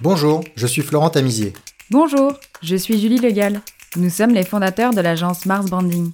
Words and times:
Bonjour, 0.00 0.44
je 0.54 0.68
suis 0.68 0.82
Florent 0.82 1.10
Tamizier. 1.10 1.52
Bonjour, 1.90 2.34
je 2.62 2.76
suis 2.76 3.00
Julie 3.00 3.18
Legal. 3.18 3.60
Nous 3.96 4.10
sommes 4.10 4.32
les 4.32 4.44
fondateurs 4.44 4.92
de 4.94 5.00
l'agence 5.00 5.44
Mars 5.44 5.66
Branding. 5.66 6.12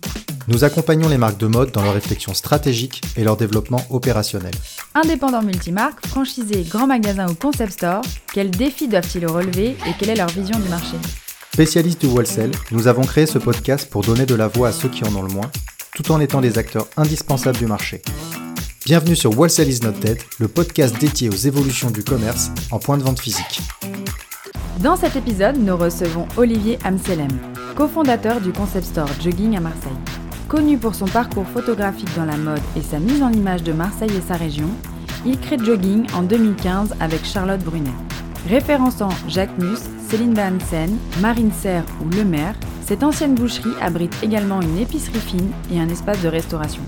Nous 0.48 0.64
accompagnons 0.64 1.10
les 1.10 1.18
marques 1.18 1.36
de 1.36 1.46
mode 1.46 1.70
dans 1.70 1.82
leur 1.82 1.92
réflexion 1.92 2.32
stratégique 2.32 3.02
et 3.18 3.24
leur 3.24 3.36
développement 3.36 3.84
opérationnel. 3.90 4.54
Indépendants 4.94 5.42
multimarques, 5.42 6.06
franchisés, 6.06 6.62
grands 6.62 6.86
magasins 6.86 7.28
ou 7.28 7.34
concept 7.34 7.74
stores, 7.74 8.04
quels 8.32 8.50
défis 8.50 8.88
doivent-ils 8.88 9.26
relever 9.26 9.76
et 9.86 9.92
quelle 9.98 10.08
est 10.10 10.16
leur 10.16 10.30
vision 10.30 10.58
du 10.58 10.68
marché? 10.70 10.96
Spécialistes 11.52 12.00
du 12.00 12.06
wholesale, 12.06 12.52
nous 12.70 12.86
avons 12.86 13.02
créé 13.02 13.26
ce 13.26 13.38
podcast 13.38 13.90
pour 13.90 14.02
donner 14.02 14.24
de 14.24 14.34
la 14.34 14.48
voix 14.48 14.68
à 14.68 14.72
ceux 14.72 14.88
qui 14.88 15.04
en 15.04 15.14
ont 15.14 15.22
le 15.22 15.32
moins, 15.32 15.50
tout 15.94 16.10
en 16.10 16.20
étant 16.20 16.40
des 16.40 16.56
acteurs 16.56 16.88
indispensables 16.96 17.58
du 17.58 17.66
marché. 17.66 18.00
Bienvenue 18.86 19.16
sur 19.16 19.38
Wholesale 19.38 19.70
is 19.70 19.80
not 19.80 19.92
dead, 19.92 20.18
le 20.38 20.46
podcast 20.46 21.00
dédié 21.00 21.30
aux 21.30 21.32
évolutions 21.32 21.90
du 21.90 22.04
commerce 22.04 22.50
en 22.70 22.78
point 22.78 22.98
de 22.98 23.02
vente 23.02 23.18
physique. 23.18 23.62
Dans 24.80 24.94
cet 24.94 25.16
épisode, 25.16 25.56
nous 25.56 25.74
recevons 25.74 26.26
Olivier 26.36 26.78
Amselem, 26.84 27.30
cofondateur 27.76 28.42
du 28.42 28.52
concept 28.52 28.84
store 28.84 29.08
Jogging 29.22 29.56
à 29.56 29.60
Marseille. 29.60 29.90
Connu 30.48 30.76
pour 30.76 30.94
son 30.94 31.06
parcours 31.06 31.46
photographique 31.46 32.14
dans 32.14 32.26
la 32.26 32.36
mode 32.36 32.60
et 32.76 32.82
sa 32.82 32.98
mise 32.98 33.22
en 33.22 33.32
image 33.32 33.62
de 33.62 33.72
Marseille 33.72 34.14
et 34.14 34.28
sa 34.28 34.34
région, 34.34 34.68
il 35.24 35.40
crée 35.40 35.56
Jogging 35.56 36.04
en 36.12 36.22
2015 36.22 36.96
avec 37.00 37.24
Charlotte 37.24 37.64
Brunet. 37.64 37.88
Référençant 38.50 39.08
Jacques 39.28 39.56
Mus, 39.58 39.78
Céline 40.10 40.38
Hansen, 40.38 40.94
Marine 41.22 41.52
Serre 41.58 41.86
ou 42.04 42.14
Le 42.14 42.22
Maire, 42.22 42.56
cette 42.86 43.02
ancienne 43.02 43.34
boucherie 43.34 43.72
abrite 43.80 44.14
également 44.22 44.60
une 44.60 44.76
épicerie 44.76 45.20
fine 45.20 45.52
et 45.72 45.80
un 45.80 45.88
espace 45.88 46.20
de 46.20 46.28
restauration. 46.28 46.82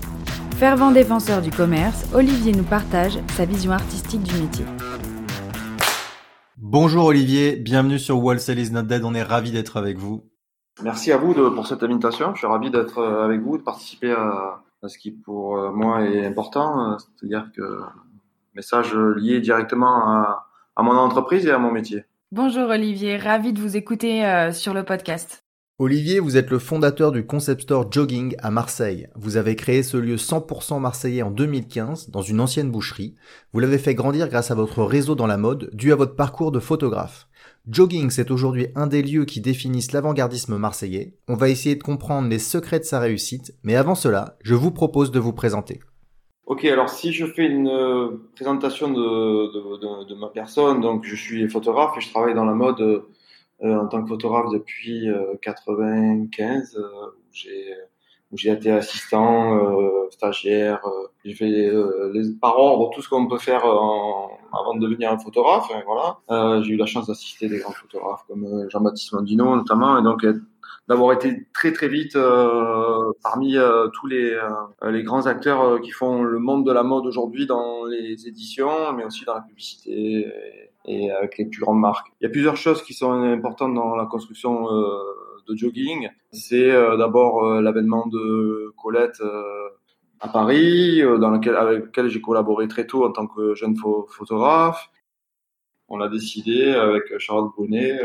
Fervent 0.57 0.89
défenseur 0.89 1.43
du 1.43 1.51
commerce, 1.51 2.11
Olivier 2.15 2.51
nous 2.51 2.63
partage 2.63 3.19
sa 3.33 3.45
vision 3.45 3.73
artistique 3.73 4.23
du 4.23 4.41
métier. 4.41 4.65
Bonjour 6.57 7.05
Olivier, 7.05 7.57
bienvenue 7.57 7.99
sur 7.99 8.17
Wholesale 8.17 8.57
is 8.57 8.71
not 8.71 8.81
dead, 8.81 9.03
on 9.03 9.13
est 9.13 9.21
ravi 9.21 9.51
d'être 9.51 9.77
avec 9.77 9.99
vous. 9.99 10.23
Merci 10.81 11.11
à 11.11 11.17
vous 11.17 11.35
de, 11.35 11.47
pour 11.49 11.67
cette 11.67 11.83
invitation, 11.83 12.33
je 12.33 12.39
suis 12.39 12.47
ravi 12.47 12.71
d'être 12.71 12.97
euh, 12.97 13.23
avec 13.23 13.39
vous, 13.41 13.59
de 13.59 13.61
participer 13.61 14.11
à, 14.11 14.63
à 14.81 14.87
ce 14.87 14.97
qui 14.97 15.11
pour 15.11 15.59
euh, 15.59 15.71
moi 15.71 16.01
est 16.01 16.25
important, 16.25 16.93
euh, 16.93 16.95
c'est-à-dire 16.97 17.51
que 17.55 17.81
message 18.55 18.95
lié 18.95 19.39
directement 19.39 20.09
à, 20.09 20.47
à, 20.75 20.81
mon 20.81 20.97
entreprise 20.97 21.45
et 21.45 21.51
à 21.51 21.59
mon 21.59 21.71
métier. 21.71 22.05
Bonjour 22.31 22.67
Olivier, 22.69 23.17
ravi 23.17 23.53
de 23.53 23.61
vous 23.61 23.77
écouter 23.77 24.25
euh, 24.25 24.51
sur 24.51 24.73
le 24.73 24.83
podcast. 24.83 25.46
Olivier, 25.79 26.19
vous 26.19 26.37
êtes 26.37 26.49
le 26.49 26.57
fondateur 26.57 27.11
du 27.11 27.27
concept 27.27 27.61
store 27.61 27.91
Jogging 27.91 28.35
à 28.39 28.49
Marseille. 28.49 29.09
Vous 29.15 29.37
avez 29.37 29.55
créé 29.55 29.83
ce 29.83 29.95
lieu 29.95 30.15
100% 30.15 30.79
marseillais 30.79 31.21
en 31.21 31.29
2015 31.29 32.09
dans 32.09 32.23
une 32.23 32.41
ancienne 32.41 32.71
boucherie. 32.71 33.13
Vous 33.53 33.59
l'avez 33.59 33.77
fait 33.77 33.93
grandir 33.93 34.27
grâce 34.27 34.49
à 34.49 34.55
votre 34.55 34.81
réseau 34.81 35.13
dans 35.13 35.27
la 35.27 35.37
mode 35.37 35.69
dû 35.73 35.91
à 35.91 35.95
votre 35.95 36.15
parcours 36.15 36.51
de 36.51 36.59
photographe. 36.59 37.27
Jogging, 37.69 38.09
c'est 38.09 38.31
aujourd'hui 38.31 38.69
un 38.73 38.87
des 38.87 39.03
lieux 39.03 39.25
qui 39.25 39.39
définissent 39.39 39.91
l'avant-gardisme 39.91 40.57
marseillais. 40.57 41.13
On 41.27 41.35
va 41.35 41.47
essayer 41.47 41.75
de 41.75 41.83
comprendre 41.83 42.27
les 42.27 42.39
secrets 42.39 42.79
de 42.79 42.83
sa 42.83 42.99
réussite, 42.99 43.53
mais 43.61 43.75
avant 43.75 43.93
cela, 43.93 44.35
je 44.41 44.55
vous 44.55 44.71
propose 44.71 45.11
de 45.11 45.19
vous 45.19 45.33
présenter. 45.33 45.79
Ok, 46.47 46.65
alors 46.65 46.89
si 46.89 47.13
je 47.13 47.27
fais 47.27 47.45
une 47.45 47.67
euh, 47.67 48.29
présentation 48.33 48.89
de, 48.89 50.15
ma 50.15 50.29
personne, 50.29 50.81
donc 50.81 51.05
je 51.05 51.15
suis 51.15 51.47
photographe 51.47 51.95
et 51.97 52.01
je 52.01 52.09
travaille 52.09 52.33
dans 52.33 52.45
la 52.45 52.55
mode 52.55 52.81
euh, 52.81 53.07
en 53.63 53.87
tant 53.87 54.03
que 54.03 54.09
photographe 54.09 54.51
depuis 54.51 55.09
euh, 55.09 55.35
95, 55.41 56.75
euh, 56.77 57.07
où 57.07 57.23
j'ai 57.31 57.73
où 58.29 58.37
j'ai 58.37 58.51
été 58.51 58.69
assistant, 58.71 59.55
euh, 59.55 60.09
stagiaire, 60.09 60.81
j'ai 61.23 61.33
fait 61.33 61.47
les, 61.47 61.71
par 62.41 62.59
ordre 62.59 62.89
tout 62.93 63.01
ce 63.01 63.07
qu'on 63.07 63.25
peut 63.25 63.37
faire 63.37 63.63
en, 63.63 64.37
avant 64.51 64.75
de 64.75 64.81
devenir 64.81 65.13
un 65.13 65.17
photographe. 65.17 65.71
Hein, 65.73 65.81
voilà, 65.85 66.61
j'ai 66.61 66.73
eu 66.73 66.75
la 66.75 66.85
chance 66.85 67.07
d'assister 67.07 67.47
des 67.47 67.59
grands 67.59 67.71
photographes 67.71 68.25
comme 68.27 68.67
Jean-Baptiste 68.69 69.13
Mondino 69.13 69.55
notamment, 69.55 69.97
et 69.97 70.03
donc 70.03 70.25
d'avoir 70.87 71.13
été 71.13 71.47
très 71.53 71.73
très 71.73 71.89
vite 71.89 72.15
euh, 72.15 73.11
parmi 73.21 73.57
euh, 73.57 73.87
tous 73.89 74.07
les, 74.07 74.31
euh, 74.31 74.91
les 74.91 75.03
grands 75.03 75.25
acteurs 75.25 75.81
qui 75.81 75.91
font 75.91 76.23
le 76.23 76.39
monde 76.39 76.65
de 76.65 76.71
la 76.71 76.83
mode 76.83 77.05
aujourd'hui 77.05 77.45
dans 77.45 77.85
les 77.85 78.27
éditions, 78.27 78.93
mais 78.93 79.03
aussi 79.03 79.25
dans 79.25 79.35
la 79.35 79.41
publicité 79.41 80.19
et, 80.19 80.71
et, 80.87 81.11
avec 81.11 81.37
les 81.37 81.45
plus 81.45 81.61
grandes 81.61 81.79
marques. 81.79 82.07
Il 82.19 82.25
y 82.25 82.27
a 82.27 82.29
plusieurs 82.29 82.57
choses 82.57 82.81
qui 82.81 82.93
sont 82.93 83.11
importantes 83.11 83.73
dans 83.73 83.95
la 83.95 84.05
construction 84.05 84.67
de 85.47 85.55
jogging. 85.55 86.09
C'est 86.31 86.71
d'abord 86.97 87.61
l'avènement 87.61 88.07
de 88.07 88.73
Colette 88.81 89.21
à 90.19 90.27
Paris, 90.29 91.01
avec 91.01 91.85
lequel 91.85 92.09
j'ai 92.09 92.21
collaboré 92.21 92.67
très 92.67 92.87
tôt 92.87 93.05
en 93.05 93.11
tant 93.11 93.27
que 93.27 93.53
jeune 93.53 93.75
photographe. 94.09 94.89
On 95.89 96.01
a 96.01 96.09
décidé 96.09 96.71
avec 96.71 97.17
Charles 97.19 97.49
Bonnet 97.57 97.99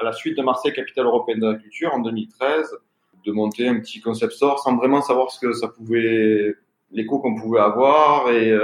à 0.00 0.04
la 0.04 0.12
suite 0.12 0.36
de 0.36 0.42
Marseille, 0.42 0.72
capitale 0.72 1.06
européenne 1.06 1.40
de 1.40 1.46
la 1.46 1.54
culture, 1.56 1.92
en 1.92 2.00
2013, 2.00 2.78
de 3.24 3.32
monter 3.32 3.68
un 3.68 3.78
petit 3.80 4.00
concept 4.00 4.32
store 4.32 4.58
sans 4.58 4.76
vraiment 4.76 5.02
savoir 5.02 5.30
ce 5.30 5.38
que 5.38 5.52
ça 5.52 5.68
pouvait, 5.68 6.54
l'écho 6.90 7.18
qu'on 7.18 7.34
pouvait 7.34 7.60
avoir 7.60 8.30
et, 8.30 8.56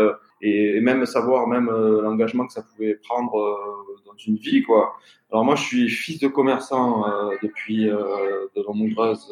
euh, 0.42 0.76
et, 0.76 0.80
même 0.80 1.06
savoir 1.06 1.46
même 1.46 1.68
euh, 1.68 2.02
l'engagement 2.02 2.46
que 2.46 2.52
ça 2.52 2.62
pouvait 2.62 2.94
prendre 2.94 3.38
euh, 3.38 4.00
dans 4.06 4.16
une 4.26 4.36
vie, 4.36 4.62
quoi. 4.62 4.96
Alors 5.30 5.44
moi, 5.44 5.56
je 5.56 5.62
suis 5.62 5.88
fils 5.88 6.20
de 6.20 6.28
commerçant 6.28 7.04
depuis 7.42 7.86
de 7.86 8.62
nombreuses. 8.72 9.28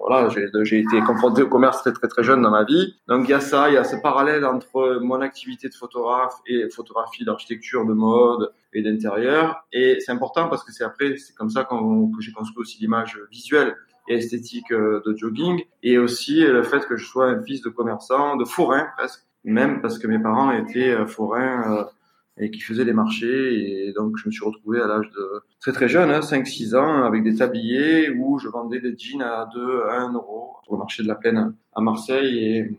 voilà, 0.00 0.30
j'ai 0.62 0.78
été 0.78 1.00
confronté 1.02 1.42
au 1.42 1.48
commerce 1.48 1.82
très 1.82 1.92
très 1.92 2.08
très 2.08 2.22
jeune 2.22 2.40
dans 2.40 2.50
ma 2.50 2.64
vie. 2.64 2.94
Donc 3.08 3.28
il 3.28 3.32
y 3.32 3.34
a 3.34 3.40
ça, 3.40 3.68
il 3.68 3.74
y 3.74 3.76
a 3.76 3.84
ce 3.84 3.96
parallèle 3.96 4.46
entre 4.46 5.00
mon 5.02 5.20
activité 5.20 5.68
de 5.68 5.74
photographe 5.74 6.32
et 6.46 6.70
photographie 6.70 7.26
d'architecture, 7.26 7.84
de 7.84 7.92
mode 7.92 8.50
et 8.72 8.80
d'intérieur. 8.80 9.66
Et 9.70 9.98
c'est 10.00 10.12
important 10.12 10.48
parce 10.48 10.64
que 10.64 10.72
c'est 10.72 10.82
après, 10.82 11.18
c'est 11.18 11.34
comme 11.34 11.50
ça 11.50 11.62
qu'on, 11.64 12.10
que 12.10 12.22
j'ai 12.22 12.32
construit 12.32 12.62
aussi 12.62 12.78
l'image 12.80 13.20
visuelle 13.30 13.76
et 14.08 14.14
esthétique 14.14 14.72
de 14.72 15.14
jogging, 15.14 15.62
et 15.82 15.98
aussi 15.98 16.40
le 16.40 16.62
fait 16.62 16.86
que 16.86 16.96
je 16.96 17.04
sois 17.04 17.26
un 17.26 17.42
fils 17.42 17.60
de 17.60 17.68
commerçant, 17.68 18.36
de 18.36 18.46
forain 18.46 18.86
presque, 18.96 19.27
même 19.48 19.80
parce 19.80 19.98
que 19.98 20.06
mes 20.06 20.18
parents 20.18 20.50
étaient 20.52 21.06
forains 21.06 21.86
et 22.40 22.50
qui 22.50 22.60
faisaient 22.60 22.84
des 22.84 22.92
marchés, 22.92 23.88
et 23.88 23.92
donc 23.92 24.16
je 24.16 24.26
me 24.26 24.30
suis 24.30 24.44
retrouvé 24.44 24.80
à 24.80 24.86
l'âge 24.86 25.10
de 25.10 25.42
très 25.60 25.72
très 25.72 25.88
jeune, 25.88 26.10
hein, 26.10 26.20
5-6 26.20 26.76
ans, 26.76 27.02
avec 27.02 27.24
des 27.24 27.36
tabliers 27.36 28.10
où 28.10 28.38
je 28.38 28.48
vendais 28.48 28.80
des 28.80 28.96
jeans 28.96 29.22
à 29.22 29.48
2 29.52 29.82
à 29.88 30.02
1 30.02 30.12
euro 30.12 30.56
sur 30.62 30.74
le 30.74 30.78
marché 30.78 31.02
de 31.02 31.08
la 31.08 31.16
plaine 31.16 31.54
à 31.74 31.80
Marseille, 31.80 32.78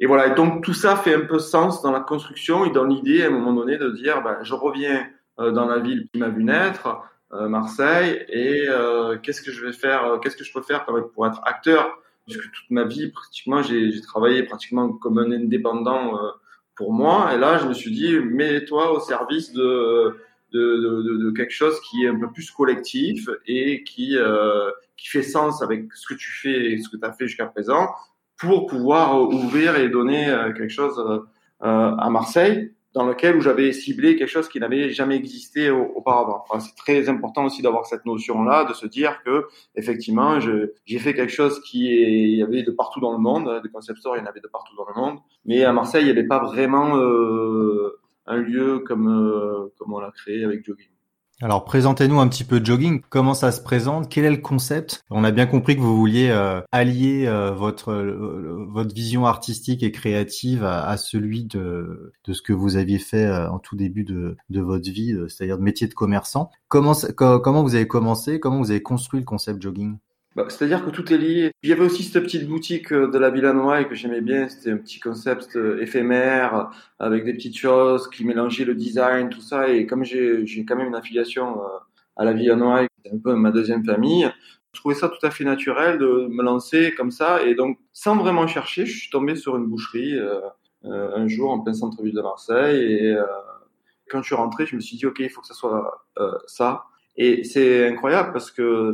et 0.00 0.06
voilà, 0.06 0.26
et 0.26 0.34
donc 0.34 0.62
tout 0.64 0.74
ça 0.74 0.96
fait 0.96 1.14
un 1.14 1.20
peu 1.20 1.38
sens 1.38 1.80
dans 1.82 1.92
la 1.92 2.00
construction 2.00 2.64
et 2.64 2.70
dans 2.70 2.84
l'idée 2.84 3.22
à 3.22 3.28
un 3.28 3.30
moment 3.30 3.52
donné 3.52 3.78
de 3.78 3.90
dire, 3.90 4.22
ben, 4.22 4.38
je 4.42 4.54
reviens 4.54 5.06
euh, 5.38 5.52
dans 5.52 5.66
la 5.66 5.78
ville 5.78 6.08
qui 6.12 6.18
m'a 6.18 6.28
vu 6.28 6.44
naître, 6.44 7.00
euh, 7.32 7.48
Marseille, 7.48 8.24
et 8.28 8.68
euh, 8.68 9.16
qu'est-ce 9.18 9.42
que 9.42 9.50
je 9.50 9.64
vais 9.64 9.72
faire, 9.72 10.04
euh, 10.04 10.18
qu'est-ce 10.18 10.36
que 10.36 10.44
je 10.44 10.52
peux 10.52 10.62
faire 10.62 10.84
pour 10.84 11.26
être 11.26 11.40
acteur, 11.44 11.98
puisque 12.24 12.50
toute 12.50 12.70
ma 12.70 12.84
vie 12.84 13.08
pratiquement 13.08 13.62
j'ai 13.62 14.00
travaillé 14.00 14.42
pratiquement 14.42 14.88
comme 14.90 15.18
un 15.18 15.30
indépendant 15.30 16.16
euh, 16.16 16.30
pour 16.74 16.92
moi, 16.92 17.32
et 17.32 17.38
là 17.38 17.58
je 17.58 17.66
me 17.66 17.74
suis 17.74 17.92
dit, 17.92 18.18
mets-toi 18.18 18.92
au 18.92 19.00
service 19.00 19.52
de 19.52 20.16
de, 20.52 20.76
de, 20.76 21.24
de, 21.24 21.30
quelque 21.32 21.52
chose 21.52 21.80
qui 21.80 22.04
est 22.04 22.08
un 22.08 22.18
peu 22.18 22.30
plus 22.30 22.48
collectif 22.52 23.28
et 23.46 23.82
qui 23.82 24.16
qui 24.96 25.08
fait 25.08 25.22
sens 25.22 25.62
avec 25.62 25.92
ce 25.94 26.06
que 26.06 26.14
tu 26.14 26.30
fais 26.30 26.72
et 26.72 26.78
ce 26.78 26.88
que 26.88 26.96
tu 26.96 27.04
as 27.04 27.12
fait 27.12 27.26
jusqu'à 27.26 27.46
présent 27.46 27.88
pour 28.36 28.66
pouvoir 28.66 29.20
ouvrir 29.20 29.74
et 29.74 29.88
donner 29.88 30.26
quelque 30.56 30.68
chose 30.68 30.96
à 31.60 32.08
Marseille 32.08 32.72
dans 32.94 33.04
lequel 33.04 33.36
où 33.36 33.40
j'avais 33.40 33.72
ciblé 33.72 34.16
quelque 34.16 34.28
chose 34.28 34.48
qui 34.48 34.60
n'avait 34.60 34.90
jamais 34.90 35.16
existé 35.16 35.68
auparavant. 35.70 36.44
C'est 36.60 36.76
très 36.76 37.08
important 37.08 37.44
aussi 37.44 37.60
d'avoir 37.60 37.86
cette 37.86 38.06
notion-là, 38.06 38.64
de 38.64 38.72
se 38.72 38.86
dire 38.86 39.20
que 39.24 39.46
effectivement, 39.74 40.38
j'ai 40.40 40.98
fait 41.00 41.12
quelque 41.12 41.32
chose 41.32 41.60
qui 41.62 41.92
est, 41.92 42.22
il 42.22 42.36
y 42.36 42.42
avait 42.42 42.62
de 42.62 42.70
partout 42.70 43.00
dans 43.00 43.12
le 43.12 43.18
monde, 43.18 43.48
hein, 43.48 43.60
des 43.60 43.68
concept 43.68 43.98
stores, 43.98 44.16
il 44.16 44.20
y 44.20 44.22
en 44.22 44.26
avait 44.26 44.40
de 44.40 44.48
partout 44.48 44.76
dans 44.76 44.86
le 44.86 44.94
monde, 44.94 45.18
mais 45.44 45.64
à 45.64 45.72
Marseille, 45.72 46.02
il 46.02 46.06
n'y 46.06 46.12
avait 46.12 46.26
pas 46.26 46.38
vraiment 46.38 46.96
euh, 46.96 47.98
un 48.26 48.36
lieu 48.36 48.78
comme 48.78 49.08
euh, 49.08 49.72
comme 49.76 49.92
on 49.92 49.98
l'a 49.98 50.12
créé 50.12 50.44
avec 50.44 50.64
Jogging. 50.64 50.93
Alors 51.44 51.66
présentez-nous 51.66 52.20
un 52.20 52.28
petit 52.28 52.42
peu 52.42 52.64
jogging, 52.64 53.02
comment 53.10 53.34
ça 53.34 53.52
se 53.52 53.60
présente, 53.60 54.08
quel 54.08 54.24
est 54.24 54.30
le 54.30 54.38
concept? 54.38 55.04
On 55.10 55.24
a 55.24 55.30
bien 55.30 55.44
compris 55.44 55.76
que 55.76 55.82
vous 55.82 55.94
vouliez 55.94 56.30
euh, 56.30 56.62
allier 56.72 57.26
euh, 57.26 57.50
votre 57.50 57.92
votre 57.92 58.94
vision 58.94 59.26
artistique 59.26 59.82
et 59.82 59.92
créative 59.92 60.64
à, 60.64 60.96
celui 60.96 61.44
de 61.44 62.14
de 62.24 62.32
ce 62.32 62.40
que 62.40 62.54
vous 62.54 62.76
aviez 62.76 62.98
fait 62.98 63.26
euh, 63.26 63.50
en 63.50 63.58
tout 63.58 63.76
début 63.76 64.04
de 64.04 64.38
de 64.48 64.60
votre 64.62 64.90
vie, 64.90 65.14
c'est-à-dire 65.28 65.58
de 65.58 65.62
métier 65.62 65.86
de 65.86 65.92
commerçant. 65.92 66.50
Comment 66.68 66.94
comment 67.18 67.62
vous 67.62 67.74
avez 67.74 67.86
commencé? 67.86 68.40
Comment 68.40 68.60
vous 68.60 68.70
avez 68.70 68.82
construit 68.82 69.20
le 69.20 69.26
concept 69.26 69.60
jogging? 69.60 69.98
Bah, 70.34 70.46
C'est-à-dire 70.48 70.84
que 70.84 70.90
tout 70.90 71.12
est 71.12 71.18
lié. 71.18 71.52
Il 71.62 71.70
y 71.70 71.72
avait 71.72 71.84
aussi 71.84 72.02
cette 72.02 72.22
petite 72.22 72.46
boutique 72.48 72.92
euh, 72.92 73.08
de 73.08 73.18
la 73.18 73.30
Villanoise 73.30 73.86
que 73.86 73.94
j'aimais 73.94 74.20
bien. 74.20 74.48
C'était 74.48 74.72
un 74.72 74.76
petit 74.76 75.00
concept 75.00 75.56
euh, 75.56 75.80
éphémère 75.80 76.70
avec 76.98 77.24
des 77.24 77.34
petites 77.34 77.56
choses 77.56 78.08
qui 78.10 78.24
mélangeaient 78.24 78.64
le 78.64 78.74
design, 78.74 79.28
tout 79.30 79.40
ça. 79.40 79.68
Et 79.68 79.86
comme 79.86 80.04
j'ai 80.04 80.64
quand 80.66 80.76
même 80.76 80.88
une 80.88 80.94
affiliation 80.94 81.62
euh, 81.62 81.66
à 82.16 82.24
la 82.24 82.32
Villanoise, 82.32 82.86
c'est 83.04 83.12
un 83.12 83.18
peu 83.18 83.34
ma 83.34 83.50
deuxième 83.50 83.84
famille, 83.84 84.30
je 84.72 84.80
trouvais 84.80 84.94
ça 84.94 85.08
tout 85.08 85.24
à 85.24 85.30
fait 85.30 85.44
naturel 85.44 85.98
de 85.98 86.26
me 86.28 86.42
lancer 86.42 86.92
comme 86.96 87.10
ça. 87.10 87.42
Et 87.44 87.54
donc, 87.54 87.78
sans 87.92 88.16
vraiment 88.16 88.46
chercher, 88.46 88.86
je 88.86 88.98
suis 88.98 89.10
tombé 89.10 89.36
sur 89.36 89.56
une 89.56 89.66
boucherie 89.66 90.18
euh, 90.86 91.16
un 91.16 91.28
jour 91.28 91.50
en 91.50 91.60
plein 91.60 91.72
centre-ville 91.72 92.14
de 92.14 92.20
Marseille. 92.20 92.82
Et, 92.82 93.12
euh, 93.12 93.24
Quand 94.10 94.20
je 94.20 94.26
suis 94.26 94.34
rentré, 94.34 94.66
je 94.66 94.76
me 94.76 94.80
suis 94.80 94.96
dit, 94.96 95.06
OK, 95.06 95.20
il 95.20 95.30
faut 95.30 95.40
que 95.40 95.46
ça 95.46 95.54
soit 95.54 96.06
ça. 96.46 96.84
Et 97.16 97.44
c'est 97.44 97.88
incroyable 97.88 98.32
parce 98.32 98.50
que 98.50 98.92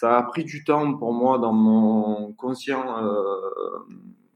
ça 0.00 0.16
a 0.16 0.22
pris 0.22 0.44
du 0.44 0.64
temps 0.64 0.94
pour 0.94 1.12
moi 1.12 1.38
dans 1.38 1.52
mon 1.52 2.32
conscient 2.32 2.86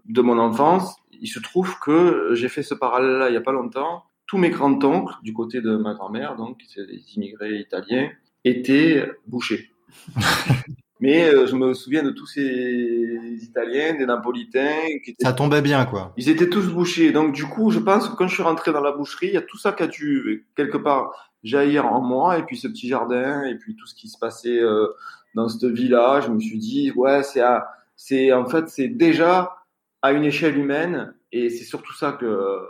de 0.05 0.21
mon 0.21 0.39
enfance. 0.39 0.97
Il 1.11 1.27
se 1.27 1.41
trouve 1.41 1.79
que 1.81 2.35
j'ai 2.35 2.51
fait 2.51 2.63
ce 2.63 2.75
parallèle-là 2.75 3.29
il 3.29 3.31
n'y 3.31 3.39
a 3.39 3.41
pas 3.41 3.53
longtemps. 3.53 4.05
Tous 4.27 4.37
mes 4.37 4.51
grands-oncles, 4.51 5.15
du 5.23 5.33
côté 5.33 5.63
de 5.63 5.77
ma 5.77 5.95
grand-mère, 5.95 6.37
donc 6.37 6.61
c'est 6.69 6.87
des 6.87 7.03
immigrés 7.17 7.61
italiens, 7.61 8.11
étaient 8.45 9.11
bouchers. 9.27 9.71
Mais 11.05 11.29
euh, 11.29 11.47
je 11.47 11.55
me 11.55 11.75
souviens 11.75 12.03
de 12.03 12.13
tous 12.13 12.25
ces 12.25 13.39
Italiens, 13.43 13.93
des 13.93 14.07
Napolitains. 14.07 14.87
Qui 15.05 15.11
étaient... 15.11 15.23
Ça 15.23 15.35
tombait 15.35 15.61
bien, 15.61 15.85
quoi. 15.85 16.15
Ils 16.17 16.31
étaient 16.31 16.49
tous 16.49 16.67
bouchés. 16.71 17.13
Donc, 17.13 17.35
du 17.35 17.45
coup, 17.45 17.71
je 17.71 17.79
pense 17.79 18.09
que 18.09 18.17
quand 18.17 18.27
je 18.27 18.33
suis 18.33 18.43
rentré 18.43 18.73
dans 18.73 18.81
la 18.81 18.91
boucherie, 18.91 19.27
il 19.27 19.35
y 19.35 19.37
a 19.37 19.43
tout 19.43 19.59
ça 19.59 19.73
qui 19.73 19.83
a 19.83 19.87
dû, 19.87 20.47
quelque 20.57 20.79
part, 20.79 21.35
jaillir 21.43 21.85
en 21.85 22.01
moi. 22.01 22.39
Et 22.39 22.43
puis, 22.45 22.57
ce 22.57 22.69
petit 22.69 22.89
jardin, 22.89 23.45
et 23.45 23.57
puis 23.57 23.77
tout 23.77 23.87
ce 23.87 23.95
qui 23.95 24.09
se 24.09 24.19
passait 24.19 24.59
euh, 24.59 24.87
dans 25.35 25.47
cette 25.47 25.67
villa. 25.67 26.23
Je 26.23 26.31
me 26.31 26.41
suis 26.41 26.59
dit, 26.59 26.91
ouais, 26.97 27.23
c'est, 27.23 27.43
c'est, 27.97 28.33
en 28.33 28.47
fait, 28.47 28.71
c'est 28.71 28.89
déjà 28.89 29.57
à 30.01 30.13
une 30.13 30.25
échelle 30.25 30.57
humaine. 30.57 31.13
Et 31.33 31.51
c'est 31.51 31.65
surtout 31.65 31.93
ça 31.93 32.13
que, 32.13 32.61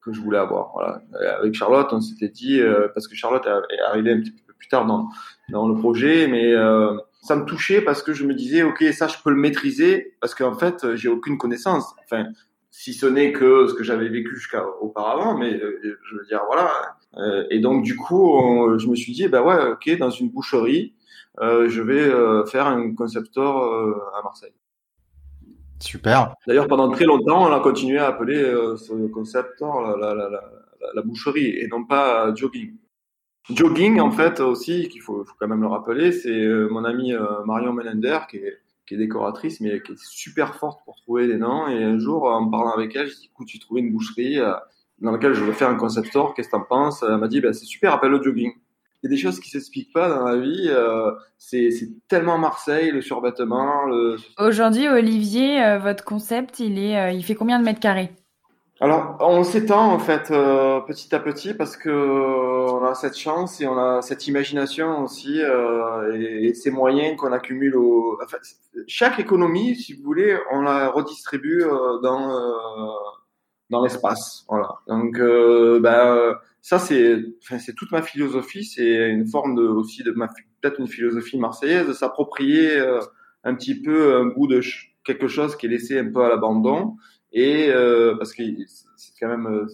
que 0.00 0.12
je 0.12 0.20
voulais 0.20 0.38
avoir. 0.38 0.70
Voilà. 0.74 1.02
Avec 1.40 1.54
Charlotte, 1.54 1.88
on 1.90 2.00
s'était 2.00 2.28
dit, 2.28 2.60
euh, 2.60 2.86
parce 2.94 3.08
que 3.08 3.16
Charlotte 3.16 3.44
est 3.44 3.80
arrivée 3.80 4.12
un 4.12 4.20
petit 4.20 4.30
peu 4.30 4.52
plus 4.56 4.68
tard 4.68 4.86
dans, 4.86 5.08
dans 5.48 5.66
le 5.66 5.74
projet, 5.74 6.28
mais 6.28 6.52
euh, 6.52 6.96
ça 7.22 7.36
me 7.36 7.44
touchait 7.44 7.80
parce 7.80 8.02
que 8.02 8.12
je 8.12 8.24
me 8.24 8.34
disais, 8.34 8.62
ok, 8.62 8.82
ça 8.92 9.08
je 9.08 9.16
peux 9.22 9.30
le 9.30 9.36
maîtriser 9.36 10.16
parce 10.20 10.34
qu'en 10.34 10.54
fait, 10.54 10.94
j'ai 10.94 11.08
aucune 11.08 11.38
connaissance. 11.38 11.94
Enfin, 12.04 12.26
si 12.70 12.94
ce 12.94 13.06
n'est 13.06 13.32
que 13.32 13.66
ce 13.66 13.74
que 13.74 13.84
j'avais 13.84 14.08
vécu 14.08 14.36
jusqu'à 14.36 14.64
auparavant, 14.80 15.36
mais 15.36 15.54
euh, 15.54 15.98
je 16.08 16.16
veux 16.16 16.26
dire, 16.26 16.42
voilà. 16.46 16.70
Euh, 17.16 17.44
et 17.50 17.58
donc 17.58 17.84
du 17.84 17.96
coup, 17.96 18.78
je 18.78 18.86
me 18.86 18.94
suis 18.94 19.12
dit, 19.12 19.28
bah 19.28 19.42
ouais, 19.42 19.72
ok, 19.72 19.98
dans 19.98 20.10
une 20.10 20.30
boucherie, 20.30 20.94
je 21.40 21.82
vais 21.82 22.10
faire 22.50 22.66
un 22.66 22.94
concept 22.94 23.28
store 23.28 24.12
à 24.16 24.22
Marseille. 24.22 24.52
Super. 25.80 26.34
D'ailleurs, 26.46 26.66
pendant 26.66 26.90
très 26.90 27.04
longtemps, 27.04 27.48
on 27.48 27.52
a 27.52 27.60
continué 27.60 27.98
à 27.98 28.08
appeler 28.08 28.36
euh, 28.36 28.76
ce 28.76 28.92
concept 29.08 29.60
la, 29.60 30.14
la, 30.14 30.28
la, 30.28 30.42
la, 30.94 31.02
boucherie 31.02 31.56
et 31.56 31.68
non 31.68 31.84
pas 31.84 32.34
jogging. 32.34 32.74
Jogging, 33.50 34.00
en 34.00 34.10
fait, 34.10 34.40
aussi, 34.40 34.88
qu'il 34.88 35.00
faut, 35.00 35.24
faut, 35.24 35.34
quand 35.38 35.48
même 35.48 35.62
le 35.62 35.68
rappeler, 35.68 36.12
c'est 36.12 36.30
euh, 36.30 36.68
mon 36.68 36.84
amie 36.84 37.14
euh, 37.14 37.44
Marion 37.46 37.72
Melender, 37.72 38.18
qui 38.30 38.38
est, 38.38 38.58
qui 38.86 38.94
est 38.94 38.98
décoratrice, 38.98 39.60
mais 39.60 39.80
qui 39.82 39.92
est 39.92 39.98
super 39.98 40.56
forte 40.56 40.80
pour 40.84 40.96
trouver 40.96 41.26
des 41.26 41.36
noms. 41.36 41.68
Et 41.68 41.82
un 41.82 41.98
jour, 41.98 42.24
en 42.24 42.48
parlant 42.48 42.72
avec 42.72 42.94
elle, 42.96 43.08
je 43.08 43.14
dis, 43.14 43.30
écoute, 43.32 43.46
tu 43.46 43.58
trouvé 43.58 43.80
une 43.80 43.92
boucherie 43.92 44.38
dans 45.00 45.12
laquelle 45.12 45.34
je 45.34 45.44
veux 45.44 45.52
faire 45.52 45.70
un 45.70 45.76
concept 45.76 46.08
store, 46.08 46.34
qu'est-ce 46.34 46.48
que 46.48 46.56
t'en 46.56 46.62
penses? 46.62 47.02
Elle 47.02 47.16
m'a 47.16 47.28
dit, 47.28 47.40
bah, 47.40 47.52
c'est 47.52 47.64
super, 47.64 47.94
appelle 47.94 48.10
le 48.10 48.22
jogging 48.22 48.52
il 49.02 49.10
y 49.10 49.12
a 49.12 49.16
des 49.16 49.20
choses 49.20 49.38
qui 49.38 49.50
s'expliquent 49.50 49.92
pas 49.92 50.08
dans 50.08 50.24
la 50.24 50.36
vie. 50.36 50.68
Euh, 50.68 51.12
c'est 51.38 51.70
tellement 52.08 52.38
Marseille, 52.38 52.90
le 52.90 53.00
survêtement. 53.00 53.84
Le... 53.86 54.16
Aujourd'hui, 54.38 54.88
Olivier, 54.88 55.62
euh, 55.62 55.78
votre 55.78 56.04
concept, 56.04 56.58
il 56.58 56.78
est, 56.78 56.98
euh, 56.98 57.10
il 57.12 57.22
fait 57.22 57.36
combien 57.36 57.60
de 57.60 57.64
mètres 57.64 57.80
carrés? 57.80 58.10
Alors, 58.80 59.16
on 59.20 59.42
s'étend 59.42 59.92
en 59.92 59.98
fait 59.98 60.30
euh, 60.30 60.80
petit 60.80 61.12
à 61.14 61.18
petit 61.18 61.52
parce 61.52 61.76
que 61.76 61.90
cette 62.94 63.16
chance 63.16 63.60
et 63.60 63.66
on 63.66 63.78
a 63.78 64.02
cette 64.02 64.26
imagination 64.26 65.04
aussi 65.04 65.40
et, 65.40 66.48
et, 66.48 66.54
ces 66.54 66.70
moyens 66.70 67.16
qu'on 67.16 67.32
accumule. 67.32 67.76
Au... 67.76 68.18
Chaque 68.86 69.18
économie, 69.18 69.76
si 69.76 69.94
vous 69.94 70.02
voulez, 70.02 70.36
on 70.52 70.62
la 70.62 70.88
redistribue 70.88 71.64
dans 72.02 72.94
dans 73.70 73.82
l'espace. 73.82 74.44
Voilà. 74.48 74.68
Donc, 74.86 75.18
ben 75.18 76.36
ça 76.60 76.78
c'est 76.78 77.24
c'est 77.58 77.74
toute 77.74 77.92
ma 77.92 78.02
philosophie 78.02 78.64
c'est 78.64 79.10
une 79.10 79.26
forme 79.26 79.54
de 79.54 79.62
aussi 79.62 80.02
de 80.02 80.10
ma 80.10 80.28
peut-être 80.60 80.80
une 80.80 80.88
philosophie 80.88 81.38
marseillaise 81.38 81.86
de 81.86 81.92
s'approprier 81.92 82.78
euh, 82.78 83.00
un 83.44 83.54
petit 83.54 83.80
peu 83.80 84.16
un 84.16 84.26
bout 84.26 84.46
de 84.46 84.60
quelque 85.04 85.28
chose 85.28 85.56
qui 85.56 85.66
est 85.66 85.68
laissé 85.68 85.98
un 85.98 86.10
peu 86.10 86.22
à 86.22 86.28
l'abandon 86.28 86.96
et 87.32 87.70
euh, 87.70 88.16
parce 88.16 88.34
que 88.34 88.42
c'est 88.98 89.12
quand 89.18 89.28
même 89.28 89.46
euh, 89.46 89.66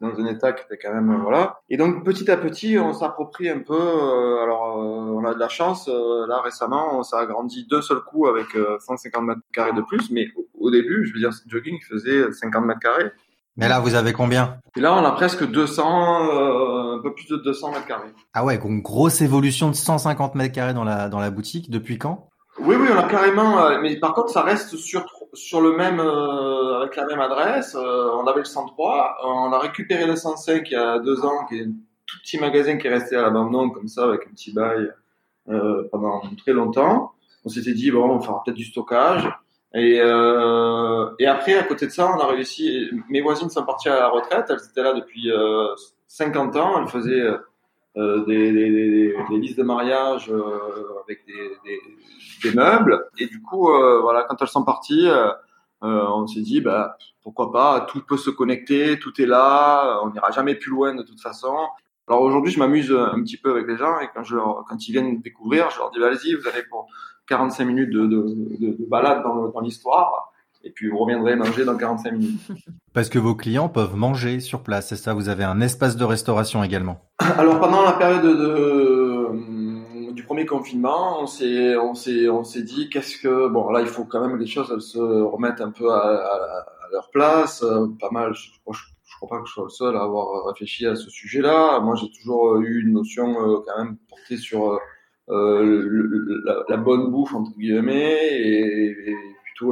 dans 0.00 0.18
un 0.18 0.26
état 0.26 0.52
qui 0.52 0.64
était 0.64 0.78
quand 0.78 0.92
même 0.92 1.14
voilà 1.22 1.60
et 1.68 1.76
donc 1.76 2.04
petit 2.04 2.30
à 2.30 2.36
petit 2.36 2.78
on 2.78 2.92
s'approprie 2.92 3.48
un 3.48 3.60
peu 3.60 4.40
alors 4.42 4.76
on 4.78 5.24
a 5.24 5.34
de 5.34 5.38
la 5.38 5.48
chance 5.48 5.88
là 5.88 6.40
récemment 6.40 7.02
ça 7.02 7.20
a 7.20 7.26
grandi 7.26 7.66
d'un 7.66 7.82
seul 7.82 8.00
coup 8.00 8.26
avec 8.26 8.46
150 8.80 9.24
mètres 9.24 9.40
carrés 9.52 9.72
de 9.72 9.82
plus 9.82 10.10
mais 10.10 10.28
au, 10.58 10.70
début 10.70 11.06
je 11.06 11.12
veux 11.12 11.20
dire 11.20 11.32
ce 11.32 11.42
jogging 11.48 11.78
faisait 11.88 12.32
50 12.32 12.64
mètres 12.64 12.80
carrés 12.80 13.12
mais 13.60 13.68
là, 13.68 13.78
vous 13.78 13.94
avez 13.94 14.14
combien? 14.14 14.58
Et 14.74 14.80
là, 14.80 14.94
on 14.94 15.04
a 15.04 15.10
presque 15.12 15.46
200, 15.46 15.82
euh, 15.84 16.96
un 16.96 17.02
peu 17.02 17.12
plus 17.12 17.26
de 17.26 17.36
200 17.36 17.72
mètres 17.72 17.86
carrés. 17.86 18.08
Ah 18.32 18.42
ouais, 18.42 18.58
une 18.64 18.80
grosse 18.80 19.20
évolution 19.20 19.68
de 19.68 19.74
150 19.74 20.34
mètres 20.34 20.54
carrés 20.54 20.72
dans 20.72 20.84
la, 20.84 21.10
dans 21.10 21.20
la 21.20 21.30
boutique. 21.30 21.70
Depuis 21.70 21.98
quand? 21.98 22.29
Oui, 22.58 22.76
oui, 22.78 22.88
on 22.92 22.98
a 22.98 23.04
carrément. 23.04 23.64
Euh, 23.64 23.80
mais 23.80 23.98
par 23.98 24.14
contre, 24.14 24.30
ça 24.30 24.42
reste 24.42 24.76
sur, 24.76 25.06
sur 25.32 25.60
le 25.60 25.76
même, 25.76 26.00
euh, 26.00 26.80
avec 26.80 26.96
la 26.96 27.06
même 27.06 27.20
adresse. 27.20 27.74
on 27.74 28.26
avait 28.26 28.40
le 28.40 28.44
103. 28.44 29.16
On 29.24 29.52
a 29.52 29.58
récupéré 29.58 30.06
le 30.06 30.16
105 30.16 30.68
il 30.70 30.72
y 30.72 30.76
a 30.76 30.98
deux 30.98 31.24
ans, 31.24 31.46
qui 31.48 31.58
est 31.58 31.64
un 31.64 31.72
tout 32.06 32.18
petit 32.22 32.38
magasin 32.38 32.76
qui 32.76 32.86
est 32.86 32.90
resté 32.90 33.16
à 33.16 33.22
l'abandon, 33.22 33.70
comme 33.70 33.88
ça, 33.88 34.04
avec 34.04 34.26
un 34.26 34.30
petit 34.30 34.52
bail 34.52 34.92
pendant 35.90 36.22
très 36.38 36.52
longtemps. 36.52 37.12
On 37.44 37.48
s'était 37.48 37.72
dit, 37.72 37.90
bon, 37.90 38.08
on 38.10 38.20
fera 38.20 38.42
peut-être 38.44 38.56
du 38.56 38.64
stockage. 38.64 39.28
Et, 39.74 40.00
euh, 40.00 41.10
et 41.18 41.26
après, 41.26 41.54
à 41.54 41.62
côté 41.62 41.86
de 41.86 41.92
ça, 41.92 42.10
on 42.12 42.18
a 42.18 42.26
réussi. 42.26 42.90
Mes 43.08 43.20
voisines 43.20 43.50
sont 43.50 43.64
parties 43.64 43.88
à 43.88 44.00
la 44.00 44.08
retraite. 44.08 44.46
Elles 44.48 44.58
étaient 44.70 44.82
là 44.82 44.94
depuis 44.94 45.30
euh, 45.30 45.68
50 46.08 46.56
ans. 46.56 46.82
Elles 46.82 46.88
faisaient 46.88 47.24
euh, 47.96 48.24
des, 48.24 48.52
des, 48.52 48.70
des, 48.70 49.14
des, 49.28 49.38
listes 49.38 49.58
de 49.58 49.62
mariage 49.64 50.30
euh, 50.30 51.00
avec 51.04 51.26
des, 51.26 52.52
meubles. 52.54 53.08
Et 53.18 53.26
du 53.26 53.42
coup, 53.42 53.68
euh, 53.70 54.00
voilà, 54.00 54.24
quand 54.28 54.40
elles 54.40 54.48
sont 54.48 54.64
parties, 54.64 55.08
euh, 55.08 55.32
on 55.80 56.26
s'est 56.26 56.40
dit, 56.40 56.60
bah, 56.60 56.96
pourquoi 57.22 57.50
pas 57.50 57.80
Tout 57.80 58.02
peut 58.06 58.16
se 58.16 58.30
connecter, 58.30 58.98
tout 58.98 59.20
est 59.20 59.26
là. 59.26 60.00
On 60.04 60.10
n'ira 60.10 60.30
jamais 60.30 60.54
plus 60.54 60.70
loin 60.70 60.94
de 60.94 61.02
toute 61.02 61.20
façon. 61.20 61.54
Alors 62.06 62.22
aujourd'hui, 62.22 62.52
je 62.52 62.58
m'amuse 62.58 62.92
un 62.92 63.22
petit 63.22 63.36
peu 63.36 63.52
avec 63.52 63.66
les 63.66 63.76
gens 63.76 64.00
et 64.00 64.08
quand 64.14 64.24
je 64.24 64.36
leur, 64.36 64.64
quand 64.68 64.88
ils 64.88 64.92
viennent 64.92 65.20
découvrir, 65.20 65.70
je 65.70 65.78
leur 65.78 65.90
dis, 65.90 66.02
allez-y, 66.02 66.34
vous 66.34 66.48
allez 66.48 66.62
pour 66.64 66.88
45 67.28 67.64
minutes 67.64 67.90
de, 67.90 68.06
de, 68.06 68.22
de, 68.58 68.76
de 68.76 68.86
balade 68.88 69.22
dans, 69.22 69.48
dans 69.48 69.60
l'histoire. 69.60 70.29
Et 70.62 70.70
puis 70.70 70.90
vous 70.90 70.98
reviendrez 70.98 71.36
manger 71.36 71.64
dans 71.64 71.76
45 71.76 72.12
minutes. 72.12 72.40
Parce 72.92 73.08
que 73.08 73.18
vos 73.18 73.34
clients 73.34 73.68
peuvent 73.68 73.96
manger 73.96 74.40
sur 74.40 74.62
place, 74.62 74.88
c'est 74.88 74.96
ça 74.96 75.14
Vous 75.14 75.28
avez 75.28 75.44
un 75.44 75.60
espace 75.60 75.96
de 75.96 76.04
restauration 76.04 76.62
également 76.62 77.00
Alors 77.18 77.60
pendant 77.60 77.82
la 77.82 77.92
période 77.92 78.22
de, 78.22 80.12
du 80.12 80.22
premier 80.24 80.44
confinement, 80.44 81.22
on 81.22 81.26
s'est 81.26 81.76
on 81.76 81.94
s'est 81.94 82.28
on 82.28 82.44
s'est 82.44 82.62
dit 82.62 82.90
qu'est-ce 82.90 83.16
que 83.16 83.48
bon 83.48 83.70
là 83.70 83.80
il 83.80 83.86
faut 83.86 84.04
quand 84.04 84.20
même 84.20 84.36
que 84.36 84.42
les 84.42 84.46
choses 84.46 84.70
elles 84.74 84.82
se 84.82 84.98
remettent 84.98 85.60
un 85.60 85.70
peu 85.70 85.90
à, 85.90 85.98
à, 85.98 86.36
à 86.84 86.88
leur 86.92 87.10
place. 87.10 87.62
Euh, 87.62 87.86
pas 87.98 88.10
mal, 88.10 88.34
je, 88.34 88.50
je, 88.72 88.78
je, 89.04 89.16
crois 89.16 89.28
pas 89.28 89.42
que 89.42 89.48
je 89.48 89.52
sois 89.52 89.64
le 89.64 89.70
seul 89.70 89.96
à 89.96 90.02
avoir 90.02 90.46
réfléchi 90.46 90.86
à 90.86 90.94
ce 90.94 91.08
sujet-là. 91.08 91.80
Moi 91.80 91.94
j'ai 91.94 92.10
toujours 92.10 92.60
eu 92.60 92.82
une 92.82 92.92
notion 92.92 93.28
euh, 93.28 93.58
quand 93.66 93.82
même 93.82 93.96
portée 94.08 94.36
sur 94.36 94.78
euh, 95.30 96.40
la, 96.44 96.64
la, 96.68 96.76
bonne 96.76 97.10
bouffe 97.10 97.34
entre 97.34 97.56
guillemets 97.56 98.18
et, 98.32 99.10
et, 99.10 99.16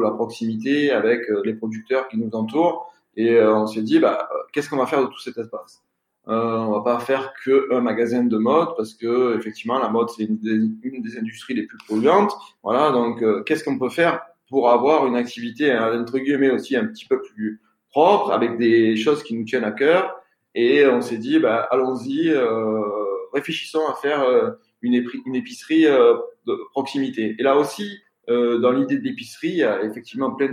la 0.01 0.11
proximité 0.11 0.91
avec 0.91 1.29
euh, 1.31 1.43
les 1.45 1.55
producteurs 1.55 2.09
qui 2.09 2.19
nous 2.19 2.31
entourent. 2.33 2.93
Et 3.17 3.33
euh, 3.33 3.55
on 3.55 3.67
s'est 3.67 3.83
dit, 3.83 3.99
bah, 3.99 4.29
qu'est-ce 4.53 4.69
qu'on 4.69 4.77
va 4.77 4.87
faire 4.87 5.03
de 5.03 5.07
tout 5.07 5.19
cet 5.19 5.39
espace? 5.39 5.83
Euh, 6.29 6.57
On 6.59 6.73
va 6.73 6.83
pas 6.83 7.01
faire 7.01 7.33
que 7.43 7.73
un 7.73 7.81
magasin 7.81 8.25
de 8.25 8.37
mode 8.37 8.77
parce 8.77 8.93
que 8.95 9.37
effectivement 9.39 9.79
la 9.79 9.89
mode 9.89 10.11
c'est 10.11 10.25
une, 10.25 10.39
des 10.39 11.19
industries 11.19 11.55
les 11.55 11.63
plus 11.63 11.79
polluantes. 11.89 12.35
Voilà, 12.63 12.91
donc 12.91 13.25
qu'est-ce 13.45 13.65
qu'on 13.65 13.79
peut 13.79 13.89
faire 13.89 14.21
pour 14.51 14.69
avoir 14.69 15.07
une 15.07 15.17
activité 15.17 15.75
entre 15.75 16.19
guillemets 16.19 16.51
aussi 16.51 16.77
un 16.77 16.85
petit 16.85 17.07
peu 17.07 17.23
plus 17.23 17.63
propre 17.91 18.31
avec 18.33 18.59
des 18.59 18.95
choses 18.97 19.23
qui 19.23 19.35
nous 19.37 19.45
tiennent 19.45 19.65
à 19.65 19.73
cœur? 19.73 20.15
Et 20.55 20.87
on 20.87 21.01
s'est 21.01 21.17
dit, 21.17 21.39
bah, 21.39 21.67
allons-y, 21.71 22.29
euh, 22.29 22.83
réfléchissons 23.33 23.87
à 23.89 23.95
faire 23.95 24.23
une, 24.83 24.95
épicerie 25.35 25.87
euh, 25.87 26.15
de 26.47 26.59
proximité. 26.73 27.37
Et 27.39 27.43
là 27.43 27.57
aussi, 27.57 28.01
euh, 28.29 28.59
dans 28.59 28.73
l'idée 28.73 28.99
de 28.99 29.05
l'épicerie, 29.05 29.63
effectivement 29.83 30.31
plein 30.33 30.53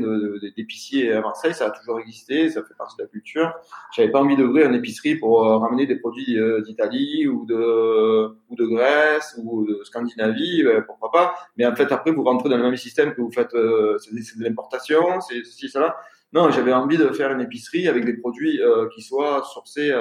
d'épiciers 0.55 1.11
à 1.11 1.21
Marseille, 1.21 1.53
ça 1.53 1.65
a 1.65 1.71
toujours 1.71 1.99
existé, 1.99 2.49
ça 2.49 2.63
fait 2.63 2.73
partie 2.77 2.95
de 2.97 3.03
la 3.03 3.09
culture. 3.09 3.51
J'avais 3.93 4.09
pas 4.09 4.21
envie 4.21 4.37
d'ouvrir 4.37 4.69
une 4.69 4.75
épicerie 4.75 5.15
pour 5.15 5.45
euh, 5.45 5.57
ramener 5.57 5.85
des 5.85 5.97
produits 5.97 6.39
euh, 6.39 6.61
d'Italie 6.61 7.27
ou 7.27 7.45
de 7.45 8.27
ou 8.49 8.55
de 8.55 8.65
Grèce 8.65 9.37
ou 9.43 9.65
de 9.65 9.83
Scandinavie, 9.83 10.63
pourquoi 10.87 11.11
pas. 11.11 11.35
Mais 11.57 11.65
en 11.65 11.75
fait, 11.75 11.91
après, 11.91 12.11
vous 12.11 12.23
rentrez 12.23 12.47
dans 12.47 12.57
le 12.57 12.63
même 12.63 12.77
système 12.77 13.13
que 13.13 13.21
vous 13.21 13.31
faites, 13.31 13.51
c'est 13.51 14.37
de 14.39 14.43
l'importation, 14.43 15.19
c'est 15.19 15.43
ceci, 15.43 15.67
cela. 15.67 15.97
Non, 16.31 16.51
j'avais 16.51 16.73
envie 16.73 16.97
de 16.97 17.07
faire 17.09 17.31
une 17.31 17.41
épicerie 17.41 17.87
avec 17.87 18.05
des 18.05 18.13
produits 18.13 18.61
qui 18.93 19.01
soient 19.01 19.43
sourcés 19.43 19.91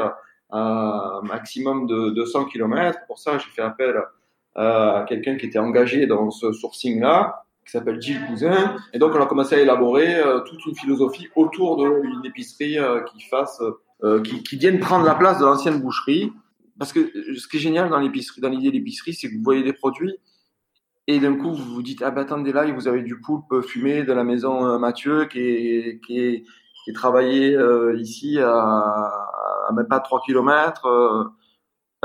à 0.50 1.20
maximum 1.24 1.86
de 1.86 2.10
200 2.10 2.46
km. 2.46 3.00
Pour 3.06 3.18
ça, 3.18 3.38
j'ai 3.38 3.50
fait 3.50 3.62
appel 3.62 4.00
à 4.54 5.04
quelqu'un 5.08 5.36
qui 5.36 5.46
était 5.46 5.58
engagé 5.58 6.06
dans 6.06 6.30
ce 6.30 6.52
sourcing-là, 6.52 7.43
qui 7.64 7.70
s'appelle 7.70 8.00
Gilles 8.00 8.24
Cousin. 8.26 8.76
Et 8.92 8.98
donc, 8.98 9.12
on 9.14 9.20
a 9.20 9.26
commencé 9.26 9.54
à 9.54 9.60
élaborer 9.60 10.16
euh, 10.16 10.40
toute 10.40 10.64
une 10.66 10.74
philosophie 10.74 11.28
autour 11.36 11.76
d'une 11.76 12.24
épicerie 12.24 12.78
euh, 12.78 13.00
qui 13.02 13.20
fasse 13.22 13.62
qui, 14.22 14.42
qui, 14.42 14.58
viennent 14.58 14.80
prendre 14.80 15.06
la 15.06 15.14
place 15.14 15.38
de 15.38 15.46
l'ancienne 15.46 15.80
boucherie. 15.80 16.30
Parce 16.78 16.92
que 16.92 17.00
ce 17.36 17.48
qui 17.48 17.56
est 17.56 17.60
génial 17.60 17.88
dans 17.88 17.98
l'épicerie, 17.98 18.42
dans 18.42 18.50
l'idée 18.50 18.68
de 18.68 18.74
l'épicerie, 18.74 19.14
c'est 19.14 19.30
que 19.30 19.34
vous 19.34 19.42
voyez 19.42 19.62
des 19.62 19.72
produits 19.72 20.18
et 21.06 21.20
d'un 21.20 21.36
coup 21.36 21.52
vous 21.52 21.74
vous 21.74 21.82
dites 21.82 22.02
ah 22.02 22.10
ben 22.10 22.22
attendez 22.22 22.50
là 22.52 22.70
vous 22.72 22.88
avez 22.88 23.02
du 23.02 23.20
poulpe 23.20 23.60
fumé 23.60 24.04
de 24.04 24.12
la 24.14 24.24
maison 24.24 24.78
Mathieu 24.78 25.26
qui 25.26 25.38
est 25.38 26.00
qui 26.00 26.18
est, 26.18 26.44
qui 26.82 26.90
est 26.90 26.94
travaillé 26.94 27.58
ici 27.98 28.38
à, 28.40 29.10
même 29.74 29.86
pas 29.86 30.00
3 30.00 30.22
km 30.24 31.32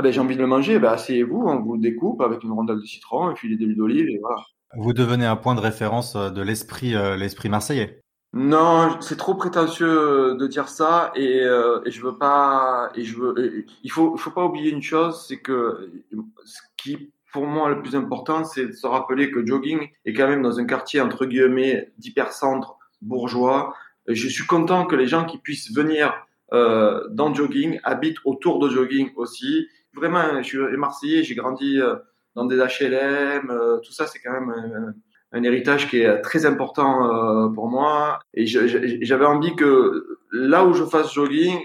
ah 0.00 0.02
ben, 0.02 0.14
j'ai 0.14 0.20
envie 0.20 0.34
de 0.34 0.40
le 0.40 0.46
manger, 0.46 0.78
ben, 0.78 0.92
asseyez-vous, 0.92 1.42
on 1.46 1.60
vous 1.60 1.76
découpe 1.76 2.22
avec 2.22 2.42
une 2.42 2.52
rondelle 2.52 2.80
de 2.80 2.86
citron, 2.86 3.26
un 3.26 3.36
filet 3.36 3.56
d'huile 3.56 3.76
d'olive 3.76 4.08
et 4.08 4.18
voilà. 4.18 4.38
Vous 4.76 4.92
devenez 4.92 5.26
un 5.26 5.36
point 5.36 5.54
de 5.54 5.60
référence 5.60 6.16
euh, 6.16 6.30
de 6.30 6.42
l'esprit, 6.42 6.94
euh, 6.94 7.16
l'esprit 7.16 7.48
marseillais. 7.48 8.00
Non, 8.32 9.00
c'est 9.00 9.16
trop 9.16 9.34
prétentieux 9.34 9.88
euh, 9.88 10.34
de 10.36 10.46
dire 10.46 10.68
ça 10.68 11.10
et, 11.16 11.38
et 11.38 11.90
je 11.90 12.00
veux 12.00 12.16
pas 12.16 12.90
et 12.94 13.02
je 13.02 13.16
veux 13.16 13.66
il 13.82 13.90
faut 13.90 14.16
faut 14.16 14.30
pas 14.30 14.44
oublier 14.44 14.70
une 14.70 14.82
chose, 14.82 15.24
c'est 15.26 15.38
que 15.38 15.90
ce 16.44 16.60
qui 16.76 17.10
pour 17.32 17.46
moi 17.46 17.68
le 17.68 17.82
plus 17.82 17.96
important, 17.96 18.44
c'est 18.44 18.66
de 18.66 18.72
se 18.72 18.86
rappeler 18.86 19.30
que 19.30 19.44
jogging 19.44 19.88
est 20.04 20.12
quand 20.12 20.28
même 20.28 20.42
dans 20.42 20.58
un 20.58 20.64
quartier 20.64 21.00
entre 21.00 21.26
guillemets 21.26 21.92
d'hypercentre 21.98 22.76
bourgeois. 23.02 23.74
Je 24.06 24.28
suis 24.28 24.46
content 24.46 24.86
que 24.86 24.96
les 24.96 25.06
gens 25.06 25.24
qui 25.24 25.38
puissent 25.38 25.72
venir 25.74 26.14
euh, 26.52 27.06
dans 27.10 27.32
jogging 27.32 27.78
habitent 27.84 28.18
autour 28.24 28.58
de 28.58 28.68
jogging 28.68 29.10
aussi 29.16 29.68
vraiment, 29.94 30.42
je 30.42 30.48
suis 30.48 30.76
Marseillais, 30.76 31.22
j'ai 31.22 31.34
grandi 31.34 31.80
euh, 31.80 31.96
dans 32.34 32.44
des 32.44 32.56
HLM, 32.56 33.50
euh, 33.50 33.78
tout 33.78 33.92
ça, 33.92 34.06
c'est 34.06 34.20
quand 34.20 34.32
même 34.32 34.94
un, 35.32 35.42
héritage 35.42 35.88
qui 35.88 36.00
est 36.00 36.20
très 36.22 36.46
important 36.46 37.46
euh, 37.46 37.48
pour 37.48 37.68
moi. 37.68 38.20
Et 38.34 38.46
j'avais 38.46 39.26
envie 39.26 39.54
que 39.56 40.18
là 40.32 40.64
où 40.64 40.72
je 40.72 40.84
fasse 40.84 41.12
jogging, 41.12 41.58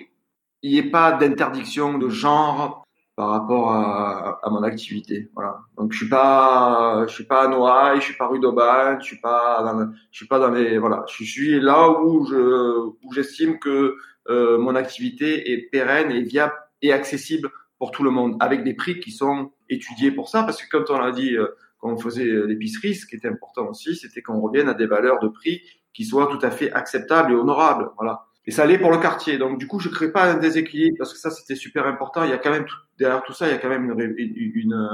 il 0.62 0.72
n'y 0.72 0.78
ait 0.78 0.90
pas 0.90 1.12
d'interdiction 1.12 1.98
de 1.98 2.10
genre 2.10 2.86
par 3.16 3.30
rapport 3.30 3.72
à, 3.72 4.40
à, 4.44 4.50
mon 4.50 4.62
activité. 4.64 5.30
Voilà. 5.36 5.60
Donc 5.78 5.94
je 5.94 5.98
suis 6.00 6.10
pas, 6.10 7.06
je 7.08 7.14
suis 7.14 7.24
pas 7.24 7.44
à 7.44 7.48
Noailles, 7.48 8.00
je 8.02 8.06
suis 8.06 8.18
pas 8.18 8.28
rue 8.28 8.40
d'Aubagne, 8.40 8.98
je 9.00 9.06
suis 9.06 9.22
pas, 9.22 9.64
dans, 9.64 9.90
je 10.12 10.18
suis 10.18 10.28
pas 10.28 10.40
dans 10.40 10.50
les, 10.50 10.78
voilà. 10.78 11.06
Je 11.08 11.24
suis 11.24 11.60
là 11.62 11.90
où 12.02 12.26
je, 12.26 12.36
où 12.36 13.14
j'estime 13.14 13.58
que 13.60 13.96
euh, 14.30 14.58
mon 14.58 14.76
activité 14.76 15.52
est 15.52 15.70
pérenne 15.70 16.12
et 16.12 16.22
viable 16.22 16.54
et 16.82 16.92
accessible 16.92 17.50
pour 17.80 17.92
tout 17.92 18.04
le 18.04 18.10
monde, 18.10 18.38
avec 18.40 18.64
des 18.64 18.74
prix 18.74 19.00
qui 19.00 19.12
sont 19.12 19.52
étudiés 19.70 20.12
pour 20.12 20.30
ça, 20.30 20.44
parce 20.44 20.62
que 20.62 20.68
comme 20.70 20.86
on 20.90 21.00
l'a 21.00 21.12
dit 21.12 21.36
euh, 21.36 21.48
quand 21.80 21.92
on 21.92 21.98
faisait 21.98 22.28
euh, 22.28 22.46
l'épicerie, 22.46 22.96
ce 22.96 23.06
qui 23.06 23.16
était 23.16 23.28
important 23.28 23.68
aussi, 23.68 23.96
c'était 23.96 24.22
qu'on 24.22 24.40
revienne 24.40 24.70
à 24.70 24.74
des 24.74 24.88
valeurs 24.88 25.20
de 25.20 25.28
prix 25.28 25.62
qui 25.94 26.06
soient 26.06 26.28
tout 26.28 26.46
à 26.46 26.52
fait 26.52 26.72
acceptables 26.72 27.32
et 27.32 27.36
honorables. 27.36 27.90
Voilà. 27.98 28.26
Et 28.46 28.52
ça 28.52 28.64
allait 28.64 28.78
pour 28.78 28.92
le 28.92 28.98
quartier. 28.98 29.38
Donc 29.38 29.58
du 29.60 29.68
coup, 29.68 29.80
je 29.80 29.90
crée 29.90 30.12
pas 30.12 30.32
un 30.32 30.38
déséquilibre 30.38 30.98
parce 30.98 31.14
que 31.14 31.20
ça, 31.20 31.32
c'était 31.32 31.56
super 31.56 31.88
important. 31.88 32.24
Il 32.24 32.30
y 32.30 32.34
a 32.34 32.38
quand 32.38 32.52
même 32.52 32.66
derrière 33.00 33.24
tout 33.24 33.34
ça, 33.34 33.48
il 33.48 33.52
y 33.52 33.56
a 33.56 33.58
quand 33.58 33.70
même 33.70 33.92
une, 33.92 34.16
une, 34.18 34.90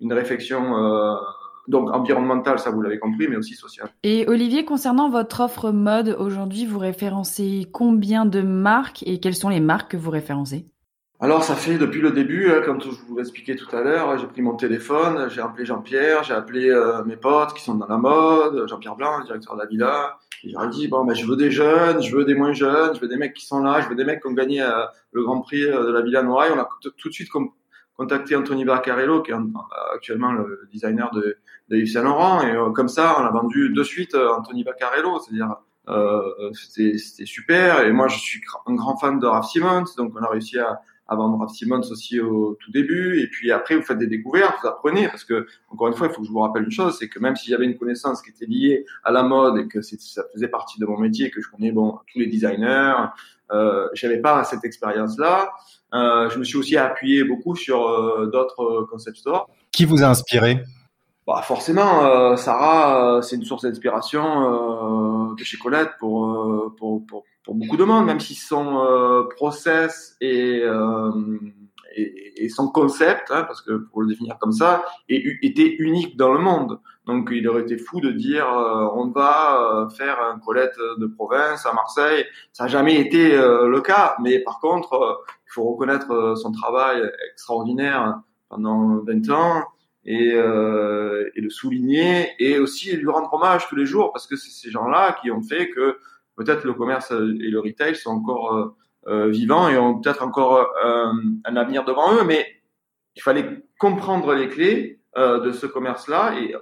une 0.00 0.12
réflexion. 0.12 0.76
Euh, 0.76 1.14
donc 1.68 1.90
environnementale, 1.90 2.58
ça 2.58 2.70
vous 2.70 2.82
l'avez 2.82 2.98
compris, 2.98 3.28
mais 3.28 3.36
aussi 3.36 3.54
sociale. 3.54 3.90
Et 4.02 4.26
Olivier, 4.28 4.64
concernant 4.64 5.08
votre 5.08 5.40
offre 5.40 5.70
mode 5.70 6.16
aujourd'hui, 6.18 6.66
vous 6.66 6.78
référencez 6.78 7.68
combien 7.72 8.26
de 8.26 8.42
marques 8.42 9.04
et 9.06 9.20
quelles 9.20 9.36
sont 9.36 9.50
les 9.50 9.60
marques 9.60 9.92
que 9.92 9.96
vous 9.96 10.10
référencez? 10.10 10.66
Alors 11.22 11.44
ça 11.44 11.54
fait 11.54 11.76
depuis 11.76 12.00
le 12.00 12.12
début, 12.12 12.50
hein, 12.50 12.62
comme 12.64 12.80
je 12.80 12.88
vous 12.88 13.18
l'expliquais 13.18 13.54
tout 13.54 13.68
à 13.76 13.82
l'heure, 13.82 14.16
j'ai 14.16 14.26
pris 14.26 14.40
mon 14.40 14.56
téléphone, 14.56 15.28
j'ai 15.28 15.42
appelé 15.42 15.66
Jean-Pierre, 15.66 16.24
j'ai 16.24 16.32
appelé 16.32 16.70
euh, 16.70 17.04
mes 17.04 17.18
potes 17.18 17.52
qui 17.52 17.62
sont 17.62 17.74
dans 17.74 17.86
la 17.86 17.98
mode, 17.98 18.66
Jean-Pierre 18.66 18.96
Blanc, 18.96 19.22
directeur 19.24 19.54
de 19.54 19.60
la 19.60 19.66
villa, 19.66 20.16
et 20.44 20.48
j'ai 20.48 20.68
dit 20.70 20.88
bon 20.88 21.04
ben 21.04 21.12
je 21.12 21.26
veux 21.26 21.36
des 21.36 21.50
jeunes, 21.50 22.00
je 22.00 22.16
veux 22.16 22.24
des 22.24 22.34
moins 22.34 22.54
jeunes, 22.54 22.94
je 22.94 23.00
veux 23.00 23.08
des 23.08 23.18
mecs 23.18 23.34
qui 23.34 23.44
sont 23.44 23.62
là, 23.62 23.82
je 23.82 23.88
veux 23.90 23.96
des 23.96 24.04
mecs 24.06 24.22
qui 24.22 24.28
ont 24.28 24.32
gagné 24.32 24.62
euh, 24.62 24.86
le 25.12 25.22
Grand 25.22 25.42
Prix 25.42 25.62
euh, 25.62 25.84
de 25.88 25.92
la 25.92 26.00
Villa 26.00 26.22
Noailles. 26.22 26.52
On 26.54 26.58
a 26.58 26.66
tout 26.80 27.08
de 27.10 27.12
suite 27.12 27.28
contacté 27.98 28.34
Anthony 28.34 28.64
Baccarello, 28.64 29.20
qui 29.20 29.32
est 29.32 29.36
actuellement 29.94 30.32
le 30.32 30.66
designer 30.72 31.10
de, 31.10 31.36
Yves 31.70 31.92
Saint 31.92 32.02
Laurent, 32.02 32.40
et 32.40 32.72
comme 32.72 32.88
ça 32.88 33.16
on 33.20 33.26
a 33.26 33.30
vendu 33.30 33.68
de 33.68 33.82
suite 33.82 34.14
Anthony 34.14 34.64
Baccarello, 34.64 35.18
c'est-à-dire 35.18 35.56
c'était 36.54 37.26
super. 37.26 37.82
Et 37.82 37.92
moi 37.92 38.08
je 38.08 38.18
suis 38.18 38.40
un 38.64 38.74
grand 38.74 38.96
fan 38.96 39.18
de 39.18 39.26
Raf 39.26 39.50
Simons, 39.50 39.84
donc 39.98 40.14
on 40.18 40.22
a 40.22 40.28
réussi 40.28 40.58
à 40.58 40.80
à 41.10 41.16
vendre 41.16 41.50
Simons 41.50 41.80
aussi 41.90 42.20
au 42.20 42.56
tout 42.60 42.70
début. 42.70 43.20
Et 43.20 43.26
puis 43.26 43.50
après, 43.52 43.76
vous 43.76 43.82
faites 43.82 43.98
des 43.98 44.06
découvertes, 44.06 44.56
vous 44.62 44.68
apprenez. 44.68 45.08
Parce 45.08 45.24
que, 45.24 45.46
encore 45.68 45.88
une 45.88 45.94
fois, 45.94 46.06
il 46.06 46.14
faut 46.14 46.22
que 46.22 46.26
je 46.26 46.32
vous 46.32 46.38
rappelle 46.38 46.64
une 46.64 46.70
chose, 46.70 46.96
c'est 46.98 47.08
que 47.08 47.18
même 47.18 47.36
si 47.36 47.50
j'avais 47.50 47.66
une 47.66 47.76
connaissance 47.76 48.22
qui 48.22 48.30
était 48.30 48.46
liée 48.46 48.86
à 49.04 49.10
la 49.10 49.22
mode 49.22 49.58
et 49.58 49.68
que 49.68 49.82
ça 49.82 50.22
faisait 50.32 50.48
partie 50.48 50.78
de 50.80 50.86
mon 50.86 50.98
métier, 50.98 51.30
que 51.30 51.42
je 51.42 51.50
connais 51.50 51.72
bon 51.72 51.98
tous 52.10 52.18
les 52.20 52.26
designers, 52.26 52.94
euh, 53.50 53.88
j'avais 53.92 54.20
pas 54.20 54.44
cette 54.44 54.64
expérience-là. 54.64 55.50
Euh, 55.92 56.30
je 56.30 56.38
me 56.38 56.44
suis 56.44 56.56
aussi 56.56 56.76
appuyé 56.76 57.24
beaucoup 57.24 57.56
sur 57.56 57.88
euh, 57.88 58.30
d'autres 58.32 58.86
concept 58.88 59.16
stores. 59.16 59.50
Qui 59.72 59.84
vous 59.84 60.02
a 60.02 60.06
inspiré? 60.06 60.62
Bah 61.26 61.42
forcément, 61.42 62.04
euh, 62.04 62.34
Sarah, 62.36 63.18
euh, 63.18 63.22
c'est 63.22 63.36
une 63.36 63.44
source 63.44 63.62
d'inspiration 63.62 65.30
euh, 65.30 65.34
de 65.36 65.44
chez 65.44 65.58
Colette 65.58 65.90
pour, 66.00 66.74
pour, 66.76 67.06
pour, 67.06 67.24
beaucoup 67.54 67.76
de 67.76 67.84
monde, 67.84 68.06
même 68.06 68.20
si 68.20 68.34
son 68.34 68.84
euh, 68.84 69.24
process 69.36 70.16
et, 70.20 70.60
euh, 70.62 71.10
et, 71.96 72.44
et, 72.44 72.48
son 72.48 72.68
concept, 72.68 73.30
hein, 73.30 73.44
parce 73.44 73.62
que 73.62 73.72
pour 73.72 74.02
le 74.02 74.08
définir 74.08 74.38
comme 74.38 74.52
ça, 74.52 74.84
est, 75.08 75.22
était 75.42 75.76
unique 75.78 76.16
dans 76.16 76.32
le 76.32 76.38
monde. 76.38 76.80
Donc 77.06 77.30
il 77.32 77.48
aurait 77.48 77.62
été 77.62 77.78
fou 77.78 78.00
de 78.00 78.10
dire 78.10 78.46
euh, 78.46 78.88
on 78.94 79.08
va 79.08 79.88
faire 79.96 80.18
un 80.22 80.38
Colette 80.38 80.76
de 80.98 81.06
province 81.06 81.66
à 81.66 81.72
Marseille. 81.72 82.24
Ça 82.52 82.64
n'a 82.64 82.68
jamais 82.68 83.00
été 83.00 83.36
le 83.36 83.80
cas, 83.80 84.16
mais 84.22 84.38
par 84.40 84.60
contre, 84.60 85.24
il 85.46 85.52
faut 85.52 85.64
reconnaître 85.64 86.34
son 86.36 86.52
travail 86.52 87.02
extraordinaire 87.32 88.20
pendant 88.48 88.98
20 88.98 89.30
ans. 89.30 89.64
Et, 90.06 90.32
euh, 90.32 91.30
et, 91.36 91.42
le 91.42 91.50
souligner 91.50 92.30
et 92.38 92.58
aussi 92.58 92.96
lui 92.96 93.10
rendre 93.10 93.32
hommage 93.34 93.68
tous 93.68 93.76
les 93.76 93.84
jours 93.84 94.12
parce 94.12 94.26
que 94.26 94.34
c'est 94.34 94.50
ces 94.50 94.70
gens-là 94.70 95.18
qui 95.20 95.30
ont 95.30 95.42
fait 95.42 95.68
que 95.68 95.98
peut-être 96.36 96.64
le 96.64 96.74
commerce 96.74 97.10
et 97.10 97.50
le 97.50 97.60
retail 97.60 97.94
sont 97.94 98.10
encore 98.10 98.54
euh, 98.54 98.76
euh, 99.08 99.28
vivants 99.28 99.68
et 99.68 99.78
ont 99.78 100.00
peut-être 100.00 100.22
encore 100.22 100.68
euh, 100.84 101.12
un 101.44 101.56
avenir 101.56 101.84
devant 101.84 102.14
eux, 102.14 102.24
mais 102.24 102.46
il 103.16 103.22
fallait 103.22 103.62
comprendre 103.78 104.34
les 104.34 104.48
clés 104.48 104.98
de 105.16 105.50
ce 105.50 105.66
commerce-là 105.66 106.34
et, 106.38 106.54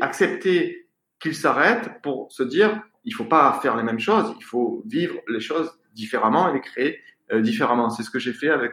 accepter 0.00 0.88
qu'il 1.20 1.34
s'arrête 1.34 2.02
pour 2.02 2.32
se 2.32 2.42
dire 2.42 2.82
il 3.04 3.12
faut 3.12 3.26
pas 3.26 3.58
faire 3.60 3.76
les 3.76 3.82
mêmes 3.82 4.00
choses, 4.00 4.34
il 4.38 4.44
faut 4.44 4.82
vivre 4.86 5.14
les 5.28 5.40
choses 5.40 5.70
différemment 5.92 6.48
et 6.48 6.54
les 6.54 6.60
créer 6.60 7.00
différemment. 7.34 7.90
C'est 7.90 8.02
ce 8.02 8.10
que 8.10 8.18
j'ai 8.18 8.32
fait 8.32 8.48
avec 8.48 8.72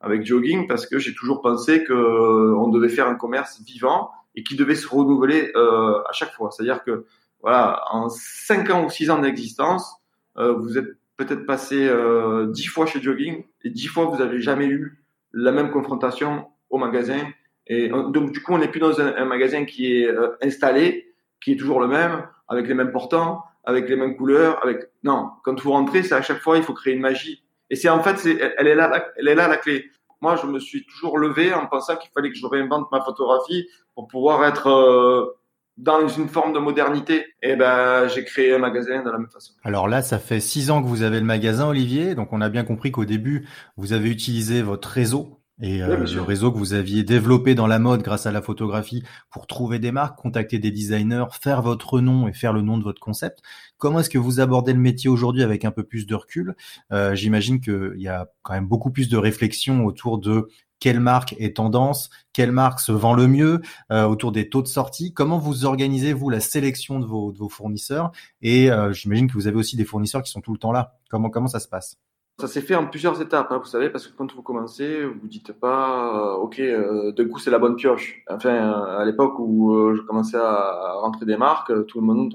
avec 0.00 0.24
jogging 0.24 0.68
parce 0.68 0.86
que 0.86 0.98
j'ai 0.98 1.14
toujours 1.14 1.40
pensé 1.40 1.84
que 1.84 2.54
on 2.54 2.68
devait 2.68 2.90
faire 2.90 3.08
un 3.08 3.14
commerce 3.14 3.60
vivant 3.62 4.10
et 4.34 4.42
qui 4.42 4.56
devait 4.56 4.74
se 4.74 4.86
renouveler 4.86 5.52
à 5.54 6.12
chaque 6.12 6.32
fois. 6.34 6.50
C'est-à-dire 6.50 6.84
que 6.84 7.06
voilà, 7.46 7.84
en 7.92 8.08
5 8.08 8.70
ans 8.70 8.84
ou 8.86 8.90
6 8.90 9.08
ans 9.10 9.18
d'existence, 9.20 10.02
euh, 10.36 10.54
vous 10.54 10.78
êtes 10.78 10.96
peut-être 11.16 11.46
passé 11.46 11.86
euh, 11.86 12.48
10 12.48 12.66
fois 12.66 12.86
chez 12.86 13.00
Jogging 13.00 13.44
et 13.62 13.70
10 13.70 13.86
fois 13.86 14.06
vous 14.06 14.16
n'avez 14.16 14.40
jamais 14.40 14.66
eu 14.66 15.00
la 15.32 15.52
même 15.52 15.70
confrontation 15.70 16.48
au 16.70 16.78
magasin. 16.78 17.20
Et 17.68 17.88
euh, 17.92 18.08
donc 18.08 18.32
du 18.32 18.42
coup, 18.42 18.52
on 18.52 18.58
n'est 18.58 18.66
plus 18.66 18.80
dans 18.80 19.00
un, 19.00 19.24
magasin 19.26 19.64
qui 19.64 19.94
est 19.94 20.08
euh, 20.08 20.36
installé, 20.42 21.14
qui 21.40 21.52
est 21.52 21.56
toujours 21.56 21.78
le 21.78 21.86
même, 21.86 22.26
avec 22.48 22.66
les 22.66 22.74
mêmes 22.74 22.90
portants, 22.90 23.44
avec 23.62 23.88
les 23.88 23.94
mêmes 23.94 24.16
couleurs, 24.16 24.60
avec 24.64 24.80
non, 25.04 25.30
quand 25.44 25.60
vous 25.60 25.70
rentrez, 25.70 26.02
c'est 26.02 26.16
à 26.16 26.22
chaque 26.22 26.40
fois 26.40 26.56
il 26.56 26.64
faut 26.64 26.74
créer 26.74 26.94
une 26.94 27.00
magie. 27.00 27.44
Et 27.70 27.76
c'est 27.76 27.88
en 27.88 28.02
fait, 28.02 28.18
c'est, 28.18 28.54
elle 28.58 28.66
est 28.66 28.74
là, 28.74 29.06
elle 29.18 29.28
est 29.28 29.36
là 29.36 29.46
la 29.46 29.56
clé. 29.56 29.88
Moi, 30.20 30.34
je 30.34 30.48
me 30.48 30.58
suis 30.58 30.84
toujours 30.84 31.16
levé 31.16 31.54
en 31.54 31.66
pensant 31.66 31.94
qu'il 31.94 32.10
fallait 32.10 32.30
que 32.30 32.36
je 32.36 32.46
réinvente 32.46 32.90
ma 32.90 33.02
photographie 33.02 33.68
pour 33.94 34.08
pouvoir 34.08 34.44
être 34.44 34.66
euh, 34.68 35.38
dans 35.76 36.08
une 36.08 36.28
forme 36.28 36.52
de 36.52 36.58
modernité, 36.58 37.18
et 37.42 37.50
eh 37.50 37.56
ben 37.56 38.08
j'ai 38.08 38.24
créé 38.24 38.54
un 38.54 38.58
magasin 38.58 39.02
de 39.02 39.10
la 39.10 39.18
même 39.18 39.28
façon. 39.28 39.52
Alors 39.62 39.88
là, 39.88 40.02
ça 40.02 40.18
fait 40.18 40.40
six 40.40 40.70
ans 40.70 40.82
que 40.82 40.88
vous 40.88 41.02
avez 41.02 41.20
le 41.20 41.26
magasin, 41.26 41.68
Olivier. 41.68 42.14
Donc 42.14 42.32
on 42.32 42.40
a 42.40 42.48
bien 42.48 42.64
compris 42.64 42.90
qu'au 42.90 43.04
début, 43.04 43.46
vous 43.76 43.92
avez 43.92 44.10
utilisé 44.10 44.62
votre 44.62 44.88
réseau 44.88 45.40
et 45.60 45.82
euh, 45.82 45.96
le 45.96 46.22
réseau 46.22 46.52
que 46.52 46.58
vous 46.58 46.74
aviez 46.74 47.02
développé 47.02 47.54
dans 47.54 47.66
la 47.66 47.78
mode 47.78 48.02
grâce 48.02 48.26
à 48.26 48.32
la 48.32 48.42
photographie 48.42 49.02
pour 49.30 49.46
trouver 49.46 49.78
des 49.78 49.90
marques, 49.90 50.18
contacter 50.18 50.58
des 50.58 50.70
designers, 50.70 51.24
faire 51.40 51.62
votre 51.62 52.00
nom 52.00 52.28
et 52.28 52.34
faire 52.34 52.52
le 52.52 52.60
nom 52.60 52.76
de 52.76 52.84
votre 52.84 53.00
concept. 53.00 53.40
Comment 53.78 54.00
est-ce 54.00 54.10
que 54.10 54.18
vous 54.18 54.40
abordez 54.40 54.74
le 54.74 54.78
métier 54.78 55.08
aujourd'hui 55.08 55.42
avec 55.42 55.64
un 55.64 55.70
peu 55.70 55.82
plus 55.82 56.06
de 56.06 56.14
recul? 56.14 56.56
Euh, 56.92 57.14
J'imagine 57.14 57.60
qu'il 57.60 57.94
y 57.96 58.08
a 58.08 58.28
quand 58.42 58.52
même 58.52 58.66
beaucoup 58.66 58.90
plus 58.90 59.08
de 59.08 59.16
réflexion 59.16 59.86
autour 59.86 60.18
de 60.18 60.48
quelle 60.80 61.00
marque 61.00 61.34
est 61.38 61.56
tendance, 61.56 62.10
quelle 62.32 62.52
marque 62.52 62.80
se 62.80 62.92
vend 62.92 63.14
le 63.14 63.26
mieux, 63.26 63.60
euh, 63.90 64.04
autour 64.04 64.32
des 64.32 64.48
taux 64.48 64.62
de 64.62 64.68
sortie. 64.68 65.12
Comment 65.12 65.38
vous 65.38 65.64
organisez 65.64 66.12
vous 66.12 66.30
la 66.30 66.40
sélection 66.40 66.98
de 67.00 67.06
vos, 67.06 67.48
fournisseurs? 67.48 68.12
Et 68.42 68.70
euh, 68.70 68.92
j'imagine 68.92 69.28
que 69.28 69.34
vous 69.34 69.46
avez 69.46 69.56
aussi 69.56 69.76
des 69.76 69.84
fournisseurs 69.84 70.22
qui 70.22 70.30
sont 70.30 70.40
tout 70.40 70.52
le 70.52 70.58
temps 70.58 70.72
là. 70.72 70.98
Comment 71.08 71.48
ça 71.48 71.60
se 71.60 71.68
passe? 71.68 71.96
Ça 72.38 72.48
s'est 72.48 72.60
fait 72.60 72.74
en 72.74 72.86
plusieurs 72.86 73.22
étapes, 73.22 73.50
hein, 73.50 73.56
vous 73.56 73.64
savez, 73.64 73.88
parce 73.88 74.06
que 74.06 74.14
quand 74.14 74.30
vous 74.34 74.42
commencez, 74.42 75.06
vous 75.06 75.26
dites 75.26 75.52
pas, 75.54 76.34
euh, 76.34 76.34
ok, 76.34 76.58
euh, 76.60 77.10
d'un 77.12 77.28
coup 77.28 77.38
c'est 77.38 77.50
la 77.50 77.58
bonne 77.58 77.76
pioche. 77.76 78.22
Enfin, 78.28 78.72
à 78.72 79.06
l'époque 79.06 79.38
où 79.38 79.72
euh, 79.74 79.94
je 79.96 80.02
commençais 80.02 80.36
à, 80.36 80.92
rentrer 81.00 81.24
des 81.24 81.38
marques, 81.38 81.72
tout 81.86 81.98
le 81.98 82.06
monde 82.06 82.34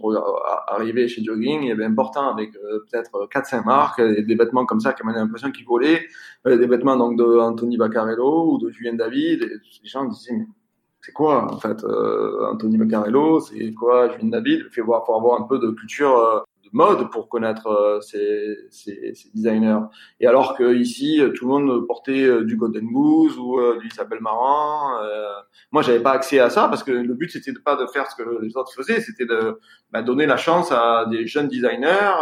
arrivait 0.68 1.08
chez 1.08 1.24
Jogging, 1.24 1.62
il 1.62 1.68
y 1.68 1.72
avait 1.72 1.86
un 1.86 1.94
portant 1.94 2.34
avec 2.34 2.54
peut-être 2.54 3.30
4-5 3.32 3.64
marques, 3.64 4.00
et 4.00 4.24
des 4.24 4.34
vêtements 4.34 4.66
comme 4.66 4.80
ça 4.80 4.94
qui 4.94 5.06
m'avaient 5.06 5.20
l'impression 5.20 5.52
qu'ils 5.52 5.68
volaient, 5.68 6.08
des 6.46 6.66
vêtements 6.66 6.98
donc 6.98 7.16
de 7.20 7.38
Anthony 7.40 7.78
Vaccarello 7.78 8.54
ou 8.54 8.58
de 8.58 8.72
Julien 8.72 8.94
David, 8.94 9.44
et 9.44 9.50
les 9.84 9.90
gens 9.90 10.06
disaient, 10.06 10.34
mais 10.34 10.48
c'est 11.02 11.12
quoi 11.12 11.54
en 11.54 11.60
fait 11.60 11.86
Anthony 12.52 12.78
Vaccarello, 12.78 13.40
c'est 13.40 13.72
quoi 13.74 14.10
Julien 14.10 14.30
David? 14.30 14.66
Il 14.76 14.84
faut 14.84 14.96
avoir 14.96 15.40
un 15.40 15.44
peu 15.44 15.60
de 15.60 15.70
culture 15.70 16.44
mode 16.74 17.10
pour 17.12 17.30
connaître 17.30 17.68
euh, 17.68 18.02
ces, 18.02 18.58
ces, 18.70 19.14
ces, 19.14 19.30
designers. 19.34 19.80
Et 20.20 20.28
alors 20.28 20.56
que 20.56 20.74
ici, 20.76 21.22
tout 21.36 21.46
le 21.46 21.52
monde 21.52 21.88
portait 21.88 22.24
euh, 22.24 22.44
du 22.44 22.58
Golden 22.58 22.86
Goose 22.86 23.38
ou 23.38 23.60
euh, 23.60 23.80
du 23.80 23.88
Isabelle 23.88 24.22
Marant. 24.22 24.92
moi, 25.72 25.82
j'avais 25.82 26.02
pas 26.02 26.12
accès 26.12 26.40
à 26.40 26.50
ça 26.50 26.68
parce 26.68 26.84
que 26.84 26.92
le 26.92 27.14
but 27.14 27.30
c'était 27.32 27.54
pas 27.54 27.76
de 27.76 27.86
faire 27.88 28.10
ce 28.10 28.16
que 28.16 28.42
les 28.42 28.56
autres 28.58 28.74
faisaient, 28.74 29.02
c'était 29.02 29.26
de 29.26 29.60
bah, 29.92 30.02
donner 30.02 30.26
la 30.26 30.38
chance 30.38 30.72
à 30.72 31.06
des 31.10 31.28
jeunes 31.28 31.48
designers 31.48 32.16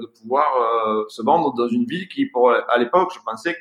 de 0.00 0.06
pouvoir 0.20 1.06
se 1.08 1.22
vendre 1.22 1.54
dans 1.54 1.68
une 1.68 1.84
ville 1.84 2.08
qui, 2.08 2.26
pour 2.26 2.50
à 2.50 2.78
l'époque, 2.78 3.12
je 3.14 3.20
pensais 3.24 3.56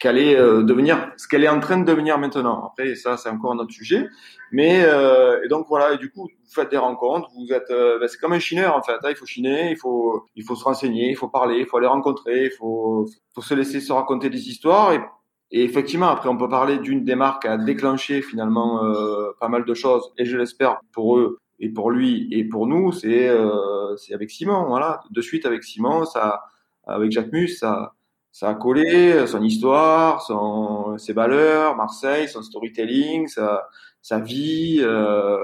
qu'elle 0.00 0.18
est 0.18 0.34
euh, 0.34 0.62
devenir 0.62 1.12
ce 1.18 1.28
qu'elle 1.28 1.44
est 1.44 1.48
en 1.48 1.60
train 1.60 1.78
de 1.78 1.84
devenir 1.84 2.18
maintenant. 2.18 2.64
Après, 2.66 2.96
ça, 2.96 3.18
c'est 3.18 3.28
encore 3.28 3.52
un 3.52 3.58
autre 3.58 3.72
sujet. 3.72 4.08
Mais 4.50 4.82
euh, 4.82 5.44
et 5.44 5.48
donc 5.48 5.66
voilà, 5.68 5.92
et 5.92 5.98
du 5.98 6.10
coup, 6.10 6.22
vous 6.22 6.52
faites 6.52 6.70
des 6.70 6.78
rencontres. 6.78 7.28
Vous 7.36 7.52
êtes, 7.52 7.70
euh, 7.70 7.98
ben, 8.00 8.08
c'est 8.08 8.18
comme 8.18 8.32
un 8.32 8.38
chineur 8.38 8.74
en 8.74 8.82
fait. 8.82 8.94
Hein, 9.04 9.10
il 9.10 9.14
faut 9.14 9.26
chiner, 9.26 9.70
il 9.70 9.76
faut, 9.76 10.24
il 10.34 10.42
faut 10.42 10.56
se 10.56 10.64
renseigner, 10.64 11.10
il 11.10 11.16
faut 11.16 11.28
parler, 11.28 11.58
il 11.60 11.66
faut 11.66 11.76
aller 11.76 11.86
rencontrer, 11.86 12.46
il 12.46 12.50
faut, 12.50 13.06
faut 13.34 13.42
se 13.42 13.54
laisser 13.54 13.80
se 13.80 13.92
raconter 13.92 14.30
des 14.30 14.48
histoires. 14.48 14.92
Et, 14.94 15.00
effectivement, 15.52 16.08
après, 16.08 16.28
on 16.30 16.36
peut 16.38 16.48
parler 16.48 16.78
d'une 16.78 17.04
des 17.04 17.14
marques 17.14 17.42
qui 17.42 17.48
a 17.48 17.58
déclenché 17.58 18.22
finalement 18.22 18.80
pas 19.40 19.48
mal 19.48 19.64
de 19.64 19.74
choses. 19.74 20.12
Et 20.16 20.24
je 20.24 20.36
l'espère 20.38 20.78
pour 20.92 21.18
eux 21.18 21.38
et 21.58 21.68
pour 21.68 21.90
lui 21.90 22.28
et 22.30 22.44
pour 22.44 22.66
nous, 22.68 22.92
c'est 22.92 23.28
c'est 23.96 24.14
avec 24.14 24.30
Simon. 24.30 24.66
Voilà, 24.68 25.00
de 25.10 25.20
suite 25.20 25.46
avec 25.46 25.64
Simon, 25.64 26.04
ça, 26.04 26.44
avec 26.86 27.10
Jacques 27.10 27.32
Mus, 27.32 27.48
ça 27.48 27.94
ça 28.32 28.48
a 28.48 28.54
collé, 28.54 29.26
son 29.26 29.42
histoire, 29.42 30.22
son, 30.22 30.96
ses 30.98 31.12
valeurs, 31.12 31.76
Marseille, 31.76 32.28
son 32.28 32.42
storytelling, 32.42 33.26
sa, 33.26 33.68
sa 34.02 34.18
vie. 34.18 34.78
Euh, 34.80 35.38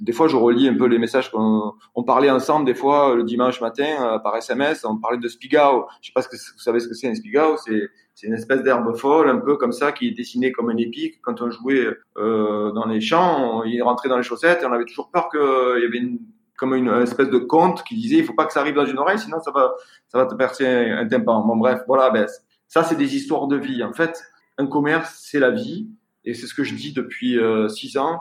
des 0.00 0.12
fois, 0.12 0.28
je 0.28 0.36
relis 0.36 0.68
un 0.68 0.74
peu 0.74 0.86
les 0.86 0.98
messages 0.98 1.30
qu'on 1.30 1.72
on 1.94 2.02
parlait 2.02 2.30
ensemble. 2.30 2.66
Des 2.66 2.74
fois, 2.74 3.14
le 3.14 3.24
dimanche 3.24 3.60
matin, 3.60 3.86
euh, 4.00 4.18
par 4.18 4.36
SMS, 4.36 4.84
on 4.84 4.98
parlait 4.98 5.18
de 5.18 5.28
Spigao. 5.28 5.86
Je 6.00 6.08
sais 6.08 6.12
pas 6.12 6.22
ce 6.22 6.28
que 6.28 6.36
vous 6.36 6.60
savez 6.60 6.80
ce 6.80 6.88
que 6.88 6.94
c'est 6.94 7.08
un 7.08 7.14
Spigao. 7.14 7.56
C'est 7.56 7.88
c'est 8.14 8.28
une 8.28 8.34
espèce 8.34 8.62
d'herbe 8.62 8.96
folle, 8.96 9.28
un 9.28 9.38
peu 9.38 9.56
comme 9.56 9.72
ça, 9.72 9.90
qui 9.90 10.06
est 10.06 10.12
dessinée 10.12 10.52
comme 10.52 10.70
un 10.70 10.76
épique. 10.76 11.20
Quand 11.20 11.42
on 11.42 11.50
jouait 11.50 11.88
euh, 12.16 12.70
dans 12.70 12.86
les 12.86 13.00
champs, 13.00 13.58
on, 13.58 13.64
il 13.64 13.82
rentrait 13.82 14.08
dans 14.08 14.16
les 14.16 14.22
chaussettes 14.22 14.62
et 14.62 14.66
on 14.66 14.72
avait 14.72 14.84
toujours 14.84 15.10
peur 15.10 15.28
qu'il 15.30 15.82
y 15.82 15.84
avait 15.84 15.98
une 15.98 16.20
comme 16.56 16.74
une, 16.74 16.88
espèce 17.02 17.28
de 17.28 17.38
conte 17.38 17.82
qui 17.84 17.96
disait 17.96 18.16
il 18.16 18.24
faut 18.24 18.34
pas 18.34 18.46
que 18.46 18.52
ça 18.52 18.60
arrive 18.60 18.74
dans 18.74 18.86
une 18.86 18.98
oreille 18.98 19.18
sinon 19.18 19.38
ça 19.40 19.50
va 19.50 19.74
ça 20.08 20.18
va 20.18 20.26
te 20.26 20.34
percer 20.34 20.66
un, 20.66 21.06
tympan. 21.06 21.44
Bon 21.46 21.56
bref, 21.56 21.82
voilà, 21.86 22.10
ben, 22.10 22.26
ça 22.68 22.84
c'est 22.84 22.96
des 22.96 23.16
histoires 23.16 23.46
de 23.46 23.56
vie. 23.56 23.82
En 23.82 23.92
fait, 23.92 24.22
un 24.58 24.66
commerce 24.66 25.20
c'est 25.22 25.40
la 25.40 25.50
vie 25.50 25.88
et 26.24 26.34
c'est 26.34 26.46
ce 26.46 26.54
que 26.54 26.64
je 26.64 26.74
dis 26.74 26.92
depuis 26.92 27.38
euh, 27.38 27.68
six 27.68 27.96
ans. 27.96 28.20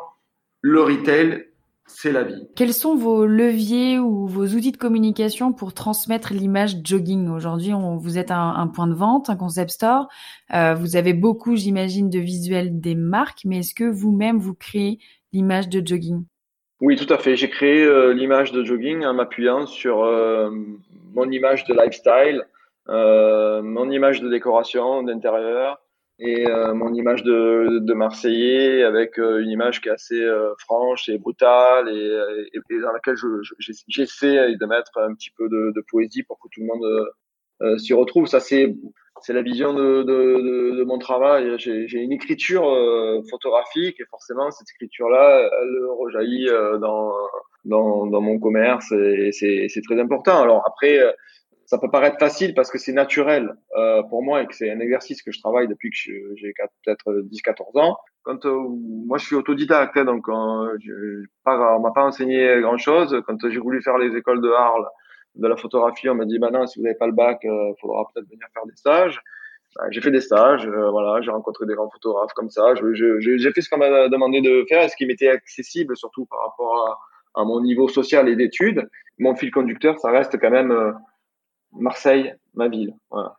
Le 0.61 0.81
retail 0.81 1.45
c'est 1.85 2.11
la 2.11 2.23
vie. 2.23 2.47
Quels 2.55 2.73
sont 2.73 2.95
vos 2.95 3.25
leviers 3.25 3.99
ou 3.99 4.25
vos 4.27 4.47
outils 4.47 4.71
de 4.71 4.77
communication 4.77 5.51
pour 5.51 5.73
transmettre 5.73 6.33
l'image 6.33 6.77
jogging? 6.83 7.27
Aujourd'hui, 7.29 7.73
vous 7.73 8.17
êtes 8.17 8.31
un, 8.31 8.67
point 8.67 8.87
de 8.87 8.93
vente, 8.93 9.29
un 9.29 9.35
concept 9.35 9.71
store. 9.71 10.07
Euh, 10.53 10.75
vous 10.75 10.95
avez 10.95 11.13
beaucoup, 11.13 11.55
j'imagine, 11.55 12.09
de 12.09 12.19
visuels 12.19 12.79
des 12.79 12.95
marques, 12.95 13.41
mais 13.45 13.59
est-ce 13.59 13.75
que 13.75 13.83
vous-même 13.83 14.39
vous 14.39 14.53
créez 14.53 14.99
l'image 15.33 15.69
de 15.69 15.85
jogging? 15.85 16.23
Oui, 16.83 16.97
tout 16.97 17.11
à 17.13 17.17
fait. 17.17 17.37
J'ai 17.37 17.49
créé 17.49 17.81
euh, 17.81 18.13
l'image 18.13 18.51
de 18.51 18.61
jogging 18.61 19.05
en 19.05 19.13
m'appuyant 19.13 19.65
sur 19.65 20.03
euh, 20.03 20.51
mon 21.13 21.31
image 21.31 21.63
de 21.63 21.73
lifestyle, 21.73 22.43
euh, 22.89 23.61
mon 23.61 23.89
image 23.89 24.19
de 24.19 24.27
décoration 24.29 25.01
d'intérieur 25.01 25.79
et 26.19 26.45
mon 26.73 26.93
image 26.93 27.23
de, 27.23 27.93
Marseillais 27.93 28.83
avec 28.83 29.17
une 29.17 29.49
image 29.49 29.79
qui 29.79 29.87
est 29.87 29.93
assez 29.93 30.21
franche 30.59 31.07
et 31.07 31.17
brutale 31.17 31.87
et, 31.89 32.79
dans 32.81 32.91
laquelle 32.91 33.15
j'essaie 33.87 34.51
je, 34.51 34.57
de 34.57 34.65
mettre 34.65 34.97
un 34.97 35.13
petit 35.15 35.31
peu 35.37 35.47
de, 35.49 35.71
de, 35.73 35.83
poésie 35.89 36.23
pour 36.23 36.37
que 36.39 36.49
tout 36.51 36.61
le 36.61 36.67
monde 36.67 37.79
s'y 37.79 37.93
retrouve. 37.93 38.27
Ça, 38.27 38.39
c'est 38.41 38.75
c'est 39.23 39.33
la 39.33 39.41
vision 39.41 39.73
de, 39.73 40.03
de, 40.03 40.75
de, 40.77 40.83
mon 40.83 40.99
travail. 40.99 41.55
J'ai 41.57 41.97
une 41.97 42.11
écriture 42.11 42.67
euh, 42.69 43.21
photographique 43.29 43.99
et 43.99 44.05
forcément 44.09 44.51
cette 44.51 44.67
écriture-là, 44.75 45.49
elle 45.61 45.85
rejaillit 45.97 46.49
euh, 46.49 46.77
dans, 46.77 47.13
dans, 47.63 48.05
dans 48.05 48.21
mon 48.21 48.37
commerce 48.37 48.91
et 48.91 49.31
c'est 49.31 49.81
très 49.85 49.99
important. 49.99 50.41
Alors 50.41 50.63
après, 50.67 50.99
euh, 50.99 51.11
ça 51.65 51.77
peut 51.77 51.89
paraître 51.89 52.17
facile 52.19 52.53
parce 52.53 52.69
que 52.69 52.77
c'est 52.77 52.91
naturel 52.91 53.55
euh, 53.77 54.03
pour 54.03 54.23
moi 54.23 54.41
et 54.41 54.45
que 54.45 54.53
c'est 54.53 54.69
un 54.69 54.81
exercice 54.81 55.23
que 55.23 55.31
je 55.31 55.39
travaille 55.39 55.69
depuis 55.69 55.89
que 55.89 55.95
j'ai 56.35 56.53
peut-être 56.83 57.09
10-14 57.31 57.79
ans. 57.79 57.97
Quand 58.23 58.43
moi 58.45 59.17
je 59.17 59.25
suis 59.25 59.35
autodidacte, 59.37 59.95
hein, 59.95 60.03
donc 60.03 60.25
je, 60.27 61.23
pas, 61.45 61.77
on 61.77 61.79
m'a 61.79 61.91
pas 61.91 62.03
enseigné 62.03 62.59
grand-chose. 62.59 63.21
Quand 63.25 63.37
j'ai 63.49 63.59
voulu 63.59 63.81
faire 63.81 63.97
les 63.97 64.17
écoles 64.17 64.41
de 64.41 64.49
Arles, 64.49 64.87
de 65.35 65.47
la 65.47 65.55
photographie, 65.55 66.09
on 66.09 66.15
m'a 66.15 66.25
dit, 66.25 66.39
bah 66.39 66.51
non, 66.51 66.67
si 66.67 66.79
vous 66.79 66.83
n'avez 66.83 66.97
pas 66.97 67.07
le 67.07 67.13
bac, 67.13 67.39
il 67.43 67.49
euh, 67.49 67.73
faudra 67.81 68.07
peut-être 68.13 68.29
venir 68.29 68.45
faire 68.53 68.65
des 68.65 68.75
stages. 68.75 69.19
Bah, 69.75 69.85
j'ai 69.89 70.01
fait 70.01 70.11
des 70.11 70.21
stages, 70.21 70.67
euh, 70.67 70.91
voilà, 70.91 71.21
j'ai 71.21 71.31
rencontré 71.31 71.65
des 71.65 71.73
grands 71.73 71.89
photographes 71.89 72.33
comme 72.33 72.49
ça. 72.49 72.73
J'ai 72.75 73.51
fait 73.51 73.61
ce 73.61 73.69
qu'on 73.69 73.79
m'a 73.79 74.07
demandé 74.09 74.41
de 74.41 74.65
faire, 74.69 74.87
ce 74.89 74.95
qui 74.95 75.05
m'était 75.05 75.29
accessible, 75.29 75.97
surtout 75.97 76.25
par 76.25 76.39
rapport 76.39 76.99
à, 77.35 77.43
mon 77.43 77.61
niveau 77.61 77.87
social 77.87 78.29
et 78.29 78.35
d'études. 78.35 78.87
Mon 79.17 79.35
fil 79.35 79.49
conducteur, 79.49 79.99
ça 79.99 80.11
reste 80.11 80.39
quand 80.39 80.51
même 80.51 80.71
euh, 80.71 80.91
Marseille, 81.71 82.33
ma 82.53 82.67
ville. 82.67 82.93
Voilà. 83.09 83.35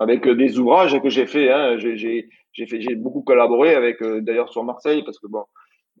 Avec 0.00 0.28
des 0.28 0.58
ouvrages 0.58 0.92
que 1.00 1.08
hein, 1.50 1.78
j'ai 1.78 2.28
fait, 2.66 2.80
j'ai 2.80 2.94
beaucoup 2.94 3.22
collaboré 3.22 3.74
avec, 3.74 4.02
d'ailleurs 4.02 4.50
sur 4.50 4.62
Marseille, 4.62 5.02
parce 5.02 5.18
que 5.18 5.26
bon, 5.26 5.44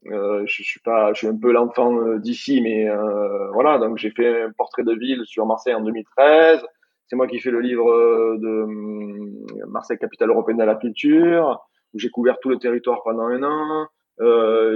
euh, 0.06 0.44
je, 0.46 0.62
suis 0.62 0.80
pas, 0.80 1.12
je 1.12 1.18
suis 1.18 1.26
un 1.26 1.36
peu 1.36 1.52
l'enfant 1.52 1.96
euh, 1.98 2.18
d'ici, 2.18 2.60
mais 2.60 2.88
euh, 2.88 3.50
voilà. 3.52 3.78
Donc 3.78 3.98
j'ai 3.98 4.10
fait 4.10 4.42
un 4.42 4.52
portrait 4.52 4.84
de 4.84 4.92
ville 4.92 5.22
sur 5.24 5.46
Marseille 5.46 5.74
en 5.74 5.82
2013. 5.82 6.64
C'est 7.06 7.16
moi 7.16 7.26
qui 7.26 7.38
fais 7.40 7.50
le 7.50 7.60
livre 7.60 7.90
de 8.36 9.66
Marseille 9.66 9.98
capitale 9.98 10.28
européenne 10.28 10.58
de 10.58 10.64
la 10.64 10.74
culture, 10.74 11.58
où 11.94 11.98
j'ai 11.98 12.10
couvert 12.10 12.38
tout 12.38 12.50
le 12.50 12.58
territoire 12.58 13.02
pendant 13.02 13.28
un 13.28 13.42
an. 13.42 13.88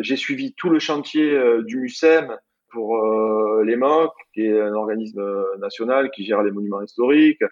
j'ai 0.00 0.16
suivi 0.16 0.54
tout 0.54 0.70
le 0.70 0.78
chantier 0.78 1.38
du 1.64 1.78
MUSEM 1.80 2.34
pour 2.70 2.96
les 3.64 3.76
MOC, 3.76 4.14
qui 4.32 4.46
est 4.46 4.58
un 4.58 4.72
organisme 4.72 5.22
national 5.58 6.10
qui 6.10 6.24
gère 6.24 6.42
les 6.42 6.52
monuments 6.52 6.80
historiques 6.80 7.44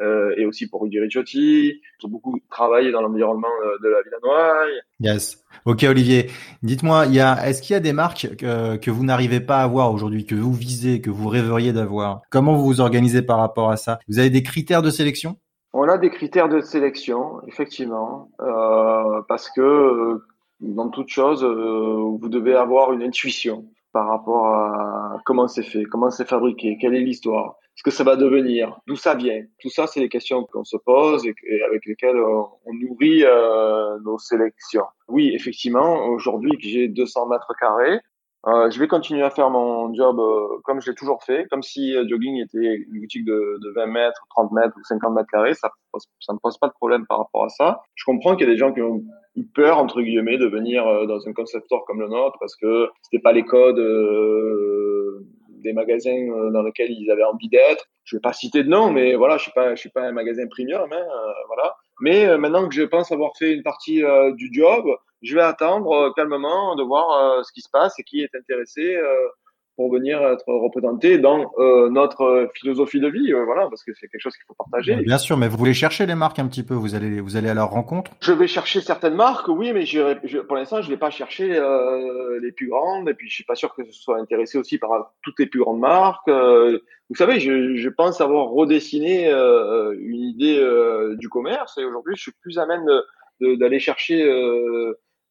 euh, 0.00 0.34
et 0.36 0.46
aussi 0.46 0.68
pour 0.68 0.82
Rudy 0.82 1.00
Ricciotti. 1.00 1.80
J'ai 2.00 2.08
beaucoup 2.08 2.38
travaillé 2.50 2.90
dans 2.92 3.02
l'environnement 3.02 3.48
euh, 3.64 3.78
de 3.82 3.88
la 3.88 4.02
Villanoise. 4.02 4.68
Yes. 5.00 5.44
Ok 5.64 5.84
Olivier, 5.88 6.30
dites-moi, 6.62 7.06
il 7.06 7.14
y 7.14 7.20
a, 7.20 7.48
est-ce 7.48 7.62
qu'il 7.62 7.74
y 7.74 7.76
a 7.76 7.80
des 7.80 7.92
marques 7.92 8.36
que, 8.36 8.76
que 8.76 8.90
vous 8.90 9.04
n'arrivez 9.04 9.40
pas 9.40 9.58
à 9.58 9.64
avoir 9.64 9.92
aujourd'hui, 9.92 10.24
que 10.24 10.34
vous 10.34 10.52
visez, 10.52 11.00
que 11.00 11.10
vous 11.10 11.28
rêveriez 11.28 11.72
d'avoir? 11.72 12.22
Comment 12.30 12.54
vous 12.54 12.64
vous 12.64 12.80
organisez 12.80 13.22
par 13.22 13.38
rapport 13.38 13.70
à 13.70 13.76
ça? 13.76 13.98
Vous 14.08 14.18
avez 14.18 14.30
des 14.30 14.42
critères 14.42 14.82
de 14.82 14.90
sélection? 14.90 15.36
On 15.72 15.88
a 15.88 15.98
des 15.98 16.10
critères 16.10 16.48
de 16.48 16.60
sélection, 16.60 17.40
effectivement, 17.46 18.30
euh, 18.40 19.20
parce 19.28 19.50
que 19.50 19.60
euh, 19.60 20.24
dans 20.60 20.88
toute 20.88 21.08
chose, 21.08 21.44
euh, 21.44 22.16
vous 22.18 22.28
devez 22.28 22.54
avoir 22.54 22.92
une 22.92 23.02
intuition 23.02 23.66
par 23.92 24.08
rapport 24.08 24.46
à 24.46 25.18
comment 25.24 25.46
c'est 25.46 25.62
fait, 25.62 25.84
comment 25.84 26.10
c'est 26.10 26.28
fabriqué, 26.28 26.78
quelle 26.80 26.94
est 26.94 27.00
l'histoire 27.00 27.56
ce 27.78 27.84
que 27.84 27.92
ça 27.92 28.02
va 28.02 28.16
devenir, 28.16 28.76
d'où 28.88 28.96
ça 28.96 29.14
vient. 29.14 29.40
Tout 29.60 29.70
ça, 29.70 29.86
c'est 29.86 30.00
les 30.00 30.08
questions 30.08 30.42
qu'on 30.42 30.64
se 30.64 30.76
pose 30.76 31.24
et, 31.24 31.62
avec 31.62 31.86
lesquelles 31.86 32.18
on, 32.18 32.48
nourrit 32.72 33.22
euh, 33.24 34.00
nos 34.04 34.18
sélections. 34.18 34.82
Oui, 35.06 35.30
effectivement, 35.32 36.06
aujourd'hui 36.06 36.50
que 36.58 36.66
j'ai 36.66 36.88
200 36.88 37.28
mètres 37.28 37.52
carrés, 37.60 38.00
euh, 38.48 38.68
je 38.70 38.80
vais 38.80 38.88
continuer 38.88 39.22
à 39.22 39.30
faire 39.30 39.48
mon 39.50 39.94
job 39.94 40.18
euh, 40.18 40.58
comme 40.64 40.80
je 40.80 40.90
l'ai 40.90 40.96
toujours 40.96 41.22
fait, 41.22 41.46
comme 41.50 41.62
si 41.62 41.94
euh, 41.94 42.04
jogging 42.08 42.42
était 42.42 42.84
une 42.90 43.00
boutique 43.00 43.24
de, 43.24 43.58
de 43.62 43.72
20 43.76 43.86
mètres, 43.86 44.26
30 44.30 44.50
mètres 44.50 44.74
ou 44.76 44.82
50 44.82 45.14
mètres 45.14 45.28
carrés. 45.30 45.54
Ça 45.54 45.70
ça 46.20 46.32
me 46.32 46.38
pose 46.38 46.58
pas 46.58 46.68
de 46.68 46.72
problème 46.72 47.06
par 47.06 47.18
rapport 47.18 47.44
à 47.44 47.48
ça. 47.48 47.80
Je 47.94 48.04
comprends 48.04 48.34
qu'il 48.34 48.46
y 48.46 48.50
a 48.50 48.52
des 48.52 48.58
gens 48.58 48.72
qui 48.72 48.82
ont 48.82 49.02
eu 49.36 49.44
peur 49.54 49.78
entre 49.78 50.02
guillemets 50.02 50.38
de 50.38 50.46
venir 50.46 50.86
euh, 50.86 51.06
dans 51.06 51.26
un 51.28 51.32
concept 51.32 51.68
comme 51.86 52.00
le 52.00 52.08
nôtre 52.08 52.36
parce 52.40 52.56
que 52.56 52.88
c'était 53.02 53.22
pas 53.22 53.32
les 53.32 53.44
codes 53.44 53.78
des 55.62 55.72
magasins 55.72 56.28
euh, 56.30 56.50
dans 56.50 56.62
lesquels 56.62 56.90
ils 56.90 57.10
avaient 57.10 57.24
envie 57.24 57.48
d'être. 57.48 57.86
Je 58.04 58.16
vais 58.16 58.20
pas 58.20 58.32
citer 58.32 58.62
de 58.62 58.68
nom, 58.68 58.90
mais 58.90 59.14
voilà, 59.14 59.36
je 59.36 59.42
suis 59.42 59.52
pas, 59.52 59.74
je 59.74 59.80
suis 59.80 59.90
pas 59.90 60.02
un 60.02 60.12
magasin 60.12 60.46
premium, 60.48 60.92
hein, 60.92 60.96
euh, 60.96 61.32
voilà. 61.46 61.76
Mais 62.00 62.26
euh, 62.26 62.38
maintenant 62.38 62.68
que 62.68 62.74
je 62.74 62.82
pense 62.82 63.12
avoir 63.12 63.32
fait 63.36 63.52
une 63.52 63.62
partie 63.62 64.02
du 64.34 64.50
job, 64.52 64.84
je 65.22 65.34
vais 65.34 65.42
attendre 65.42 66.12
calmement 66.14 66.76
de 66.76 66.82
voir 66.82 67.44
ce 67.44 67.52
qui 67.52 67.60
se 67.60 67.68
passe 67.70 67.98
et 67.98 68.04
qui 68.04 68.20
est 68.20 68.34
intéressé 68.34 68.96
pour 69.78 69.92
venir 69.92 70.20
être 70.22 70.42
représenté 70.48 71.18
dans 71.18 71.52
euh, 71.58 71.88
notre 71.88 72.50
philosophie 72.54 72.98
de 72.98 73.06
vie, 73.06 73.32
euh, 73.32 73.44
voilà, 73.44 73.68
parce 73.68 73.84
que 73.84 73.92
c'est 73.94 74.08
quelque 74.08 74.20
chose 74.20 74.34
qu'il 74.34 74.44
faut 74.44 74.54
partager. 74.54 74.96
Bien 74.96 75.18
sûr, 75.18 75.36
mais 75.36 75.46
vous 75.46 75.56
voulez 75.56 75.72
chercher 75.72 76.04
les 76.04 76.16
marques 76.16 76.40
un 76.40 76.48
petit 76.48 76.64
peu, 76.64 76.74
vous 76.74 76.96
allez 76.96 77.20
vous 77.20 77.36
allez 77.36 77.48
à 77.48 77.54
leur 77.54 77.70
rencontre. 77.70 78.10
Je 78.20 78.32
vais 78.32 78.48
chercher 78.48 78.80
certaines 78.80 79.14
marques, 79.14 79.46
oui, 79.46 79.72
mais 79.72 79.86
je, 79.86 80.40
pour 80.40 80.56
l'instant, 80.56 80.82
je 80.82 80.90
vais 80.90 80.96
pas 80.96 81.10
chercher 81.10 81.56
euh, 81.56 82.40
les 82.42 82.50
plus 82.50 82.66
grandes, 82.66 83.08
et 83.08 83.14
puis 83.14 83.28
je 83.28 83.34
suis 83.36 83.44
pas 83.44 83.54
sûr 83.54 83.72
que 83.72 83.84
ce 83.84 83.92
soit 83.92 84.18
intéressé 84.18 84.58
aussi 84.58 84.78
par 84.78 85.12
toutes 85.22 85.38
les 85.38 85.46
plus 85.46 85.60
grandes 85.60 85.78
marques. 85.78 86.28
vous 86.28 87.14
savez, 87.14 87.38
je, 87.38 87.76
je, 87.76 87.88
pense 87.88 88.20
avoir 88.20 88.48
redessiné 88.48 89.30
une 89.30 90.20
idée 90.20 90.60
du 91.20 91.28
commerce, 91.28 91.78
et 91.78 91.84
aujourd'hui, 91.84 92.14
je 92.16 92.22
suis 92.22 92.34
plus 92.42 92.58
amène 92.58 92.84
d'aller 93.40 93.78
chercher 93.78 94.24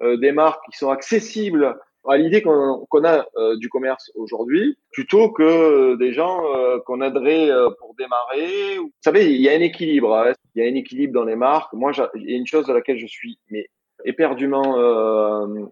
des 0.01 0.31
marques 0.31 0.63
qui 0.71 0.77
sont 0.77 0.89
accessibles 0.89 1.77
à 2.07 2.17
l'idée 2.17 2.41
qu'on 2.41 3.03
a 3.03 3.25
euh, 3.37 3.57
du 3.57 3.69
commerce 3.69 4.11
aujourd'hui, 4.15 4.77
plutôt 4.91 5.31
que 5.31 5.43
euh, 5.43 5.97
des 5.97 6.13
gens 6.13 6.41
euh, 6.55 6.79
qu'on 6.85 7.01
aiderait 7.01 7.49
pour 7.79 7.95
démarrer. 7.95 8.77
Vous 8.77 8.91
savez, 9.03 9.33
il 9.33 9.41
y 9.41 9.49
a 9.49 9.53
un 9.53 9.61
équilibre. 9.61 10.15
Hein. 10.15 10.33
Il 10.55 10.63
y 10.63 10.67
a 10.67 10.71
un 10.71 10.75
équilibre 10.75 11.13
dans 11.13 11.25
les 11.25 11.35
marques. 11.35 11.73
Moi, 11.73 11.91
il 12.15 12.29
y 12.29 12.33
a 12.33 12.37
une 12.37 12.47
chose 12.47 12.69
à 12.69 12.73
laquelle 12.73 12.97
je 12.97 13.07
suis 13.07 13.39
mais 13.49 13.67
éperdument 14.05 14.77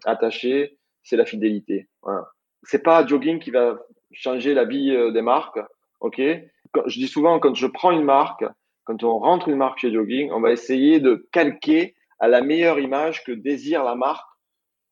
attaché, 0.04 0.78
c'est 1.02 1.16
la 1.16 1.24
fidélité. 1.24 1.88
Voilà. 2.02 2.24
C'est 2.64 2.82
pas 2.82 3.06
jogging 3.06 3.38
qui 3.38 3.50
va 3.50 3.78
changer 4.12 4.52
la 4.52 4.64
vie 4.64 4.94
des 5.12 5.22
marques. 5.22 5.60
Ok? 6.00 6.20
Je 6.20 6.98
dis 6.98 7.08
souvent 7.08 7.38
quand 7.38 7.54
je 7.54 7.66
prends 7.66 7.92
une 7.92 8.04
marque, 8.04 8.44
quand 8.84 9.02
on 9.04 9.18
rentre 9.18 9.48
une 9.48 9.56
marque 9.56 9.78
chez 9.78 9.92
jogging, 9.92 10.30
on 10.32 10.40
va 10.40 10.52
essayer 10.52 11.00
de 11.00 11.26
calquer 11.32 11.94
à 12.18 12.28
la 12.28 12.40
meilleure 12.40 12.78
image 12.78 13.24
que 13.24 13.32
désire 13.32 13.84
la 13.84 13.94
marque 13.94 14.26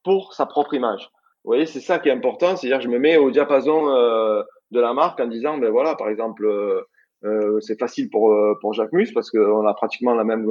pour 0.04 0.34
sa 0.34 0.46
propre 0.46 0.74
image. 0.74 1.10
Vous 1.44 1.50
voyez, 1.50 1.66
c'est 1.66 1.80
ça 1.80 1.98
qui 1.98 2.08
est 2.08 2.12
important, 2.12 2.56
c'est-à-dire 2.56 2.80
je 2.80 2.88
me 2.88 2.98
mets 2.98 3.18
au 3.18 3.30
diapason 3.30 3.90
euh, 3.90 4.42
de 4.70 4.80
la 4.80 4.94
marque 4.94 5.20
en 5.20 5.26
disant, 5.26 5.58
ben 5.58 5.70
voilà, 5.70 5.94
par 5.94 6.08
exemple, 6.08 6.46
euh, 6.46 6.80
euh 7.24 7.60
c'est 7.60 7.78
facile 7.78 8.08
pour 8.08 8.32
euh, 8.32 8.54
pour 8.62 8.72
Jacques 8.72 8.92
Mus 8.92 9.12
parce 9.12 9.30
qu'on 9.30 9.66
a 9.66 9.74
pratiquement 9.74 10.14
la 10.14 10.24
même 10.24 10.46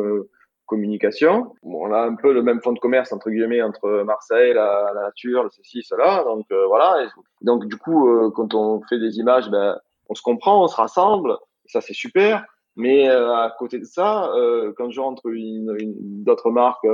communication. 0.68 1.56
on 1.64 1.92
a 1.92 2.00
un 2.00 2.16
peu 2.16 2.32
le 2.32 2.44
même 2.44 2.62
fond 2.62 2.74
de 2.74 2.80
commerce 2.80 3.12
entre 3.12 3.32
guillemets 3.32 3.64
entre 3.64 4.04
Marseille, 4.04 4.54
la, 4.54 4.92
la 4.94 5.02
nature, 5.02 5.44
le 5.44 5.50
ceci, 5.50 5.82
cela. 5.82 6.24
Donc 6.26 6.46
voilà. 6.68 7.08
donc 7.42 7.66
du 7.66 7.78
coup, 7.78 8.32
quand 8.36 8.54
on 8.54 8.82
fait 8.88 9.00
des 9.00 9.18
images, 9.18 9.50
ben 9.50 9.80
on 10.10 10.16
se 10.16 10.22
comprend, 10.22 10.64
on 10.64 10.68
se 10.68 10.76
rassemble, 10.76 11.38
ça 11.66 11.82
c'est 11.82 11.94
super. 11.94 12.46
Mais 12.76 13.08
à 13.08 13.52
côté 13.58 13.80
de 13.80 13.86
ça, 13.86 14.32
quand 14.78 14.92
je 14.92 15.02
rentre 15.02 15.26
une, 15.28 15.76
une 15.80 16.24
d'autres 16.24 16.52
marques 16.52 16.88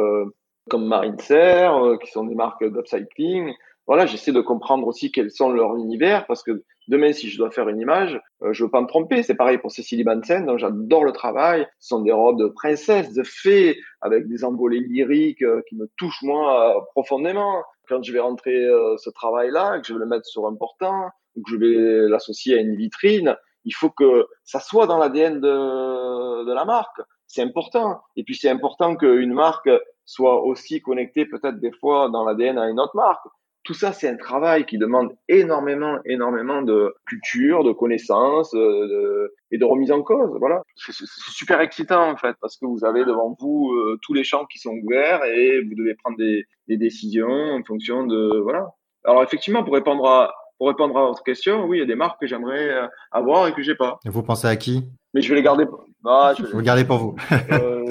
comme 0.69 0.87
Marine 0.87 1.19
Serre, 1.19 1.97
qui 2.01 2.11
sont 2.11 2.23
des 2.23 2.35
marques 2.35 2.63
d'upcycling, 2.63 3.53
voilà, 3.89 4.05
j'essaie 4.05 4.31
de 4.31 4.41
comprendre 4.41 4.85
aussi 4.85 5.11
quels 5.11 5.31
sont 5.31 5.49
leurs 5.49 5.75
univers 5.75 6.27
parce 6.27 6.43
que 6.43 6.63
demain, 6.89 7.11
si 7.11 7.27
je 7.27 7.39
dois 7.39 7.49
faire 7.49 7.67
une 7.69 7.79
image, 7.79 8.21
euh, 8.43 8.53
je 8.53 8.63
veux 8.63 8.69
pas 8.69 8.81
me 8.81 8.85
tromper. 8.85 9.23
C'est 9.23 9.33
pareil 9.33 9.57
pour 9.57 9.71
Cécilie 9.71 10.03
Bansen, 10.03 10.45
donc 10.45 10.59
j'adore 10.59 11.03
le 11.03 11.11
travail. 11.11 11.65
Ce 11.79 11.87
sont 11.87 12.01
des 12.01 12.11
robes 12.11 12.37
de 12.39 12.49
princesse, 12.49 13.11
de 13.15 13.23
fées, 13.23 13.79
avec 14.01 14.27
des 14.27 14.45
embolés 14.45 14.81
lyriques 14.81 15.41
euh, 15.41 15.63
qui 15.67 15.75
me 15.75 15.89
touchent 15.97 16.21
moi 16.21 16.77
euh, 16.77 16.81
profondément. 16.91 17.63
Quand 17.87 18.03
je 18.03 18.13
vais 18.13 18.19
rentrer 18.19 18.63
ce 18.97 19.09
travail-là, 19.09 19.79
que 19.79 19.87
je 19.87 19.93
vais 19.93 19.99
le 19.99 20.05
mettre 20.05 20.27
sur 20.27 20.45
un 20.45 20.53
portant, 20.53 21.09
ou 21.35 21.41
que 21.41 21.49
je 21.49 21.57
vais 21.57 22.09
l'associer 22.09 22.59
à 22.59 22.61
une 22.61 22.75
vitrine, 22.75 23.35
il 23.65 23.73
faut 23.73 23.89
que 23.89 24.27
ça 24.43 24.59
soit 24.59 24.85
dans 24.85 24.99
l'ADN 24.99 25.41
de, 25.41 26.45
de 26.45 26.53
la 26.53 26.63
marque. 26.63 27.01
C'est 27.25 27.41
important. 27.41 28.01
Et 28.15 28.23
puis 28.23 28.35
c'est 28.35 28.49
important 28.49 28.95
qu'une 28.95 29.33
marque 29.33 29.71
soit 30.05 30.43
aussi 30.43 30.79
connectée 30.79 31.25
peut-être 31.25 31.59
des 31.59 31.71
fois 31.71 32.09
dans 32.09 32.23
l'ADN 32.23 32.59
à 32.59 32.69
une 32.69 32.79
autre 32.79 32.95
marque 32.95 33.25
tout 33.69 33.75
ça, 33.75 33.93
c'est 33.93 34.09
un 34.09 34.17
travail 34.17 34.65
qui 34.65 34.79
demande 34.79 35.15
énormément, 35.27 35.99
énormément 36.03 36.63
de 36.63 36.95
culture, 37.05 37.63
de 37.63 37.71
connaissances 37.71 38.51
euh, 38.55 39.31
et 39.51 39.59
de 39.59 39.63
remise 39.63 39.91
en 39.91 40.01
cause. 40.01 40.35
Voilà, 40.39 40.63
c'est 40.75 40.91
super 40.95 41.61
excitant 41.61 42.09
en 42.09 42.17
fait 42.17 42.35
parce 42.41 42.57
que 42.57 42.65
vous 42.65 42.83
avez 42.83 43.05
devant 43.05 43.37
vous 43.39 43.71
euh, 43.71 43.99
tous 44.01 44.15
les 44.15 44.23
champs 44.23 44.47
qui 44.47 44.57
sont 44.57 44.73
ouverts 44.83 45.23
et 45.23 45.61
vous 45.61 45.75
devez 45.75 45.93
prendre 45.93 46.17
des, 46.17 46.47
des 46.67 46.77
décisions 46.77 47.29
en 47.29 47.61
fonction 47.63 48.07
de 48.07 48.39
voilà. 48.41 48.69
Alors 49.03 49.21
effectivement, 49.21 49.63
pour 49.63 49.75
répondre 49.75 50.03
à 50.07 50.33
pour 50.57 50.67
répondre 50.67 50.97
à 50.97 51.05
votre 51.05 51.21
question, 51.21 51.65
oui, 51.65 51.77
il 51.77 51.81
y 51.81 51.83
a 51.83 51.85
des 51.85 51.93
marques 51.93 52.19
que 52.19 52.25
j'aimerais 52.25 52.69
euh, 52.69 52.87
avoir 53.11 53.47
et 53.47 53.53
que 53.53 53.61
j'ai 53.61 53.75
pas. 53.75 53.99
Et 54.03 54.09
vous 54.09 54.23
pensez 54.23 54.47
à 54.47 54.55
qui? 54.55 54.83
Mais 55.13 55.21
je 55.21 55.29
vais 55.29 55.35
les 55.35 55.43
garder. 55.43 55.65
Ah, 56.07 56.33
je 56.35 56.41
vais... 56.43 56.51
Vous 56.51 56.61
gardez 56.63 56.85
pour 56.85 56.97
vous. 56.97 57.15
euh, 57.51 57.85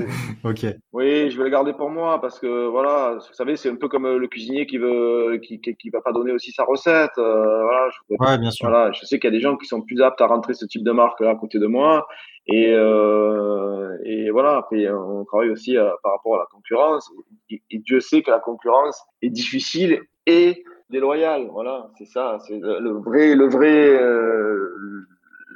ok. 0.44 0.66
Oui, 0.92 1.30
je 1.30 1.38
vais 1.38 1.44
les 1.44 1.50
garder 1.50 1.72
pour 1.72 1.90
moi 1.90 2.20
parce 2.20 2.38
que 2.38 2.66
voilà, 2.66 3.14
vous 3.14 3.34
savez, 3.34 3.56
c'est 3.56 3.70
un 3.70 3.76
peu 3.76 3.88
comme 3.88 4.06
le 4.16 4.26
cuisinier 4.28 4.66
qui 4.66 4.78
veut, 4.78 5.38
qui, 5.42 5.60
qui, 5.60 5.74
qui 5.76 5.90
va 5.90 6.00
pas 6.00 6.12
donner 6.12 6.32
aussi 6.32 6.52
sa 6.52 6.64
recette. 6.64 7.16
Euh, 7.18 7.62
voilà. 7.62 7.88
Je, 7.90 8.16
ouais, 8.18 8.38
bien 8.38 8.50
sûr. 8.50 8.68
Voilà, 8.68 8.92
je 8.92 9.04
sais 9.04 9.18
qu'il 9.18 9.30
y 9.30 9.34
a 9.34 9.36
des 9.36 9.42
gens 9.42 9.56
qui 9.56 9.66
sont 9.66 9.82
plus 9.82 10.00
aptes 10.02 10.20
à 10.20 10.26
rentrer 10.26 10.54
ce 10.54 10.64
type 10.64 10.84
de 10.84 10.92
marque 10.92 11.20
à 11.20 11.34
côté 11.34 11.58
de 11.58 11.66
moi. 11.66 12.06
Et, 12.46 12.72
euh, 12.72 13.96
et 14.04 14.30
voilà, 14.30 14.56
après, 14.56 14.88
on 14.90 15.24
travaille 15.24 15.50
aussi 15.50 15.76
euh, 15.76 15.90
par 16.02 16.12
rapport 16.12 16.36
à 16.36 16.38
la 16.38 16.46
concurrence. 16.50 17.10
Et, 17.50 17.62
et 17.70 17.78
Dieu 17.78 18.00
sait 18.00 18.22
que 18.22 18.30
la 18.30 18.40
concurrence 18.40 19.02
est 19.22 19.30
difficile 19.30 20.00
et 20.26 20.64
déloyale. 20.88 21.48
Voilà, 21.52 21.90
c'est 21.98 22.06
ça. 22.06 22.38
C'est 22.46 22.58
le 22.58 22.90
vrai, 23.02 23.34
le 23.34 23.48
vrai, 23.48 24.00
euh, 24.00 24.74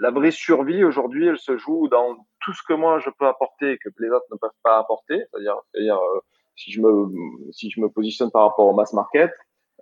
la 0.02 0.10
vraie 0.10 0.32
survie 0.32 0.82
aujourd'hui, 0.82 1.28
elle 1.28 1.38
se 1.38 1.56
joue 1.56 1.86
dans 1.86 2.16
tout 2.40 2.52
ce 2.52 2.62
que 2.68 2.74
moi 2.74 2.98
je 2.98 3.08
peux 3.18 3.26
apporter 3.26 3.72
et 3.72 3.78
que 3.78 3.88
les 4.00 4.10
autres 4.10 4.26
ne 4.32 4.36
peuvent 4.36 4.50
pas 4.64 4.76
apporter. 4.76 5.22
C'est-à-dire, 5.30 5.56
c'est-à-dire 5.70 5.96
euh, 5.96 6.20
si 6.56 6.72
je 6.72 6.80
me 6.80 7.08
si 7.52 7.70
je 7.70 7.80
me 7.80 7.88
positionne 7.88 8.32
par 8.32 8.42
rapport 8.42 8.66
au 8.66 8.74
mass 8.74 8.92
market 8.92 9.30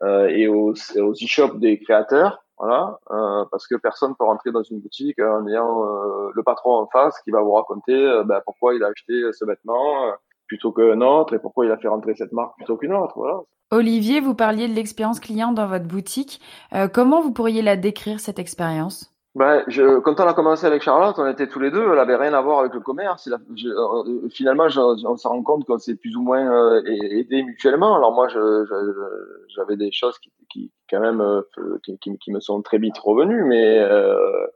euh, 0.02 0.28
et 0.28 0.46
aux, 0.46 0.72
e-shops 0.72 1.58
des 1.58 1.80
créateurs, 1.80 2.44
voilà, 2.58 2.98
euh, 3.10 3.46
parce 3.50 3.66
que 3.66 3.76
personne 3.76 4.14
peut 4.14 4.24
rentrer 4.24 4.52
dans 4.52 4.62
une 4.62 4.80
boutique 4.80 5.18
en 5.20 5.46
ayant 5.46 5.86
euh, 5.86 6.30
le 6.34 6.42
patron 6.42 6.74
en 6.74 6.86
face 6.88 7.18
qui 7.22 7.30
va 7.30 7.40
vous 7.40 7.52
raconter 7.52 7.94
euh, 7.94 8.22
ben, 8.22 8.42
pourquoi 8.44 8.74
il 8.74 8.84
a 8.84 8.88
acheté 8.88 9.14
ce 9.32 9.46
vêtement 9.46 10.12
plutôt 10.46 10.70
qu'un 10.70 11.00
autre 11.00 11.32
et 11.32 11.38
pourquoi 11.38 11.64
il 11.64 11.72
a 11.72 11.78
fait 11.78 11.88
rentrer 11.88 12.14
cette 12.14 12.32
marque 12.32 12.56
plutôt 12.56 12.76
qu'une 12.76 12.92
autre. 12.92 13.14
Voilà. 13.16 13.38
Olivier, 13.70 14.20
vous 14.20 14.34
parliez 14.34 14.68
de 14.68 14.74
l'expérience 14.74 15.20
client 15.20 15.52
dans 15.52 15.68
votre 15.68 15.86
boutique. 15.86 16.40
Comment 16.92 17.22
vous 17.22 17.32
pourriez 17.32 17.62
la 17.62 17.76
décrire, 17.76 18.18
cette 18.18 18.40
expérience? 18.40 19.09
Ben, 19.36 19.62
je, 19.68 20.00
quand 20.00 20.18
on 20.18 20.26
a 20.26 20.34
commencé 20.34 20.66
avec 20.66 20.82
Charlotte, 20.82 21.16
on 21.18 21.26
était 21.28 21.46
tous 21.46 21.60
les 21.60 21.70
deux, 21.70 21.92
elle 21.92 21.98
avait 21.98 22.16
rien 22.16 22.34
à 22.34 22.40
voir 22.40 22.58
avec 22.60 22.74
le 22.74 22.80
commerce. 22.80 23.28
Euh, 23.28 24.28
finalement, 24.30 24.68
je, 24.68 24.80
on 24.80 25.16
s'est 25.16 25.28
rendu 25.28 25.44
compte 25.44 25.64
qu'on 25.66 25.78
s'est 25.78 25.94
plus 25.94 26.16
ou 26.16 26.22
moins 26.22 26.50
euh, 26.50 26.82
aidé 26.84 27.44
mutuellement. 27.44 27.94
Alors 27.94 28.12
moi, 28.12 28.26
j'avais 28.28 29.76
des 29.76 29.92
choses 29.92 30.18
qui, 30.18 30.32
qui 30.50 30.72
quand 30.90 31.00
même, 31.00 31.20
euh, 31.20 31.42
qui, 31.84 32.18
qui, 32.18 32.32
me 32.32 32.40
sont 32.40 32.60
très 32.62 32.78
vite 32.78 32.98
revenues, 32.98 33.44
mais 33.44 33.78
euh, 33.78 34.46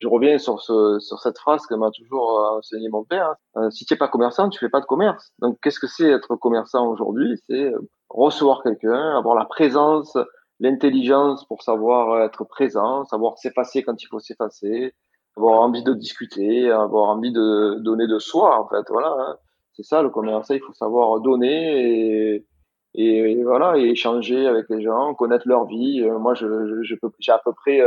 je 0.00 0.08
reviens 0.08 0.38
sur, 0.38 0.60
ce, 0.60 0.98
sur 0.98 1.20
cette 1.20 1.38
phrase 1.38 1.64
que 1.66 1.74
m'a 1.74 1.92
toujours 1.92 2.40
euh, 2.40 2.58
enseigné 2.58 2.88
mon 2.88 3.04
père. 3.04 3.36
Euh, 3.56 3.70
si 3.70 3.86
tu 3.86 3.94
n'es 3.94 3.98
pas 3.98 4.08
commerçant, 4.08 4.48
tu 4.48 4.58
fais 4.58 4.68
pas 4.68 4.80
de 4.80 4.86
commerce. 4.86 5.32
Donc, 5.38 5.58
qu'est-ce 5.62 5.78
que 5.78 5.86
c'est 5.86 6.10
être 6.10 6.34
commerçant 6.36 6.88
aujourd'hui? 6.88 7.38
C'est 7.48 7.72
recevoir 8.08 8.64
quelqu'un, 8.64 9.16
avoir 9.16 9.36
la 9.36 9.44
présence, 9.44 10.16
l'intelligence 10.64 11.44
pour 11.46 11.62
savoir 11.62 12.22
être 12.22 12.44
présent, 12.44 13.04
savoir 13.04 13.38
s'effacer 13.38 13.82
quand 13.82 14.02
il 14.02 14.06
faut 14.06 14.20
s'effacer, 14.20 14.94
avoir 15.36 15.60
envie 15.60 15.82
de 15.82 15.94
discuter, 15.94 16.70
avoir 16.70 17.10
envie 17.10 17.32
de 17.32 17.78
donner 17.80 18.06
de 18.06 18.18
soi, 18.18 18.60
en 18.60 18.68
fait. 18.68 18.84
Voilà. 18.88 19.14
Hein. 19.18 19.36
C'est 19.72 19.84
ça 19.84 20.02
le 20.02 20.10
commerce. 20.10 20.50
Il 20.50 20.60
faut 20.60 20.72
savoir 20.72 21.20
donner 21.20 22.36
et, 22.36 22.46
et, 22.94 23.42
voilà 23.42 23.76
et 23.76 23.90
échanger 23.90 24.46
avec 24.46 24.66
les 24.70 24.82
gens, 24.82 25.14
connaître 25.14 25.48
leur 25.48 25.66
vie. 25.66 26.02
Moi, 26.20 26.34
je, 26.34 26.46
je, 26.82 26.96
j'ai 27.18 27.32
à 27.32 27.40
peu 27.44 27.52
près 27.52 27.80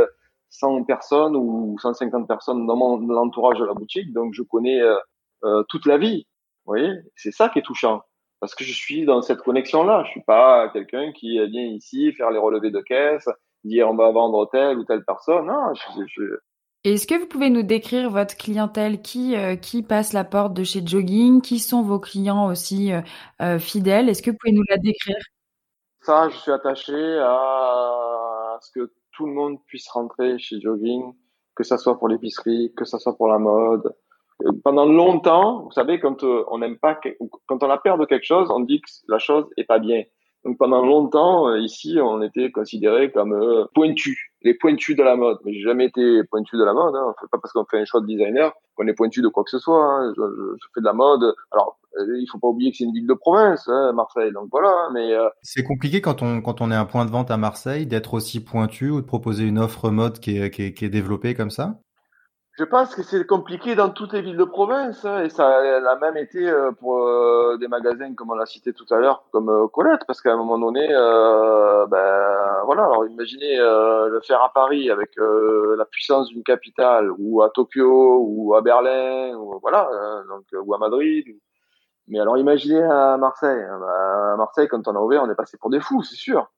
100 0.50 0.84
personnes 0.84 1.36
ou 1.36 1.76
150 1.78 2.26
personnes 2.26 2.66
dans 2.66 2.76
mon 2.76 3.16
entourage 3.16 3.58
de 3.58 3.64
la 3.64 3.74
boutique, 3.74 4.12
donc 4.12 4.34
je 4.34 4.42
connais 4.42 4.80
euh, 4.80 4.96
euh, 5.44 5.62
toute 5.68 5.86
la 5.86 5.98
vie. 5.98 6.26
Vous 6.64 6.72
voyez, 6.72 6.92
c'est 7.16 7.32
ça 7.32 7.48
qui 7.48 7.58
est 7.58 7.62
touchant, 7.62 8.02
parce 8.40 8.54
que 8.54 8.64
je 8.64 8.72
suis 8.72 9.04
dans 9.04 9.22
cette 9.22 9.40
connexion-là. 9.40 10.04
Je 10.06 10.10
suis 10.12 10.22
pas 10.22 10.68
quelqu'un 10.70 11.12
qui 11.12 11.38
vient 11.46 11.66
ici 11.66 12.12
faire 12.12 12.30
les 12.30 12.38
relevés 12.38 12.70
de 12.70 12.80
caisse, 12.80 13.28
dire 13.64 13.88
on 13.88 13.96
va 13.96 14.10
vendre 14.10 14.48
telle 14.50 14.78
ou 14.78 14.84
telle 14.84 15.04
personne. 15.04 15.46
Non, 15.46 15.74
je, 15.74 16.02
je... 16.06 16.22
Est-ce 16.84 17.06
que 17.06 17.16
vous 17.16 17.26
pouvez 17.26 17.50
nous 17.50 17.64
décrire 17.64 18.08
votre 18.08 18.36
clientèle? 18.36 19.02
Qui 19.02 19.36
euh, 19.36 19.56
qui 19.56 19.82
passe 19.82 20.12
la 20.12 20.24
porte 20.24 20.54
de 20.54 20.62
chez 20.62 20.80
Jogging? 20.86 21.42
Qui 21.42 21.58
sont 21.58 21.82
vos 21.82 21.98
clients 21.98 22.46
aussi 22.46 22.92
euh, 23.42 23.58
fidèles? 23.58 24.08
Est-ce 24.08 24.22
que 24.22 24.30
vous 24.30 24.36
pouvez 24.40 24.54
nous 24.54 24.64
la 24.68 24.78
décrire? 24.78 25.18
Ça, 26.02 26.28
je 26.30 26.36
suis 26.36 26.52
attaché 26.52 27.18
à 27.18 28.58
ce 28.60 28.70
que 28.72 28.92
tout 29.12 29.26
le 29.26 29.32
monde 29.32 29.58
puisse 29.66 29.88
rentrer 29.88 30.38
chez 30.38 30.60
Jogging, 30.60 31.12
que 31.56 31.64
ça 31.64 31.76
soit 31.76 31.98
pour 31.98 32.08
l'épicerie, 32.08 32.72
que 32.76 32.84
ça 32.84 32.98
soit 33.00 33.16
pour 33.16 33.26
la 33.26 33.38
mode. 33.38 33.92
Euh, 34.44 34.52
pendant 34.64 34.86
longtemps, 34.86 35.64
vous 35.64 35.72
savez, 35.72 36.00
quand 36.00 36.22
euh, 36.24 36.44
on 36.50 36.58
n'aime 36.58 36.78
pas, 36.78 36.98
quand 37.46 37.62
on 37.62 37.70
a 37.70 37.78
peur 37.78 37.98
de 37.98 38.06
quelque 38.06 38.26
chose, 38.26 38.50
on 38.50 38.60
dit 38.60 38.80
que 38.80 38.90
la 39.08 39.18
chose 39.18 39.46
est 39.56 39.64
pas 39.64 39.78
bien. 39.78 40.04
Donc 40.44 40.56
pendant 40.56 40.84
longtemps, 40.84 41.48
euh, 41.48 41.58
ici, 41.58 41.98
on 42.00 42.22
était 42.22 42.50
considérés 42.50 43.10
comme 43.10 43.32
euh, 43.32 43.64
pointus, 43.74 44.18
les 44.42 44.54
pointus 44.54 44.96
de 44.96 45.02
la 45.02 45.16
mode. 45.16 45.38
Mais 45.44 45.52
j'ai 45.52 45.62
jamais 45.62 45.86
été 45.86 46.22
pointu 46.24 46.56
de 46.56 46.64
la 46.64 46.72
mode. 46.72 46.94
Hein. 46.94 47.12
Pas 47.30 47.38
parce 47.38 47.52
qu'on 47.52 47.64
fait 47.64 47.80
un 47.80 47.84
choix 47.84 48.00
de 48.00 48.06
designer 48.06 48.52
qu'on 48.76 48.86
est 48.86 48.94
pointu 48.94 49.20
de 49.20 49.28
quoi 49.28 49.42
que 49.42 49.50
ce 49.50 49.58
soit. 49.58 49.84
Hein. 49.84 50.12
Je, 50.16 50.22
fais 50.74 50.80
de 50.80 50.84
la 50.84 50.92
mode. 50.92 51.34
Alors, 51.50 51.78
euh, 51.98 52.18
il 52.18 52.26
faut 52.30 52.38
pas 52.38 52.48
oublier 52.48 52.70
que 52.70 52.76
c'est 52.76 52.84
une 52.84 52.92
ville 52.92 53.08
de 53.08 53.14
province, 53.14 53.68
hein, 53.68 53.92
Marseille. 53.92 54.32
Donc 54.32 54.48
voilà. 54.52 54.70
Hein. 54.70 54.90
Mais 54.94 55.10
c'est 55.42 55.64
compliqué 55.64 56.00
quand 56.00 56.22
on 56.22 56.40
quand 56.40 56.60
on 56.60 56.70
est 56.70 56.76
un 56.76 56.86
point 56.86 57.04
de 57.04 57.10
vente 57.10 57.30
à 57.32 57.36
Marseille 57.36 57.86
d'être 57.86 58.14
aussi 58.14 58.42
pointu 58.42 58.90
ou 58.90 59.00
de 59.00 59.06
proposer 59.06 59.44
une 59.44 59.58
offre 59.58 59.90
mode 59.90 60.20
qui 60.20 60.38
est, 60.38 60.50
qui 60.50 60.62
est, 60.62 60.72
qui 60.72 60.84
est 60.84 60.90
développée 60.90 61.34
comme 61.34 61.50
ça? 61.50 61.80
Je 62.58 62.64
pense 62.64 62.92
que 62.92 63.04
c'est 63.04 63.24
compliqué 63.24 63.76
dans 63.76 63.90
toutes 63.90 64.12
les 64.14 64.20
villes 64.20 64.36
de 64.36 64.42
province 64.42 65.04
hein, 65.04 65.22
et 65.22 65.28
ça 65.28 65.46
a 65.46 65.96
même 66.00 66.16
été 66.16 66.48
euh, 66.48 66.72
pour 66.72 66.98
euh, 66.98 67.56
des 67.56 67.68
magasins 67.68 68.14
comme 68.14 68.32
on 68.32 68.34
l'a 68.34 68.46
cité 68.46 68.72
tout 68.72 68.86
à 68.90 68.96
l'heure, 68.96 69.22
comme 69.30 69.48
euh, 69.48 69.68
Colette, 69.68 70.00
parce 70.08 70.20
qu'à 70.20 70.32
un 70.32 70.36
moment 70.36 70.58
donné, 70.58 70.88
euh, 70.90 71.86
ben 71.86 72.62
voilà. 72.64 72.86
Alors 72.86 73.06
imaginez 73.06 73.58
le 73.58 74.20
faire 74.26 74.42
à 74.42 74.52
Paris 74.52 74.90
avec 74.90 75.12
la 75.16 75.84
puissance 75.84 76.30
d'une 76.30 76.42
capitale, 76.42 77.12
ou 77.16 77.42
à 77.42 77.50
Tokyo, 77.50 78.24
ou 78.26 78.56
à 78.56 78.60
Berlin, 78.60 79.36
ou 79.36 79.60
voilà, 79.60 79.88
donc 80.28 80.44
ou 80.52 80.74
à 80.74 80.78
Madrid. 80.78 81.26
Mais 82.08 82.18
alors 82.18 82.38
imaginez 82.38 82.82
à 82.82 83.16
Marseille. 83.18 83.62
Hein, 83.62 83.78
ben, 83.80 84.32
à 84.34 84.36
Marseille, 84.36 84.66
quand 84.66 84.88
on 84.88 84.96
a 84.96 85.00
ouvert, 85.00 85.22
on 85.22 85.30
est 85.30 85.36
passé 85.36 85.58
pour 85.58 85.70
des 85.70 85.80
fous, 85.80 86.02
c'est 86.02 86.16
sûr. 86.16 86.50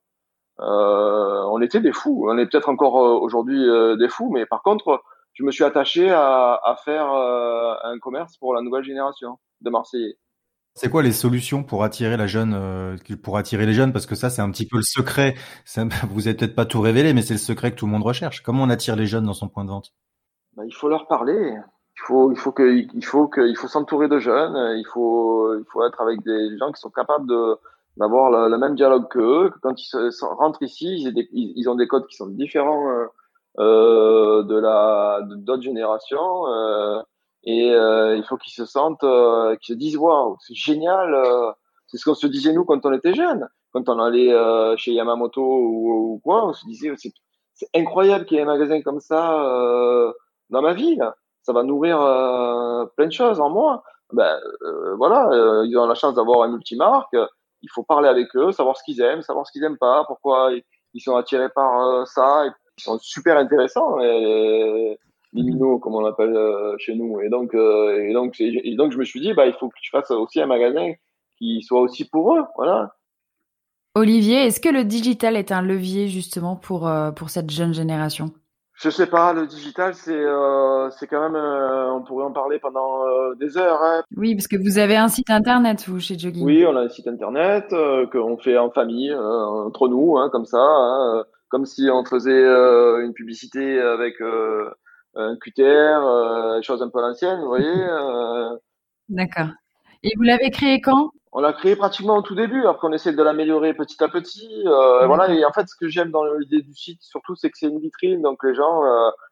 on 0.58 1.60
était 1.60 1.80
des 1.80 1.92
fous. 1.92 2.26
On 2.26 2.38
est 2.38 2.46
peut-être 2.46 2.70
encore 2.70 2.94
aujourd'hui 3.22 3.66
des 3.98 4.08
fous, 4.08 4.30
mais 4.32 4.46
par 4.46 4.62
contre 4.62 5.02
je 5.40 5.44
me 5.46 5.50
suis 5.53 5.64
attaché 5.64 6.11
à, 6.11 6.61
à 6.62 6.76
faire 6.85 7.11
euh, 7.11 7.72
un 7.83 7.98
commerce 7.98 8.37
pour 8.37 8.55
la 8.55 8.61
nouvelle 8.61 8.85
génération 8.85 9.38
de 9.62 9.70
Marseillais. 9.70 10.18
C'est 10.74 10.90
quoi 10.90 11.03
les 11.03 11.12
solutions 11.12 11.64
pour 11.64 11.83
attirer 11.83 12.18
la 12.18 12.26
jeune, 12.26 12.53
euh, 12.55 12.96
pour 13.22 13.38
attirer 13.38 13.64
les 13.64 13.72
jeunes? 13.72 13.92
Parce 13.92 14.05
que 14.05 14.14
ça, 14.14 14.29
c'est 14.29 14.42
un 14.42 14.50
petit 14.50 14.66
peu 14.66 14.76
le 14.76 14.83
secret. 14.83 15.35
Vous 16.11 16.20
n'avez 16.20 16.35
peut-être 16.35 16.55
pas 16.55 16.66
tout 16.66 16.81
révélé, 16.83 17.14
mais 17.14 17.22
c'est 17.22 17.35
le 17.35 17.40
secret 17.40 17.70
que 17.72 17.76
tout 17.76 17.87
le 17.87 17.92
monde 17.92 18.03
recherche. 18.03 18.42
Comment 18.42 18.64
on 18.64 18.70
attire 18.70 18.96
les 18.96 19.07
jeunes 19.07 19.24
dans 19.24 19.33
son 19.33 19.48
point 19.48 19.64
de 19.64 19.70
vente? 19.70 19.94
Bah, 20.57 20.62
Il 20.66 20.74
faut 20.74 20.90
leur 20.90 21.09
parler. 21.09 21.55
Il 21.96 22.03
faut, 22.07 22.31
il 22.33 22.38
faut 22.38 22.53
que, 22.53 22.87
il 22.94 23.05
faut 23.05 23.26
que, 23.26 23.40
il 23.40 23.57
faut 23.57 23.68
s'entourer 23.68 24.09
de 24.09 24.18
jeunes. 24.18 24.57
Il 24.79 24.87
faut, 24.92 25.55
il 25.59 25.64
faut 25.72 25.85
être 25.87 26.03
avec 26.03 26.22
des 26.22 26.59
gens 26.59 26.70
qui 26.70 26.81
sont 26.81 26.90
capables 26.90 27.26
de 27.26 27.57
d'avoir 27.96 28.31
le, 28.48 28.57
même 28.59 28.74
dialogue 28.74 29.09
qu'eux. 29.09 29.50
Que 29.50 29.59
quand 29.62 29.74
ils 29.74 30.11
rentrent 30.20 30.62
ici, 30.62 30.87
ils, 30.87 31.29
ils, 31.33 31.68
ont 31.68 31.74
des 31.76 31.88
codes 31.88 32.07
qui 32.07 32.16
sont 32.16 32.29
différents. 32.29 32.90
Euh, 32.90 33.07
de 33.58 34.58
la 34.58 35.20
d'autres 35.22 35.62
générations 35.62 36.46
euh, 36.46 37.02
et 37.42 37.72
euh, 37.72 38.16
il 38.16 38.24
faut 38.24 38.36
qu'ils 38.36 38.52
se 38.52 38.64
sentent 38.64 39.04
qu'ils 39.60 39.74
se 39.74 39.78
disent 39.78 39.96
waouh 39.96 40.36
c'est 40.40 40.54
génial 40.54 41.16
c'est 41.86 41.96
ce 41.96 42.04
qu'on 42.04 42.14
se 42.14 42.26
disait 42.26 42.52
nous 42.52 42.64
quand 42.64 42.84
on 42.86 42.92
était 42.92 43.14
jeunes. 43.14 43.48
Quand 43.72 43.88
on 43.88 44.00
allait 44.00 44.34
chez 44.76 44.92
Yamamoto 44.92 45.42
ou, 45.42 46.14
ou, 46.14 46.20
quoi 46.22 46.48
on 46.48 46.52
se 46.52 46.64
disait 46.66 46.92
c'est 46.96 47.12
c'est 47.54 47.68
incroyable 47.74 48.24
qu'il 48.24 48.36
y 48.36 48.40
ait 48.40 48.44
un 48.44 48.46
magasin 48.46 48.80
comme 48.82 49.00
ça 49.00 50.12
dans 50.50 50.62
ma 50.62 50.72
ville. 50.72 51.04
Ça 51.42 51.52
va 51.52 51.62
nourrir 51.62 51.98
plein 52.96 53.06
de 53.06 53.12
choses 53.12 53.40
en 53.40 53.50
moi. 53.50 53.82
Ben 54.12 54.38
voilà 54.96 55.64
ils 55.64 55.76
ont 55.76 55.86
la 55.86 55.94
chance 55.94 56.14
d'avoir 56.14 56.42
un 56.42 56.48
multimarque. 56.48 57.16
Il 57.62 57.68
faut 57.72 57.82
parler 57.82 58.08
avec 58.08 58.34
eux 58.36 58.52
savoir 58.52 58.76
ce 58.76 58.84
qu'ils 58.84 59.00
aiment 59.00 59.22
savoir 59.22 59.46
ce 59.46 59.52
qu'ils 59.52 59.64
aiment 59.64 59.78
pas 59.78 60.04
pourquoi 60.06 60.50
ils 60.94 61.00
sont 61.00 61.16
attirés 61.16 61.50
par 61.50 62.06
ça 62.06 62.46
et 62.46 62.50
sont 62.81 62.99
super 62.99 63.37
intéressants, 63.37 64.01
et, 64.01 64.99
liminaux 65.33 65.79
comme 65.79 65.95
on 65.95 66.01
l'appelle 66.01 66.35
euh, 66.35 66.77
chez 66.79 66.95
nous. 66.95 67.21
Et 67.21 67.29
donc, 67.29 67.55
euh, 67.55 68.09
et 68.09 68.12
donc, 68.12 68.40
et 68.40 68.75
donc, 68.77 68.93
je 68.93 68.99
me 68.99 69.05
suis 69.05 69.21
dit, 69.21 69.33
bah, 69.33 69.47
il 69.47 69.55
faut 69.55 69.69
que 69.69 69.79
tu 69.81 69.90
fasses 69.90 70.11
aussi 70.11 70.40
un 70.40 70.47
magasin 70.47 70.93
qui 71.38 71.62
soit 71.62 71.81
aussi 71.81 72.09
pour 72.09 72.37
eux, 72.37 72.43
voilà. 72.57 72.95
Olivier, 73.95 74.47
est-ce 74.47 74.61
que 74.61 74.69
le 74.69 74.85
digital 74.85 75.37
est 75.37 75.51
un 75.51 75.62
levier 75.62 76.07
justement 76.09 76.55
pour 76.55 76.87
euh, 76.87 77.11
pour 77.11 77.31
cette 77.31 77.51
jeune 77.51 77.75
génération? 77.75 78.31
Je 78.75 78.88
sais 78.88 79.07
pas, 79.07 79.33
le 79.33 79.47
digital 79.47 79.95
c'est 79.95 80.12
euh, 80.14 80.88
c'est 80.90 81.07
quand 81.07 81.29
même 81.29 81.37
on 81.37 82.03
pourrait 82.03 82.25
en 82.25 82.33
parler 82.33 82.59
pendant 82.61 83.03
des 83.35 83.59
heures. 83.59 83.83
Hein. 83.83 84.03
Oui, 84.16 84.35
parce 84.35 84.47
que 84.47 84.57
vous 84.57 84.79
avez 84.79 84.97
un 84.97 85.09
site 85.09 85.29
internet 85.29 85.85
vous 85.88 85.99
chez 85.99 86.16
Jogging. 86.16 86.45
Oui, 86.45 86.64
on 86.64 86.77
a 86.77 86.83
un 86.83 86.88
site 86.88 87.09
internet 87.09 87.75
qu'on 88.12 88.38
fait 88.38 88.57
en 88.57 88.71
famille 88.71 89.12
entre 89.12 89.88
nous, 89.88 90.16
hein, 90.19 90.31
comme 90.31 90.47
ça. 90.47 90.62
Hein, 90.62 91.25
comme 91.50 91.66
si 91.66 91.90
on 91.90 92.04
faisait 92.04 92.30
euh, 92.32 93.04
une 93.04 93.12
publicité 93.12 93.78
avec 93.80 94.20
euh, 94.22 94.70
un 95.14 95.36
QTR, 95.36 95.62
euh, 95.62 96.62
chose 96.62 96.82
un 96.82 96.88
peu 96.88 97.02
ancienne, 97.02 97.40
vous 97.40 97.48
voyez. 97.48 97.66
Euh. 97.66 98.56
D'accord. 99.08 99.48
Et 100.02 100.12
vous 100.16 100.22
l'avez 100.22 100.50
créé 100.50 100.80
quand? 100.80 101.10
On 101.32 101.40
l'a 101.40 101.52
créé 101.52 101.76
pratiquement 101.76 102.16
au 102.16 102.22
tout 102.22 102.34
début, 102.34 102.60
alors 102.60 102.78
qu'on 102.78 102.92
essaie 102.92 103.12
de 103.12 103.22
l'améliorer 103.22 103.74
petit 103.74 104.02
à 104.02 104.08
petit. 104.08 104.48
Euh, 104.66 105.06
voilà. 105.06 105.32
Et 105.32 105.44
en 105.44 105.52
fait, 105.52 105.68
ce 105.68 105.76
que 105.76 105.88
j'aime 105.88 106.10
dans 106.10 106.24
l'idée 106.34 106.62
du 106.62 106.74
site, 106.74 107.02
surtout, 107.02 107.36
c'est 107.36 107.50
que 107.50 107.58
c'est 107.58 107.68
une 107.68 107.80
vitrine, 107.80 108.22
donc 108.22 108.42
les 108.42 108.54
gens, 108.54 108.82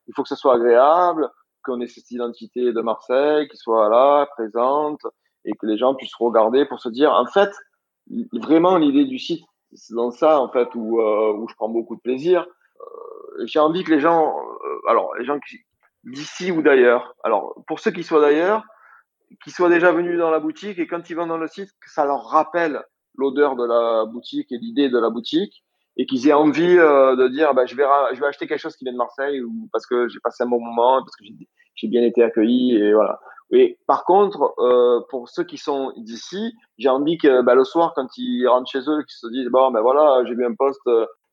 il 0.07 0.15
faut 0.15 0.23
que 0.23 0.29
ça 0.29 0.37
soit 0.37 0.55
agréable, 0.55 1.29
qu'on 1.65 1.81
ait 1.81 1.89
cette 1.89 2.11
identité 2.11 2.73
de 2.73 2.81
Marseille, 2.81 3.49
qui 3.49 3.57
soit 3.57 3.89
là, 3.89 4.27
présente, 4.27 5.01
et 5.45 5.53
que 5.53 5.67
les 5.67 5.77
gens 5.77 5.95
puissent 5.95 6.15
regarder 6.15 6.67
pour 6.67 6.81
se 6.81 6.89
dire, 6.89 7.13
en 7.13 7.27
fait, 7.27 7.51
vraiment 8.33 8.77
l'idée 8.77 9.05
du 9.05 9.19
site, 9.19 9.45
c'est 9.75 9.95
dans 9.95 10.11
ça 10.11 10.41
en 10.41 10.51
fait 10.51 10.69
où, 10.75 11.01
euh, 11.01 11.33
où 11.35 11.49
je 11.49 11.55
prends 11.55 11.69
beaucoup 11.69 11.97
de 11.97 12.01
plaisir. 12.01 12.47
Euh, 12.81 13.47
j'ai 13.47 13.59
envie 13.59 13.85
que 13.85 13.93
les 13.93 14.01
gens, 14.01 14.37
euh, 14.37 14.89
alors 14.89 15.15
les 15.17 15.25
gens 15.25 15.39
d'ici 16.05 16.51
ou 16.51 16.63
d'ailleurs, 16.63 17.15
alors 17.25 17.63
pour 17.67 17.81
ceux 17.81 17.91
qui 17.91 18.03
soient 18.03 18.21
d'ailleurs, 18.21 18.65
qui 19.45 19.51
soient 19.51 19.69
déjà 19.69 19.93
venus 19.93 20.19
dans 20.19 20.31
la 20.31 20.41
boutique 20.41 20.79
et 20.79 20.87
quand 20.87 21.11
ils 21.11 21.15
vont 21.15 21.27
dans 21.27 21.39
le 21.39 21.49
site, 21.49 21.71
que 21.81 21.91
ça 21.91 22.05
leur 22.05 22.25
rappelle 22.25 22.83
l'odeur 23.17 23.57
de 23.57 23.65
la 23.65 24.07
boutique 24.07 24.51
et 24.53 24.59
l'idée 24.59 24.89
de 24.89 24.99
la 24.99 25.11
boutique 25.11 25.65
et 25.97 26.07
qu'ils 26.07 26.29
aient 26.29 26.33
envie 26.33 26.77
de 26.77 27.29
dire 27.29 27.53
bah, 27.53 27.67
je 27.67 27.75
vais 27.75 27.85
je 28.15 28.21
vais 28.21 28.27
acheter 28.27 28.47
quelque 28.47 28.61
chose 28.61 28.77
qui 28.77 28.85
vient 28.85 28.93
de 28.93 28.99
Marseille 28.99 29.43
ou 29.43 29.69
parce 29.73 29.87
que 29.87 30.09
j'ai 30.09 30.21
passé 30.21 30.45
un 30.45 30.47
bon 30.47 30.61
moment 30.61 31.01
parce 31.03 31.17
que 31.17 31.25
j'ai 31.75 31.89
bien 31.89 32.03
été 32.03 32.23
accueilli 32.23 32.77
et 32.77 32.95
voilà 32.95 33.19
et 33.51 33.79
par 33.87 34.05
contre, 34.05 34.55
euh, 34.59 35.01
pour 35.09 35.29
ceux 35.29 35.45
qui 35.45 35.57
sont 35.57 35.93
d'ici, 35.97 36.53
j'ai 36.77 36.89
envie 36.89 37.17
que 37.17 37.43
bah, 37.43 37.55
le 37.55 37.65
soir, 37.65 37.93
quand 37.95 38.07
ils 38.17 38.47
rentrent 38.47 38.71
chez 38.71 38.81
eux, 38.81 39.03
qu'ils 39.03 39.19
se 39.19 39.29
disent 39.29 39.49
bon 39.49 39.71
ben 39.71 39.81
voilà, 39.81 40.23
j'ai 40.27 40.35
vu 40.35 40.45
un 40.45 40.55
post 40.55 40.81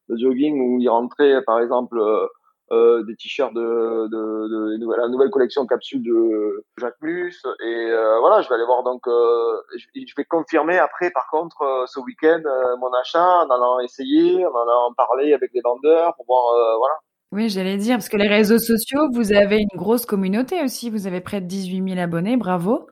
de 0.10 0.18
jogging 0.18 0.60
où 0.62 0.80
ils 0.80 0.90
rentraient, 0.90 1.42
par 1.44 1.60
exemple, 1.60 2.00
euh, 2.00 2.28
euh 2.72 3.04
des 3.04 3.16
t-shirts 3.16 3.54
de, 3.54 4.08
de, 4.08 4.78
de, 4.78 4.96
la 4.96 5.08
nouvelle 5.08 5.30
collection 5.30 5.68
capsule 5.68 6.04
de 6.04 6.64
Jacques 6.78 7.02
Mus. 7.02 7.44
Et 7.64 7.92
euh, 7.92 8.20
voilà, 8.20 8.42
je 8.42 8.50
vais 8.50 8.56
aller 8.56 8.66
voir 8.66 8.84
donc, 8.84 9.08
euh, 9.08 9.62
je, 9.76 9.86
je, 9.96 10.14
vais 10.18 10.26
confirmer 10.26 10.78
après, 10.78 11.12
par 11.12 11.28
contre, 11.30 11.62
euh, 11.62 11.86
ce 11.86 12.00
week-end, 12.00 12.42
mon 12.80 12.92
achat 12.94 13.44
en 13.44 13.50
allant 13.50 13.80
essayer, 13.80 14.46
en 14.46 14.56
allant 14.56 14.94
parler 14.96 15.34
avec 15.34 15.52
les 15.54 15.62
vendeurs 15.62 16.16
pour 16.16 16.26
voir, 16.26 16.78
voilà. 16.80 16.96
Oui, 17.36 17.50
j'allais 17.50 17.76
dire, 17.76 17.96
parce 17.98 18.08
que 18.08 18.16
les 18.16 18.30
réseaux 18.30 18.60
sociaux, 18.60 19.10
vous 19.12 19.34
avez 19.34 19.58
une 19.58 19.78
grosse 19.78 20.06
communauté 20.06 20.64
aussi. 20.64 20.90
Vous 20.90 21.06
avez 21.06 21.20
près 21.20 21.42
de 21.42 21.48
18 21.48 21.84
000 21.90 22.00
abonnés. 22.00 22.38
Bravo. 22.38 22.88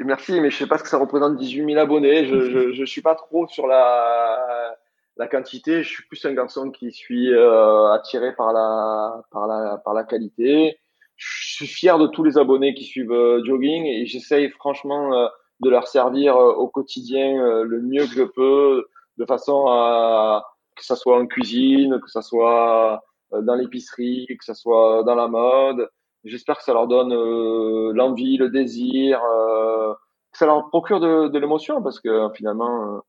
Merci, 0.00 0.40
mais 0.40 0.50
je 0.50 0.56
sais 0.56 0.66
pas 0.66 0.78
ce 0.78 0.82
que 0.82 0.88
ça 0.88 0.96
représente 0.96 1.36
18 1.36 1.66
000 1.66 1.78
abonnés. 1.78 2.24
Je, 2.24 2.72
je 2.72 2.84
suis 2.86 3.02
pas 3.02 3.14
trop 3.14 3.46
sur 3.48 3.66
la, 3.66 4.78
quantité. 5.30 5.82
Je 5.82 5.88
suis 5.90 6.04
plus 6.04 6.24
un 6.24 6.32
garçon 6.32 6.70
qui 6.70 6.90
suis 6.90 7.34
euh, 7.34 7.92
attiré 7.92 8.34
par 8.34 8.54
la, 8.54 10.04
qualité. 10.08 10.78
Je 11.16 11.54
suis 11.56 11.66
fier 11.66 11.98
de 11.98 12.06
tous 12.06 12.24
les 12.24 12.38
abonnés 12.38 12.72
qui 12.72 12.84
suivent 12.84 13.12
euh, 13.12 13.44
Jogging 13.44 13.84
et 13.84 14.06
j'essaye 14.06 14.48
franchement 14.48 15.12
euh, 15.12 15.28
de 15.60 15.68
leur 15.68 15.86
servir 15.86 16.38
au 16.38 16.66
quotidien 16.66 17.62
le 17.62 17.82
mieux 17.82 18.06
que 18.06 18.14
je 18.14 18.22
peux, 18.22 18.86
de 19.18 19.26
façon 19.26 19.66
à 19.68 20.46
que 20.76 20.84
ça 20.84 20.96
soit 20.96 21.18
en 21.18 21.26
cuisine, 21.26 22.00
que 22.02 22.10
ça 22.10 22.22
soit 22.22 23.02
dans 23.40 23.54
l'épicerie, 23.54 24.26
que 24.28 24.44
ce 24.44 24.54
soit 24.54 25.02
dans 25.04 25.14
la 25.14 25.28
mode. 25.28 25.88
J'espère 26.24 26.58
que 26.58 26.64
ça 26.64 26.72
leur 26.72 26.86
donne 26.86 27.12
euh, 27.12 27.92
l'envie, 27.94 28.36
le 28.36 28.50
désir, 28.50 29.20
euh, 29.22 29.92
que 30.32 30.38
ça 30.38 30.46
leur 30.46 30.68
procure 30.68 31.00
de, 31.00 31.28
de 31.28 31.38
l'émotion 31.38 31.82
parce 31.82 31.98
que 32.00 32.28
finalement, 32.34 33.02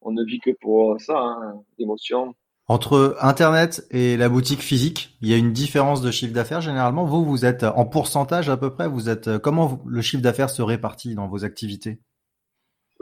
on 0.00 0.12
ne 0.12 0.24
vit 0.24 0.40
que 0.40 0.50
pour 0.60 1.00
ça, 1.00 1.18
hein, 1.18 1.60
l'émotion. 1.78 2.34
Entre 2.68 3.16
Internet 3.20 3.86
et 3.92 4.16
la 4.16 4.28
boutique 4.28 4.60
physique, 4.60 5.16
il 5.20 5.28
y 5.28 5.34
a 5.34 5.36
une 5.36 5.52
différence 5.52 6.02
de 6.02 6.10
chiffre 6.10 6.34
d'affaires 6.34 6.60
généralement. 6.60 7.04
Vous, 7.04 7.24
vous 7.24 7.44
êtes 7.44 7.62
en 7.62 7.84
pourcentage 7.84 8.48
à 8.50 8.56
peu 8.56 8.70
près. 8.70 8.88
Vous 8.88 9.08
êtes 9.08 9.38
comment 9.38 9.78
le 9.86 10.02
chiffre 10.02 10.22
d'affaires 10.22 10.50
se 10.50 10.62
répartit 10.62 11.14
dans 11.14 11.28
vos 11.28 11.44
activités? 11.44 12.00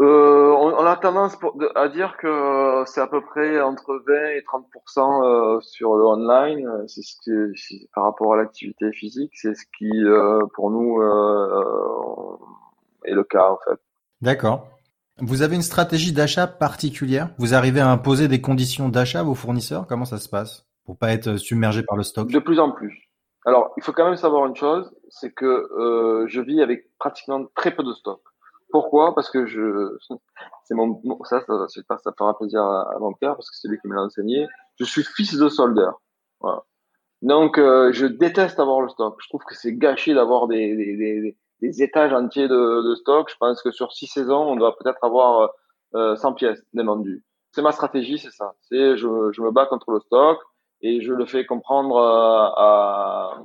Euh, 0.01 0.44
on, 0.79 0.87
a 0.87 0.97
tendance 0.97 1.37
à 1.75 1.89
dire 1.89 2.17
que 2.17 2.85
c'est 2.87 3.01
à 3.01 3.07
peu 3.07 3.21
près 3.21 3.61
entre 3.61 4.03
20 4.07 4.15
et 4.31 4.43
30% 4.43 5.25
euh, 5.25 5.61
sur 5.61 5.95
le 5.97 6.05
online. 6.05 6.69
C'est 6.87 7.03
ce 7.03 7.17
qui, 7.23 7.89
par 7.95 8.05
rapport 8.05 8.35
à 8.35 8.37
l'activité 8.37 8.93
physique, 8.93 9.33
c'est 9.35 9.55
ce 9.55 9.65
qui, 9.79 9.91
euh, 9.93 10.41
pour 10.55 10.71
nous, 10.71 11.01
euh, 11.01 12.37
est 13.05 13.15
le 13.15 13.25
cas 13.25 13.49
en 13.51 13.59
fait. 13.65 13.81
D'accord. 14.21 14.69
Vous 15.19 15.43
avez 15.43 15.55
une 15.55 15.63
stratégie 15.63 16.13
d'achat 16.13 16.47
particulière? 16.47 17.31
Vous 17.39 17.55
arrivez 17.55 17.81
à 17.81 17.91
imposer 17.91 18.29
des 18.29 18.41
conditions 18.41 18.89
d'achat 18.89 19.21
à 19.21 19.23
vos 19.23 19.35
fournisseurs? 19.35 19.87
Comment 19.87 20.05
ça 20.05 20.19
se 20.19 20.29
passe? 20.29 20.67
Pour 20.85 20.99
pas 20.99 21.13
être 21.13 21.37
submergé 21.37 21.83
par 21.83 21.97
le 21.97 22.03
stock? 22.03 22.31
De 22.31 22.39
plus 22.39 22.59
en 22.59 22.73
plus. 22.73 23.09
Alors, 23.47 23.73
il 23.77 23.83
faut 23.83 23.93
quand 23.93 24.07
même 24.07 24.17
savoir 24.17 24.47
une 24.47 24.57
chose, 24.57 24.91
c'est 25.11 25.33
que 25.33 26.27
je 26.29 26.41
vis 26.41 26.63
avec 26.63 26.89
pratiquement 26.99 27.45
très 27.55 27.75
peu 27.75 27.85
de 27.85 27.93
stock 27.93 28.21
Pourquoi? 28.75 29.15
Parce 29.15 29.31
que 29.31 29.47
je, 29.47 29.97
ça, 30.01 30.17
ça, 31.29 32.13
fera 32.19 32.37
plaisir 32.37 32.61
à, 32.61 32.97
mon 32.99 33.13
père 33.13 33.37
parce 33.37 33.49
que 33.49 33.57
c'est 33.57 33.69
lui 33.69 33.79
qui 33.79 33.87
me 33.87 33.95
l'a 33.95 34.03
enseigné. 34.03 34.49
Je 34.81 34.85
suis 34.85 35.05
fils 35.05 35.37
de 35.37 35.49
soldeur. 35.49 36.03
Donc, 37.23 37.57
euh, 37.57 37.93
je 37.93 38.07
déteste 38.07 38.59
avoir 38.59 38.81
le 38.81 38.89
stock. 38.89 39.17
Je 39.23 39.29
trouve 39.29 39.45
que 39.45 39.55
c'est 39.55 39.77
gâché 39.77 40.13
d'avoir 40.13 40.49
des, 40.49 41.37
des, 41.61 41.83
étages 41.85 42.13
entiers 42.13 42.49
de, 42.49 42.95
stock. 42.97 43.31
Je 43.31 43.37
pense 43.39 43.63
que 43.63 43.71
sur 43.71 43.93
six 43.93 44.09
saisons, 44.09 44.43
on 44.43 44.57
doit 44.57 44.77
peut-être 44.77 45.05
avoir 45.05 45.53
euh, 45.95 46.17
100 46.17 46.33
pièces 46.33 46.61
vendues. 46.75 47.23
C'est 47.53 47.63
ma 47.63 47.71
stratégie, 47.71 48.19
c'est 48.19 48.33
ça. 48.33 48.55
C'est 48.63 48.97
je, 48.97 49.07
me 49.07 49.53
bats 49.53 49.67
contre 49.67 49.93
le 49.93 50.01
stock 50.01 50.41
et 50.81 51.01
je 51.01 51.13
le 51.13 51.27
fais 51.27 51.47
comprendre 51.47 51.97
à, 51.97 53.37
à 53.37 53.43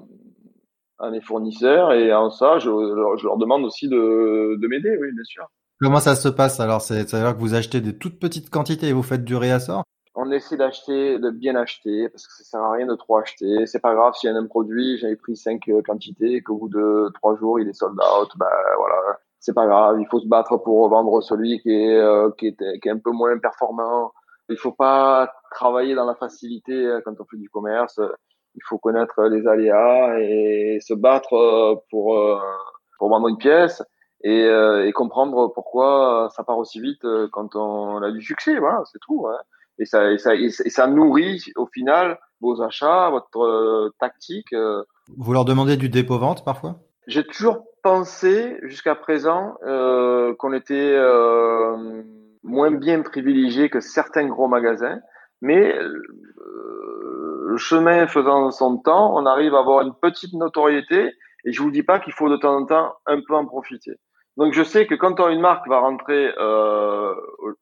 mes 1.12 1.22
fournisseurs 1.22 1.94
et 1.94 2.14
en 2.14 2.30
ça, 2.30 2.60
je, 2.60 2.70
je 2.70 3.26
leur 3.26 3.38
demande 3.38 3.64
aussi 3.64 3.88
de, 3.88 4.58
de 4.60 4.68
m'aider, 4.68 4.98
oui, 5.00 5.12
bien 5.14 5.24
sûr. 5.24 5.48
Comment 5.80 6.00
ça 6.00 6.16
se 6.16 6.28
passe 6.28 6.60
alors? 6.60 6.82
C'est-à-dire 6.82 7.34
que 7.34 7.40
vous 7.40 7.56
achetez 7.56 7.80
des 7.80 7.98
toutes 7.98 8.20
petites 8.20 8.50
quantités 8.50 8.88
et 8.88 8.94
vous 8.94 9.04
faites 9.04 9.24
du 9.24 9.38
réassort? 9.38 9.84
On 10.16 10.30
essaie 10.32 10.58
d'acheter, 10.58 11.18
de 11.18 11.30
bien 11.30 11.56
acheter, 11.56 12.10
parce 12.10 12.28
que 12.28 12.34
ça 12.34 12.44
sert 12.44 12.62
à 12.62 12.74
rien 12.74 12.86
de 12.86 12.96
trop 12.96 13.16
acheter. 13.18 13.66
C'est 13.66 13.80
pas 13.80 13.96
grave 13.96 14.14
s'il 14.16 14.30
y 14.30 14.34
a 14.34 14.38
un 14.38 14.46
produit, 14.46 14.98
j'avais 14.98 15.16
pris 15.16 15.38
cinq 15.38 15.70
euh, 15.70 15.82
quantités 15.82 16.34
et 16.34 16.42
qu'au 16.42 16.58
bout 16.58 16.68
de 16.68 17.10
trois 17.14 17.38
jours, 17.38 17.62
il 17.62 17.70
est 17.70 17.74
sold 17.74 17.94
out, 17.94 18.30
ben 18.36 18.48
voilà, 18.78 18.96
c'est 19.40 19.56
pas 19.56 19.66
grave. 19.66 20.02
Il 20.02 20.08
faut 20.08 20.20
se 20.20 20.28
battre 20.28 20.58
pour 20.58 20.90
vendre 20.90 21.22
celui 21.22 21.62
qui 21.62 21.72
est, 21.72 21.96
euh, 21.96 22.30
qui 22.38 22.48
est, 22.48 22.80
qui 22.82 22.90
est 22.90 22.92
un 22.92 22.98
peu 22.98 23.12
moins 23.12 23.38
performant. 23.38 24.12
Il 24.50 24.58
faut 24.58 24.74
pas 24.74 25.32
travailler 25.52 25.96
dans 25.96 26.06
la 26.06 26.16
facilité 26.16 26.74
euh, 26.74 27.00
quand 27.06 27.14
on 27.22 27.24
fait 27.24 27.38
du 27.38 27.50
commerce. 27.50 28.02
Il 28.56 28.62
faut 28.68 28.78
connaître 28.78 29.24
les 29.24 29.48
aléas 29.48 30.20
et 30.20 30.80
se 30.82 30.94
battre 30.94 31.84
pour, 31.90 32.42
pour 32.98 33.10
vendre 33.10 33.28
une 33.28 33.38
pièce 33.38 33.82
et, 34.24 34.44
euh, 34.46 34.86
et, 34.86 34.92
comprendre 34.92 35.52
pourquoi 35.54 36.30
ça 36.36 36.44
part 36.44 36.58
aussi 36.58 36.82
vite 36.82 37.06
euh, 37.06 37.28
quand 37.32 37.56
on 37.56 38.02
a 38.02 38.12
du 38.12 38.22
succès. 38.22 38.60
Voilà, 38.60 38.84
c'est 38.92 39.00
tout. 39.00 39.28
Hein. 39.28 39.38
Et, 39.78 39.86
ça, 39.86 40.12
et, 40.12 40.18
ça, 40.18 40.36
et, 40.36 40.50
ça, 40.50 40.88
nourrit 40.88 41.42
au 41.56 41.66
final 41.68 42.20
vos 42.42 42.62
achats, 42.62 43.10
votre 43.10 43.40
euh, 43.40 43.94
tactique. 44.00 44.54
Vous 45.18 45.34
leur 45.34 45.46
demandez 45.46 45.78
du 45.78 45.90
dépôt-vente 45.90 46.44
parfois? 46.44 46.76
J'ai 47.08 47.26
toujours 47.26 47.64
pensé 47.82 48.58
jusqu'à 48.64 48.96
présent 48.96 49.56
euh, 49.66 50.36
qu'on 50.38 50.54
était 50.54 50.76
euh, 50.76 52.04
moins 52.44 52.72
bien 52.72 53.02
privilégié 53.02 53.70
que 53.70 53.80
certains 53.80 54.28
gros 54.28 54.50
magasins, 54.50 55.00
mais 55.42 55.74
chemin 57.60 58.08
faisant 58.08 58.50
son 58.52 58.78
temps, 58.78 59.16
on 59.16 59.26
arrive 59.28 59.54
à 59.54 59.60
avoir 59.60 59.82
une 59.82 59.94
petite 59.94 60.34
notoriété 60.34 61.14
et 61.46 61.54
je 61.54 61.62
vous 61.62 61.72
dis 61.72 61.84
pas 61.84 62.00
qu'il 62.00 62.14
faut 62.14 62.30
de 62.30 62.38
temps 62.38 62.56
en 62.56 62.66
temps 62.66 62.96
un 63.06 63.22
peu 63.22 63.36
en 63.36 63.46
profiter. 63.46 63.94
Donc 64.38 64.54
je 64.54 64.64
sais 64.64 64.88
que 64.88 64.96
quand 64.96 65.28
une 65.28 65.42
marque 65.42 65.68
va 65.68 65.80
rentrer 65.80 66.34
euh, 66.38 67.14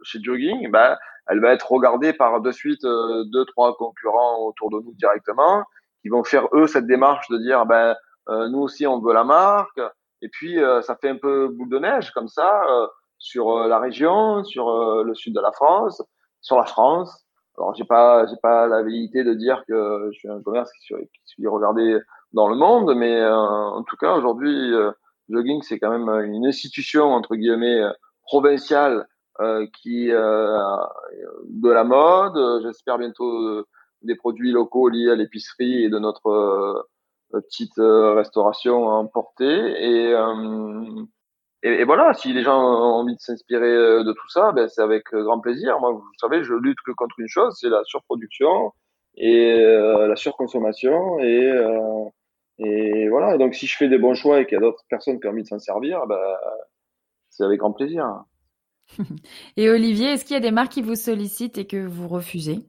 chez 0.03 0.19
Jogging, 0.21 0.71
ben, 0.71 0.95
elle 1.27 1.41
va 1.41 1.51
être 1.53 1.69
regardée 1.71 2.13
par 2.13 2.39
de 2.39 2.51
suite 2.51 2.85
euh, 2.85 3.23
deux 3.33 3.45
trois 3.45 3.75
concurrents 3.75 4.45
autour 4.45 4.69
de 4.69 4.79
nous 4.79 4.93
directement, 4.93 5.63
qui 6.01 6.09
vont 6.09 6.23
faire 6.23 6.47
eux 6.53 6.67
cette 6.67 6.87
démarche 6.87 7.27
de 7.29 7.37
dire 7.37 7.65
ben 7.65 7.95
euh, 8.29 8.47
nous 8.49 8.59
aussi 8.59 8.85
on 8.87 8.99
veut 8.99 9.13
la 9.13 9.23
marque. 9.23 9.81
Et 10.21 10.29
puis 10.29 10.59
euh, 10.59 10.81
ça 10.81 10.95
fait 10.95 11.09
un 11.09 11.17
peu 11.17 11.47
boule 11.49 11.69
de 11.69 11.79
neige 11.79 12.11
comme 12.11 12.27
ça 12.27 12.61
euh, 12.69 12.87
sur 13.17 13.67
la 13.67 13.79
région, 13.79 14.43
sur 14.43 14.69
le 15.03 15.15
sud 15.15 15.33
de 15.33 15.41
la 15.41 15.51
France, 15.51 16.03
sur 16.41 16.57
la 16.57 16.65
France. 16.65 17.26
Alors 17.57 17.73
j'ai 17.75 17.85
pas 17.85 18.25
j'ai 18.27 18.35
pas 18.41 18.67
la 18.67 18.83
vérité 18.83 19.23
de 19.23 19.33
dire 19.33 19.63
que 19.67 20.09
je 20.11 20.17
suis 20.19 20.29
un 20.29 20.41
commerce 20.41 20.71
qui, 20.73 20.93
qui 20.93 21.21
suis 21.25 21.47
regardé 21.47 21.99
dans 22.33 22.47
le 22.47 22.55
monde, 22.55 22.93
mais 22.95 23.25
en 23.25 23.83
tout 23.83 23.97
cas 23.97 24.15
aujourd'hui 24.15 24.73
jogging, 25.29 25.61
c'est 25.63 25.79
quand 25.79 25.89
même 25.89 26.09
une 26.25 26.45
institution 26.45 27.05
entre 27.13 27.35
guillemets 27.35 27.81
provinciale 28.23 29.07
euh, 29.39 29.67
qui 29.81 30.11
euh, 30.11 30.57
de 31.45 31.69
la 31.69 31.83
mode. 31.83 32.63
J'espère 32.63 32.97
bientôt 32.97 33.31
euh, 33.31 33.67
des 34.01 34.15
produits 34.15 34.51
locaux 34.51 34.89
liés 34.89 35.11
à 35.11 35.15
l'épicerie 35.15 35.83
et 35.83 35.89
de 35.89 35.99
notre 35.99 36.27
euh, 36.27 36.81
petite 37.31 37.77
restauration 37.77 38.89
à 38.89 38.93
emporter. 38.93 39.45
Et, 39.45 40.15
et, 41.67 41.81
et, 41.81 41.83
voilà, 41.83 42.13
si 42.13 42.33
les 42.33 42.43
gens 42.43 42.59
ont 42.59 43.01
envie 43.01 43.15
de 43.15 43.19
s'inspirer 43.19 43.69
de 43.69 44.11
tout 44.11 44.29
ça, 44.29 44.51
ben 44.51 44.67
c'est 44.67 44.81
avec 44.81 45.03
grand 45.11 45.39
plaisir. 45.39 45.79
Moi, 45.79 45.91
vous 45.91 46.03
savez, 46.19 46.43
je 46.43 46.53
lutte 46.53 46.79
que 46.85 46.91
contre 46.91 47.19
une 47.19 47.27
chose, 47.27 47.57
c'est 47.59 47.69
la 47.69 47.81
surproduction 47.85 48.71
et 49.15 49.61
la 49.61 50.15
surconsommation 50.15 51.19
et 51.19 51.51
et 52.59 53.07
voilà, 53.09 53.37
donc 53.37 53.53
si 53.53 53.67
je 53.67 53.77
fais 53.77 53.87
des 53.87 53.99
bons 53.99 54.15
choix 54.15 54.41
et 54.41 54.45
qu'il 54.45 54.55
y 54.55 54.57
a 54.57 54.61
d'autres 54.61 54.83
personnes 54.89 55.19
qui 55.19 55.27
ont 55.27 55.31
envie 55.31 55.43
de 55.43 55.47
s'en 55.47 55.59
servir, 55.59 56.07
bah, 56.07 56.39
c'est 57.29 57.43
avec 57.43 57.59
grand 57.59 57.71
plaisir. 57.71 58.23
et 59.57 59.69
Olivier, 59.69 60.13
est-ce 60.13 60.25
qu'il 60.25 60.33
y 60.33 60.37
a 60.37 60.41
des 60.41 60.51
marques 60.51 60.71
qui 60.71 60.81
vous 60.81 60.95
sollicitent 60.95 61.57
et 61.57 61.67
que 61.67 61.85
vous 61.85 62.07
refusez? 62.07 62.65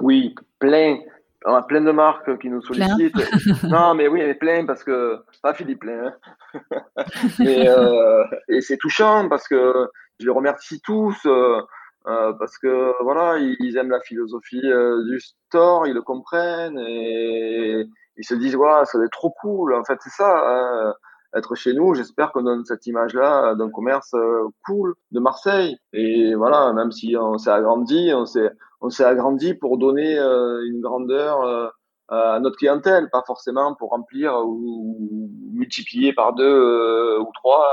Oui, 0.00 0.34
plein. 0.58 1.00
On 1.44 1.54
a 1.54 1.62
plein 1.62 1.80
de 1.80 1.92
marques 1.92 2.38
qui 2.38 2.50
nous 2.50 2.62
sollicitent. 2.62 3.14
non, 3.64 3.94
mais 3.94 4.08
oui, 4.08 4.34
plein 4.34 4.66
parce 4.66 4.82
que 4.82 5.18
pas 5.42 5.54
Philippe 5.54 5.80
plein. 5.80 6.12
Hein. 6.54 6.64
et, 7.44 7.68
euh, 7.68 8.24
et 8.48 8.60
c'est 8.60 8.76
touchant 8.76 9.28
parce 9.28 9.46
que 9.46 9.88
je 10.18 10.26
les 10.26 10.32
remercie 10.32 10.80
tous. 10.80 11.16
Euh, 11.26 11.60
euh, 12.08 12.32
parce 12.38 12.56
que 12.56 12.94
voilà, 13.02 13.36
ils, 13.38 13.76
aiment 13.76 13.90
la 13.90 14.00
philosophie 14.00 14.62
euh, 14.64 15.04
du 15.04 15.20
store, 15.20 15.86
ils 15.86 15.92
le 15.92 16.00
comprennent 16.00 16.78
et, 16.78 17.86
ils 18.16 18.24
se 18.24 18.34
disent 18.34 18.54
voilà, 18.54 18.84
ça 18.86 18.98
va 18.98 19.04
être 19.04 19.12
trop 19.12 19.34
cool. 19.40 19.74
En 19.74 19.84
fait, 19.84 19.98
c'est 20.00 20.10
ça. 20.10 20.42
Hein. 20.44 20.94
Être 21.36 21.54
chez 21.54 21.74
nous, 21.74 21.94
j'espère 21.94 22.32
qu'on 22.32 22.42
donne 22.42 22.64
cette 22.64 22.86
image-là 22.86 23.54
d'un 23.54 23.70
commerce 23.70 24.14
euh, 24.14 24.48
cool 24.66 24.94
de 25.10 25.20
Marseille. 25.20 25.76
Et 25.92 26.34
voilà, 26.34 26.72
même 26.72 26.90
si 26.90 27.14
on 27.16 27.36
s'est 27.36 27.50
agrandi, 27.50 28.10
on 28.14 28.24
s'est 28.24 28.50
on 28.80 28.90
s'est 28.90 29.04
agrandi 29.04 29.54
pour 29.54 29.78
donner 29.78 30.18
euh, 30.18 30.64
une 30.66 30.80
grandeur 30.80 31.42
euh, 31.42 31.68
à 32.08 32.40
notre 32.40 32.56
clientèle, 32.56 33.10
pas 33.10 33.22
forcément 33.26 33.74
pour 33.74 33.90
remplir 33.90 34.34
ou, 34.44 35.30
multiplier 35.52 36.12
par 36.12 36.34
deux 36.34 37.18
ou 37.18 37.30
trois 37.34 37.66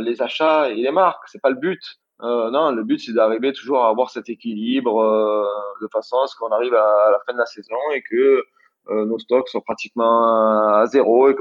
les 0.00 0.22
achats 0.22 0.70
et 0.70 0.76
les 0.76 0.92
marques. 0.92 1.26
C'est 1.26 1.42
pas 1.42 1.50
le 1.50 1.56
but. 1.56 1.80
Euh, 2.22 2.50
non, 2.50 2.72
le 2.72 2.82
but 2.82 2.98
c'est 2.98 3.12
d'arriver 3.12 3.52
toujours 3.52 3.84
à 3.84 3.88
avoir 3.90 4.10
cet 4.10 4.28
équilibre 4.28 5.00
euh, 5.00 5.46
de 5.80 5.88
façon 5.92 6.16
à 6.18 6.26
ce 6.26 6.34
qu'on 6.36 6.48
arrive 6.48 6.74
à, 6.74 7.10
la 7.12 7.20
fin 7.24 7.32
de 7.32 7.38
la 7.38 7.46
saison 7.46 7.76
et 7.94 8.02
que 8.02 8.42
euh, 8.88 9.04
nos 9.04 9.20
stocks 9.20 9.48
sont 9.48 9.60
pratiquement 9.60 10.74
à 10.74 10.86
zéro 10.86 11.28
et, 11.30 11.36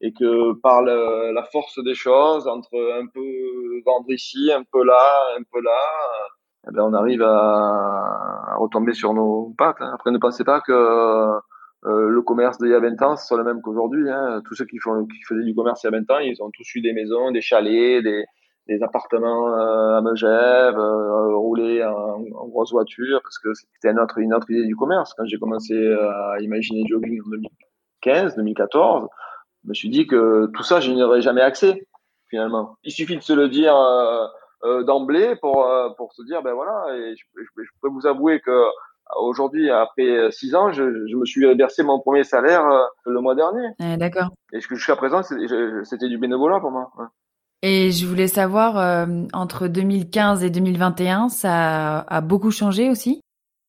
et 0.00 0.12
que 0.14 0.54
par 0.54 0.80
la 0.82 1.44
force 1.52 1.82
des 1.84 1.94
choses, 1.94 2.48
entre 2.48 2.74
un 2.98 3.06
peu 3.08 3.82
vendre 3.84 4.10
ici, 4.10 4.50
un 4.52 4.62
peu 4.64 4.84
là, 4.84 5.36
un 5.38 5.42
peu 5.52 5.60
là, 5.60 5.80
eh 6.68 6.72
bien, 6.72 6.82
on 6.82 6.94
arrive 6.94 7.22
à, 7.22 8.52
à, 8.52 8.56
retomber 8.56 8.92
sur 8.92 9.14
nos 9.14 9.54
pattes. 9.56 9.80
Hein. 9.80 9.90
Après, 9.94 10.10
ne 10.10 10.18
pensez 10.18 10.44
pas 10.44 10.60
que 10.60 10.72
euh, 10.72 12.08
le 12.08 12.22
commerce 12.22 12.58
d'il 12.58 12.70
y 12.70 12.74
a 12.74 12.80
20 12.80 13.00
ans, 13.02 13.16
c'est 13.16 13.36
le 13.36 13.44
même 13.44 13.60
qu'aujourd'hui. 13.62 14.10
Hein. 14.10 14.40
Tous 14.44 14.54
ceux 14.54 14.64
qui, 14.64 14.78
font, 14.78 15.06
qui 15.06 15.22
faisaient 15.22 15.44
du 15.44 15.54
commerce 15.54 15.84
il 15.84 15.86
y 15.86 15.94
a 15.94 15.98
20 15.98 16.10
ans, 16.10 16.18
ils 16.18 16.42
ont 16.42 16.50
tous 16.50 16.66
eu 16.74 16.80
des 16.80 16.92
maisons, 16.92 17.30
des 17.30 17.40
chalets, 17.40 18.02
des, 18.02 18.24
des 18.66 18.82
appartements 18.82 19.48
euh, 19.48 19.98
à 19.98 20.00
Megève, 20.00 20.78
euh, 20.78 21.36
rouler 21.36 21.84
en, 21.84 22.18
grosse 22.48 22.72
voiture, 22.72 23.20
parce 23.22 23.38
que 23.38 23.54
c'était 23.54 23.92
une 23.92 24.00
autre, 24.00 24.18
une 24.18 24.34
autre 24.34 24.50
idée 24.50 24.66
du 24.66 24.74
commerce. 24.74 25.14
Quand 25.14 25.26
j'ai 25.26 25.38
commencé 25.38 25.74
à 25.92 26.40
imaginer 26.40 26.84
jogging 26.88 27.20
en 27.24 27.30
2015, 27.30 28.34
2014, 28.36 29.08
je 29.62 29.68
me 29.68 29.74
suis 29.74 29.88
dit 29.88 30.06
que 30.08 30.46
tout 30.54 30.62
ça, 30.64 30.80
je 30.80 30.90
n'y 30.90 31.02
aurais 31.02 31.20
jamais 31.20 31.42
accès, 31.42 31.86
finalement. 32.28 32.76
Il 32.82 32.90
suffit 32.90 33.16
de 33.16 33.22
se 33.22 33.32
le 33.32 33.48
dire 33.48 33.76
euh, 34.66 34.80
euh 34.80 34.82
d'emblée 34.84 35.36
pour, 35.36 35.64
euh, 35.64 35.90
pour 35.96 36.12
se 36.12 36.22
dire, 36.22 36.42
ben 36.42 36.54
voilà, 36.54 36.96
et 36.96 37.14
je, 37.16 37.24
je, 37.36 37.62
je 37.62 37.70
peux 37.80 37.88
vous 37.88 38.06
avouer 38.06 38.40
que 38.40 38.64
aujourd'hui, 39.16 39.70
après 39.70 40.30
six 40.32 40.54
ans, 40.54 40.72
je, 40.72 41.06
je, 41.06 41.16
me 41.16 41.24
suis 41.24 41.46
versé 41.54 41.82
mon 41.82 42.00
premier 42.00 42.24
salaire 42.24 42.64
le 43.04 43.20
mois 43.20 43.34
dernier. 43.34 43.68
D'accord. 43.96 44.30
Et 44.52 44.60
jusqu'à 44.60 44.96
présent, 44.96 45.22
c'était 45.22 46.08
du 46.08 46.18
bénévolat 46.18 46.60
pour 46.60 46.72
moi. 46.72 46.90
Et 47.62 47.90
je 47.90 48.06
voulais 48.06 48.28
savoir, 48.28 48.78
euh, 48.78 49.24
entre 49.32 49.66
2015 49.66 50.44
et 50.44 50.50
2021, 50.50 51.28
ça 51.28 52.00
a 52.00 52.20
beaucoup 52.20 52.50
changé 52.50 52.90
aussi? 52.90 53.20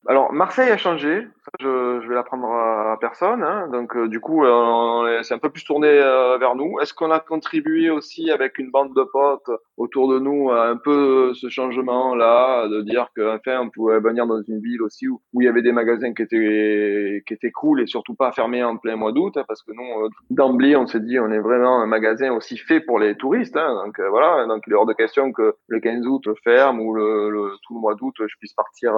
Alors, 0.08 0.32
Marseille 0.32 0.70
a 0.70 0.78
changé 0.78 1.28
je, 1.60 2.00
je 2.02 2.08
vais 2.08 2.14
l'apprendre 2.14 2.48
à 2.52 2.96
personne. 3.00 3.42
Hein. 3.42 3.68
Donc, 3.72 3.96
euh, 3.96 4.08
du 4.08 4.20
coup, 4.20 4.44
euh, 4.44 5.22
c'est 5.22 5.34
un 5.34 5.38
peu 5.38 5.50
plus 5.50 5.64
tourné 5.64 5.88
euh, 5.88 6.38
vers 6.38 6.54
nous. 6.54 6.78
Est-ce 6.80 6.94
qu'on 6.94 7.10
a 7.10 7.20
contribué 7.20 7.90
aussi 7.90 8.30
avec 8.30 8.58
une 8.58 8.70
bande 8.70 8.94
de 8.94 9.02
potes 9.02 9.50
autour 9.76 10.12
de 10.12 10.18
nous 10.18 10.50
à 10.50 10.68
un 10.68 10.76
peu 10.76 11.32
ce 11.34 11.48
changement-là, 11.48 12.68
de 12.68 12.82
dire 12.82 13.08
qu'enfin, 13.16 13.60
on 13.60 13.70
pouvait 13.70 14.00
venir 14.00 14.26
dans 14.26 14.42
une 14.42 14.60
ville 14.60 14.82
aussi 14.82 15.08
où, 15.08 15.20
il 15.34 15.44
y 15.44 15.48
avait 15.48 15.62
des 15.62 15.72
magasins 15.72 16.12
qui 16.12 16.22
étaient 16.22 17.22
qui 17.26 17.34
étaient 17.34 17.52
cool 17.52 17.80
et 17.80 17.86
surtout 17.86 18.14
pas 18.14 18.32
fermés 18.32 18.64
en 18.64 18.76
plein 18.76 18.96
mois 18.96 19.12
d'août, 19.12 19.36
hein, 19.36 19.44
parce 19.46 19.62
que 19.62 19.72
nous, 19.72 20.08
d'emblée, 20.30 20.76
on 20.76 20.86
s'est 20.86 21.00
dit, 21.00 21.18
on 21.18 21.30
est 21.30 21.38
vraiment 21.38 21.80
un 21.80 21.86
magasin 21.86 22.32
aussi 22.32 22.56
fait 22.56 22.80
pour 22.80 22.98
les 22.98 23.16
touristes. 23.16 23.56
Hein. 23.56 23.84
Donc 23.84 24.00
voilà, 24.10 24.46
donc 24.46 24.64
il 24.66 24.72
est 24.72 24.76
hors 24.76 24.86
de 24.86 24.94
question 24.94 25.32
que 25.32 25.54
le 25.68 25.80
15 25.80 26.06
août 26.06 26.28
ferme 26.42 26.80
ou 26.80 26.94
le, 26.94 27.30
le 27.30 27.52
tout 27.62 27.74
le 27.74 27.80
mois 27.80 27.94
d'août, 27.94 28.14
je 28.18 28.36
puisse 28.38 28.54
partir 28.54 28.92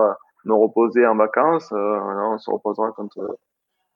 me 0.44 0.54
reposer 0.54 1.06
en 1.06 1.16
vacances. 1.16 1.72
Euh, 1.72 2.00
on 2.32 2.38
se 2.38 2.50
reposera 2.50 2.92
quand, 2.96 3.16
euh, 3.18 3.28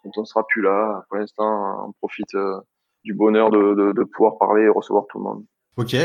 quand 0.03 0.11
on 0.17 0.25
sera 0.25 0.47
plus 0.47 0.63
là. 0.63 1.05
Pour 1.09 1.19
l'instant, 1.19 1.89
on 1.89 1.93
profite 1.93 2.35
euh, 2.35 2.61
du 3.05 3.15
bonheur 3.15 3.51
de, 3.51 3.75
de, 3.75 3.93
de, 3.93 4.05
pouvoir 4.05 4.39
parler 4.39 4.65
et 4.65 4.69
recevoir 4.69 5.05
tout 5.09 5.19
le 5.19 5.25
monde. 5.25 5.45
Ok. 5.77 5.97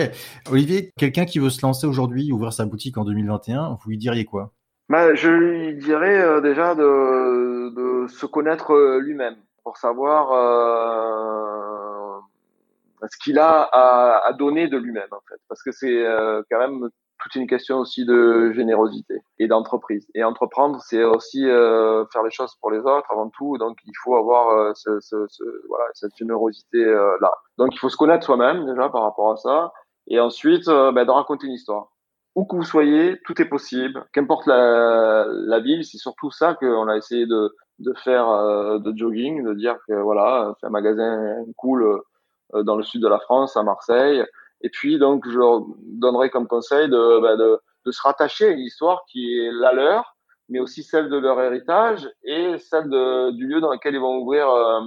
Olivier, 0.51 0.91
quelqu'un 0.97 1.25
qui 1.25 1.39
veut 1.39 1.49
se 1.49 1.65
lancer 1.65 1.85
aujourd'hui, 1.85 2.31
ouvrir 2.31 2.53
sa 2.53 2.65
boutique 2.65 2.97
en 2.97 3.05
2021, 3.05 3.77
vous 3.81 3.89
lui 3.89 3.97
diriez 3.97 4.25
quoi? 4.25 4.51
Bah, 4.89 5.13
Je 5.13 5.29
lui 5.29 5.75
dirais 5.75 6.19
euh, 6.19 6.41
déjà 6.41 6.73
de, 6.73 7.69
de, 7.75 8.07
se 8.07 8.25
connaître 8.25 8.97
lui-même 8.99 9.35
pour 9.63 9.77
savoir 9.77 10.31
euh, 10.33 12.19
ce 13.07 13.17
qu'il 13.23 13.37
a 13.37 13.61
à, 13.71 14.27
à, 14.27 14.33
donner 14.33 14.67
de 14.67 14.77
lui-même 14.77 15.07
en 15.11 15.21
fait. 15.29 15.39
Parce 15.47 15.61
que 15.61 15.71
c'est 15.71 16.05
euh, 16.05 16.41
quand 16.49 16.57
même 16.59 16.89
toute 17.19 17.35
une 17.35 17.47
question 17.47 17.77
aussi 17.79 18.05
de 18.05 18.51
générosité 18.53 19.21
et 19.39 19.47
d'entreprise. 19.47 20.07
Et 20.15 20.23
entreprendre, 20.23 20.79
c'est 20.81 21.03
aussi 21.03 21.45
euh, 21.45 22.05
faire 22.13 22.23
les 22.23 22.31
choses 22.31 22.55
pour 22.61 22.71
les 22.71 22.79
autres 22.79 23.11
avant 23.11 23.29
tout. 23.29 23.57
Donc, 23.57 23.77
il 23.85 23.93
faut 24.03 24.15
avoir 24.15 24.49
euh, 24.49 24.71
ce, 24.73 24.99
ce, 24.99 25.25
ce, 25.27 25.43
voilà, 25.67 25.85
cette 25.93 26.15
générosité 26.15 26.83
euh, 26.83 27.17
là. 27.21 27.31
Donc, 27.57 27.69
il 27.73 27.77
faut 27.77 27.89
se 27.89 27.97
connaître 27.97 28.25
soi-même 28.25 28.65
déjà 28.65 28.89
par 28.89 29.03
rapport 29.03 29.31
à 29.31 29.37
ça, 29.37 29.71
et 30.07 30.19
ensuite 30.19 30.67
euh, 30.69 30.91
ben, 30.91 31.05
de 31.05 31.11
raconter 31.11 31.47
une 31.47 31.53
histoire. 31.53 31.89
Où 32.35 32.45
que 32.45 32.55
vous 32.55 32.63
soyez, 32.63 33.19
tout 33.25 33.41
est 33.41 33.49
possible. 33.49 34.05
Qu'importe 34.13 34.45
la, 34.45 35.25
la 35.27 35.59
ville, 35.59 35.83
c'est 35.83 35.97
surtout 35.97 36.31
ça 36.31 36.55
qu'on 36.55 36.87
a 36.87 36.95
essayé 36.95 37.25
de, 37.25 37.53
de 37.79 37.93
faire 38.03 38.29
euh, 38.29 38.79
de 38.79 38.95
jogging, 38.95 39.43
de 39.43 39.53
dire 39.53 39.77
que 39.87 39.93
voilà, 39.93 40.53
c'est 40.59 40.67
un 40.67 40.69
magasin 40.69 41.43
cool 41.57 42.01
dans 42.53 42.77
le 42.77 42.83
sud 42.83 43.01
de 43.01 43.07
la 43.07 43.19
France, 43.19 43.57
à 43.57 43.63
Marseille 43.63 44.23
et 44.61 44.69
puis, 44.69 44.99
donc, 44.99 45.27
je 45.27 45.37
leur 45.37 45.65
donnerai 45.81 46.29
comme 46.29 46.47
conseil 46.47 46.89
de, 46.89 47.21
bah, 47.21 47.35
de, 47.35 47.59
de, 47.85 47.91
se 47.91 48.01
rattacher 48.01 48.47
à 48.47 48.51
une 48.51 48.59
histoire 48.59 49.03
qui 49.09 49.37
est 49.37 49.51
la 49.51 49.73
leur, 49.73 50.15
mais 50.49 50.59
aussi 50.59 50.83
celle 50.83 51.09
de 51.09 51.17
leur 51.17 51.39
héritage 51.41 52.09
et 52.23 52.57
celle 52.57 52.89
de, 52.89 53.31
du 53.31 53.47
lieu 53.47 53.61
dans 53.61 53.71
lequel 53.71 53.95
ils 53.95 54.01
vont 54.01 54.17
ouvrir 54.17 54.49
euh, 54.49 54.81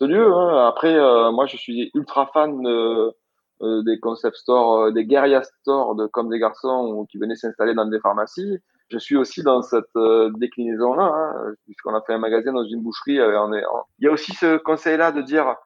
lieu. 0.00 0.32
Hein. 0.32 0.66
Après, 0.68 0.94
euh, 0.94 1.30
moi, 1.32 1.46
je 1.46 1.56
suis 1.56 1.90
ultra 1.94 2.26
fan 2.26 2.62
de, 2.62 3.14
euh, 3.60 3.82
des 3.82 3.98
concept 3.98 4.36
stores, 4.36 4.84
euh, 4.84 4.90
des 4.92 5.04
guerilla 5.04 5.42
stores 5.42 5.96
de 5.96 6.06
comme 6.06 6.28
des 6.28 6.38
garçons 6.38 7.04
qui 7.10 7.18
venaient 7.18 7.34
s'installer 7.34 7.74
dans 7.74 7.86
des 7.86 7.98
pharmacies. 7.98 8.58
Je 8.88 8.98
suis 8.98 9.16
aussi 9.16 9.42
dans 9.42 9.62
cette 9.62 9.96
euh, 9.96 10.30
déclinaison-là, 10.36 11.02
hein, 11.02 11.54
puisqu'on 11.64 11.92
a 11.92 12.00
fait 12.02 12.14
un 12.14 12.18
magasin 12.18 12.52
dans 12.52 12.62
une 12.64 12.82
boucherie. 12.82 13.20
On 13.20 13.52
est, 13.52 13.64
Il 13.98 14.04
y 14.04 14.08
a 14.08 14.12
aussi 14.12 14.32
ce 14.32 14.58
conseil-là 14.58 15.10
de 15.10 15.22
dire 15.22 15.56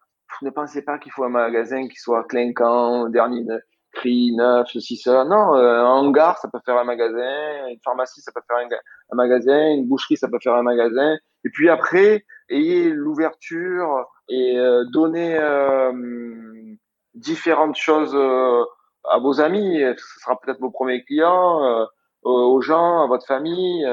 ne 0.43 0.51
pensez 0.51 0.83
pas 0.83 0.99
qu'il 0.99 1.13
faut 1.13 1.25
un 1.25 1.29
magasin 1.29 1.89
qui 1.89 1.97
soit 1.97 2.25
clinquant, 2.25 3.09
dernier 3.09 3.45
cri, 3.93 4.33
neuf, 4.33 4.69
ceci, 4.73 4.97
cela. 4.97 5.25
Non, 5.25 5.55
euh, 5.55 5.81
un 5.81 5.85
hangar, 5.85 6.39
ça 6.39 6.49
peut 6.49 6.61
faire 6.65 6.79
un 6.79 6.85
magasin, 6.85 7.69
une 7.69 7.81
pharmacie, 7.85 8.21
ça 8.21 8.33
peut 8.33 8.41
faire 8.47 8.57
un, 8.57 9.17
magasin, 9.17 9.71
une 9.71 9.87
boucherie, 9.87 10.17
ça 10.17 10.29
peut 10.29 10.39
faire 10.43 10.55
un 10.55 10.63
magasin. 10.63 11.17
Et 11.45 11.51
puis 11.51 11.69
après, 11.69 12.25
ayez 12.49 12.91
l'ouverture 12.91 14.07
et 14.29 14.59
euh, 14.59 14.85
donnez 14.93 15.37
euh, 15.39 15.93
différentes 17.15 17.77
choses 17.77 18.17
à 19.05 19.19
vos 19.19 19.41
amis. 19.41 19.81
Ce 19.97 20.21
sera 20.21 20.39
peut-être 20.41 20.61
vos 20.61 20.71
premiers 20.71 21.05
clients, 21.05 21.87
aux 22.23 22.61
gens, 22.61 23.03
à 23.03 23.07
votre 23.07 23.27
famille. 23.27 23.87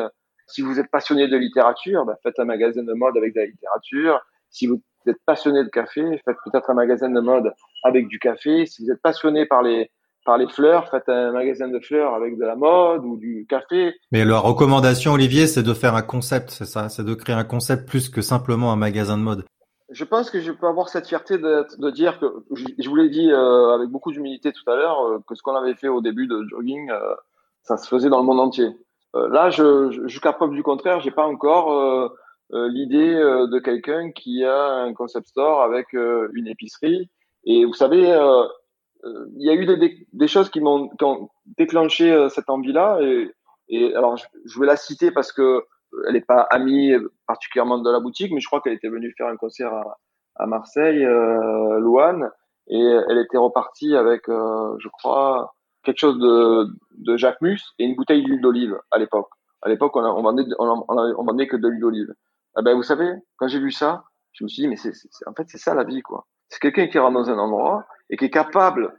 Si 0.47 0.61
vous 0.61 0.79
êtes 0.79 0.89
passionné 0.89 1.27
de 1.27 1.37
littérature, 1.37 2.05
bah, 2.05 2.15
faites 2.23 2.39
un 2.39 2.45
magasin 2.45 2.83
de 2.83 2.93
mode 2.93 3.17
avec 3.17 3.33
de 3.35 3.39
la 3.39 3.45
littérature. 3.45 4.19
Si 4.49 4.65
vous 4.65 4.81
vous 5.09 5.15
êtes 5.15 5.25
passionné 5.25 5.63
de 5.63 5.69
café, 5.69 6.03
faites 6.23 6.37
peut-être 6.45 6.69
un 6.69 6.75
magasin 6.75 7.09
de 7.09 7.19
mode 7.19 7.53
avec 7.83 8.07
du 8.07 8.19
café. 8.19 8.65
Si 8.65 8.83
vous 8.83 8.91
êtes 8.91 9.01
passionné 9.01 9.45
par 9.45 9.63
les 9.63 9.89
par 10.25 10.37
les 10.37 10.47
fleurs, 10.47 10.89
faites 10.89 11.07
un 11.07 11.31
magasin 11.31 11.69
de 11.69 11.79
fleurs 11.79 12.13
avec 12.13 12.37
de 12.37 12.45
la 12.45 12.55
mode 12.55 13.03
ou 13.05 13.17
du 13.17 13.47
café. 13.49 13.95
Mais 14.11 14.25
la 14.25 14.37
recommandation, 14.37 15.13
Olivier, 15.13 15.47
c'est 15.47 15.63
de 15.63 15.73
faire 15.73 15.95
un 15.95 16.01
concept, 16.01 16.51
c'est 16.51 16.65
ça, 16.65 16.89
c'est 16.89 17.05
de 17.05 17.13
créer 17.13 17.35
un 17.35 17.45
concept 17.45 17.87
plus 17.87 18.09
que 18.09 18.21
simplement 18.21 18.71
un 18.71 18.75
magasin 18.75 19.17
de 19.17 19.23
mode. 19.23 19.45
Je 19.89 20.03
pense 20.03 20.29
que 20.29 20.39
je 20.39 20.51
peux 20.51 20.67
avoir 20.67 20.89
cette 20.89 21.07
fierté 21.07 21.39
de, 21.39 21.65
de 21.79 21.89
dire 21.89 22.19
que, 22.19 22.27
je 22.51 22.89
vous 22.89 22.95
l'ai 22.95 23.09
dit 23.09 23.31
euh, 23.31 23.73
avec 23.73 23.89
beaucoup 23.89 24.11
d'humilité 24.11 24.51
tout 24.51 24.69
à 24.69 24.75
l'heure, 24.75 24.99
euh, 25.03 25.17
que 25.25 25.33
ce 25.33 25.41
qu'on 25.41 25.55
avait 25.55 25.73
fait 25.73 25.87
au 25.87 26.01
début 26.01 26.27
de 26.27 26.45
jogging, 26.47 26.91
euh, 26.91 27.15
ça 27.63 27.77
se 27.77 27.87
faisait 27.87 28.09
dans 28.09 28.19
le 28.19 28.25
monde 28.25 28.39
entier. 28.39 28.69
Là, 29.15 29.49
je, 29.49 29.89
je, 29.89 30.05
jusqu'à 30.07 30.33
preuve 30.33 30.51
du 30.51 30.61
contraire, 30.61 30.99
j'ai 30.99 31.09
pas 31.09 31.25
encore 31.25 32.11
l'idée 32.51 33.13
euh, 33.13 33.47
de 33.47 33.59
quelqu'un 33.59 34.11
qui 34.11 34.43
a 34.43 34.71
un 34.71 34.93
concept 34.93 35.27
store 35.27 35.61
avec 35.61 35.93
euh, 35.93 36.29
une 36.33 36.47
épicerie. 36.47 37.09
Et 37.45 37.65
vous 37.65 37.73
savez, 37.73 37.99
il 38.03 39.45
y 39.45 39.49
a 39.49 39.53
eu 39.53 39.65
des, 39.65 40.07
des 40.11 40.27
choses 40.27 40.49
qui 40.49 40.59
m'ont 40.59 40.89
ont 41.01 41.29
déclenché 41.57 42.27
cette 42.29 42.49
envie-là. 42.49 42.99
Et, 43.01 43.31
et, 43.69 43.95
alors, 43.95 44.17
je, 44.17 44.59
vais 44.59 44.65
la 44.65 44.75
citer 44.75 45.11
parce 45.11 45.31
que 45.31 45.63
elle 46.07 46.13
n'est 46.13 46.21
pas 46.21 46.41
amie 46.51 46.91
particulièrement 47.27 47.79
de 47.79 47.89
la 47.89 47.99
boutique, 47.99 48.31
mais 48.31 48.41
je 48.41 48.47
crois 48.47 48.61
qu'elle 48.61 48.73
était 48.73 48.89
venue 48.89 49.13
faire 49.17 49.27
un 49.27 49.37
concert 49.37 49.73
à, 49.73 49.97
à 50.39 50.45
Marseille, 50.47 51.05
euh, 51.05 51.79
Louane, 51.79 52.31
et 52.67 52.79
elle 52.79 53.17
était 53.19 53.37
repartie 53.37 53.95
avec, 53.95 54.27
euh, 54.29 54.75
je 54.79 54.87
crois, 54.87 55.53
quelque 55.83 55.99
chose 55.99 56.17
de, 56.17 56.67
de 56.97 57.17
Jacques 57.17 57.41
Mus 57.41 57.61
et 57.77 57.85
une 57.85 57.95
bouteille 57.95 58.23
d'huile 58.23 58.41
d'olive 58.41 58.79
à 58.91 58.97
l'époque. 58.97 59.29
À 59.61 59.69
l'époque, 59.69 59.95
on, 59.95 60.03
on, 60.03 60.21
vendait, 60.21 60.45
on, 60.57 60.85
on 60.87 61.23
vendait 61.23 61.47
que 61.47 61.57
de 61.57 61.67
l'huile 61.67 61.81
d'olive. 61.81 62.13
Ah 62.59 62.61
ben, 62.61 62.75
vous 62.75 62.83
savez, 62.83 63.09
quand 63.37 63.47
j'ai 63.47 63.59
vu 63.59 63.71
ça, 63.71 64.03
je 64.33 64.43
me 64.43 64.49
suis 64.49 64.63
dit, 64.63 64.67
mais 64.67 64.75
c'est, 64.75 64.91
en 65.25 65.33
fait, 65.33 65.45
c'est 65.47 65.57
ça 65.57 65.73
la 65.73 65.85
vie, 65.85 66.01
quoi. 66.01 66.25
C'est 66.49 66.59
quelqu'un 66.59 66.87
qui 66.87 66.99
rentre 66.99 67.13
dans 67.13 67.29
un 67.29 67.37
endroit 67.37 67.85
et 68.09 68.17
qui 68.17 68.25
est 68.25 68.29
capable 68.29 68.93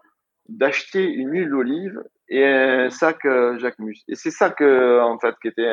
d'acheter 0.48 1.04
une 1.04 1.28
huile 1.28 1.50
d'olive 1.50 2.02
et 2.30 2.42
un 2.42 2.88
sac 2.88 3.22
euh, 3.26 3.58
Jacques 3.58 3.78
Mus. 3.78 4.02
Et 4.08 4.14
c'est 4.14 4.30
ça 4.30 4.48
que, 4.48 5.02
en 5.02 5.18
fait, 5.18 5.34
qui 5.42 5.48
était 5.48 5.70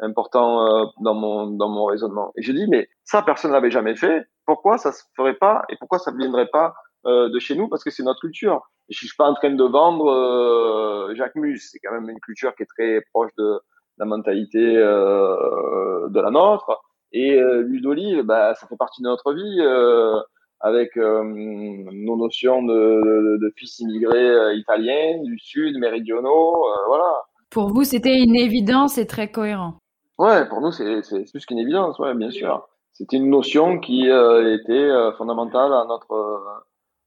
important 0.00 0.66
euh, 0.66 0.86
dans 1.02 1.14
mon 1.14 1.46
dans 1.46 1.68
mon 1.68 1.84
raisonnement. 1.84 2.32
Et 2.36 2.42
j'ai 2.42 2.52
dit, 2.52 2.66
mais 2.68 2.88
ça, 3.04 3.22
personne 3.22 3.52
l'avait 3.52 3.70
jamais 3.70 3.94
fait. 3.94 4.26
Pourquoi 4.44 4.78
ça 4.78 4.90
se 4.90 5.04
ferait 5.14 5.34
pas 5.34 5.62
et 5.68 5.76
pourquoi 5.76 6.00
ça 6.00 6.10
ne 6.10 6.16
viendrait 6.16 6.48
pas 6.48 6.74
euh, 7.06 7.28
de 7.28 7.38
chez 7.38 7.54
nous? 7.54 7.68
Parce 7.68 7.84
que 7.84 7.90
c'est 7.90 8.02
notre 8.02 8.22
culture. 8.22 8.60
Et 8.88 8.92
je 8.92 9.06
suis 9.06 9.16
pas 9.16 9.30
en 9.30 9.34
train 9.34 9.54
de 9.54 9.64
vendre 9.64 11.14
Jacques 11.14 11.36
Mus. 11.36 11.60
C'est 11.70 11.78
quand 11.78 11.92
même 11.92 12.10
une 12.10 12.18
culture 12.18 12.56
qui 12.56 12.64
est 12.64 12.70
très 12.76 13.04
proche 13.12 13.30
de 13.38 13.60
la 13.98 14.04
mentalité 14.04 14.74
de 14.74 16.20
la 16.20 16.30
nôtre. 16.30 16.82
Et 17.12 17.40
euh, 17.40 17.62
l'huile 17.62 17.82
d'olive, 17.82 18.22
bah, 18.22 18.54
ça 18.54 18.66
fait 18.66 18.76
partie 18.76 19.02
de 19.02 19.08
notre 19.08 19.32
vie 19.32 19.60
euh, 19.60 20.20
avec 20.60 20.96
euh, 20.96 21.22
nos 21.24 22.16
notions 22.16 22.62
de, 22.62 22.72
de, 22.72 23.36
de 23.38 23.52
fils 23.56 23.80
immigrés 23.80 24.30
euh, 24.30 24.54
italiens, 24.54 25.18
du 25.22 25.38
sud, 25.38 25.78
méridionaux, 25.78 26.64
voilà. 26.86 27.22
Pour 27.50 27.68
vous, 27.68 27.82
c'était 27.82 28.22
une 28.22 28.36
évidence 28.36 28.96
et 28.98 29.06
très 29.06 29.30
cohérent. 29.30 29.78
Ouais, 30.18 30.48
pour 30.48 30.60
nous, 30.60 30.70
c'est 30.70 31.02
plus 31.32 31.46
qu'une 31.46 31.58
évidence, 31.58 31.98
ouais, 31.98 32.14
bien 32.14 32.30
sûr. 32.30 32.68
C'était 32.92 33.16
une 33.16 33.30
notion 33.30 33.80
qui 33.80 34.02
était 34.02 34.90
fondamentale 35.16 35.72
à 35.72 35.86
notre 35.88 36.62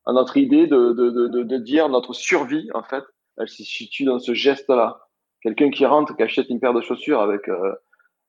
à 0.06 0.12
notre 0.12 0.36
idée 0.36 0.68
de, 0.68 0.92
de, 0.92 1.12
de, 1.12 1.44
de, 1.44 1.58
dire 1.58 1.88
notre 1.88 2.12
survie, 2.12 2.68
en 2.74 2.84
fait, 2.84 3.06
elle 3.38 3.48
se 3.48 3.64
situe 3.64 4.04
dans 4.04 4.20
ce 4.20 4.34
geste-là. 4.34 5.00
Quelqu'un 5.42 5.70
qui 5.70 5.86
rentre, 5.86 6.14
qui 6.18 6.24
achète 6.24 6.50
une 6.50 6.60
paire 6.60 6.74
de 6.74 6.82
chaussures 6.82 7.22
avec 7.22 7.48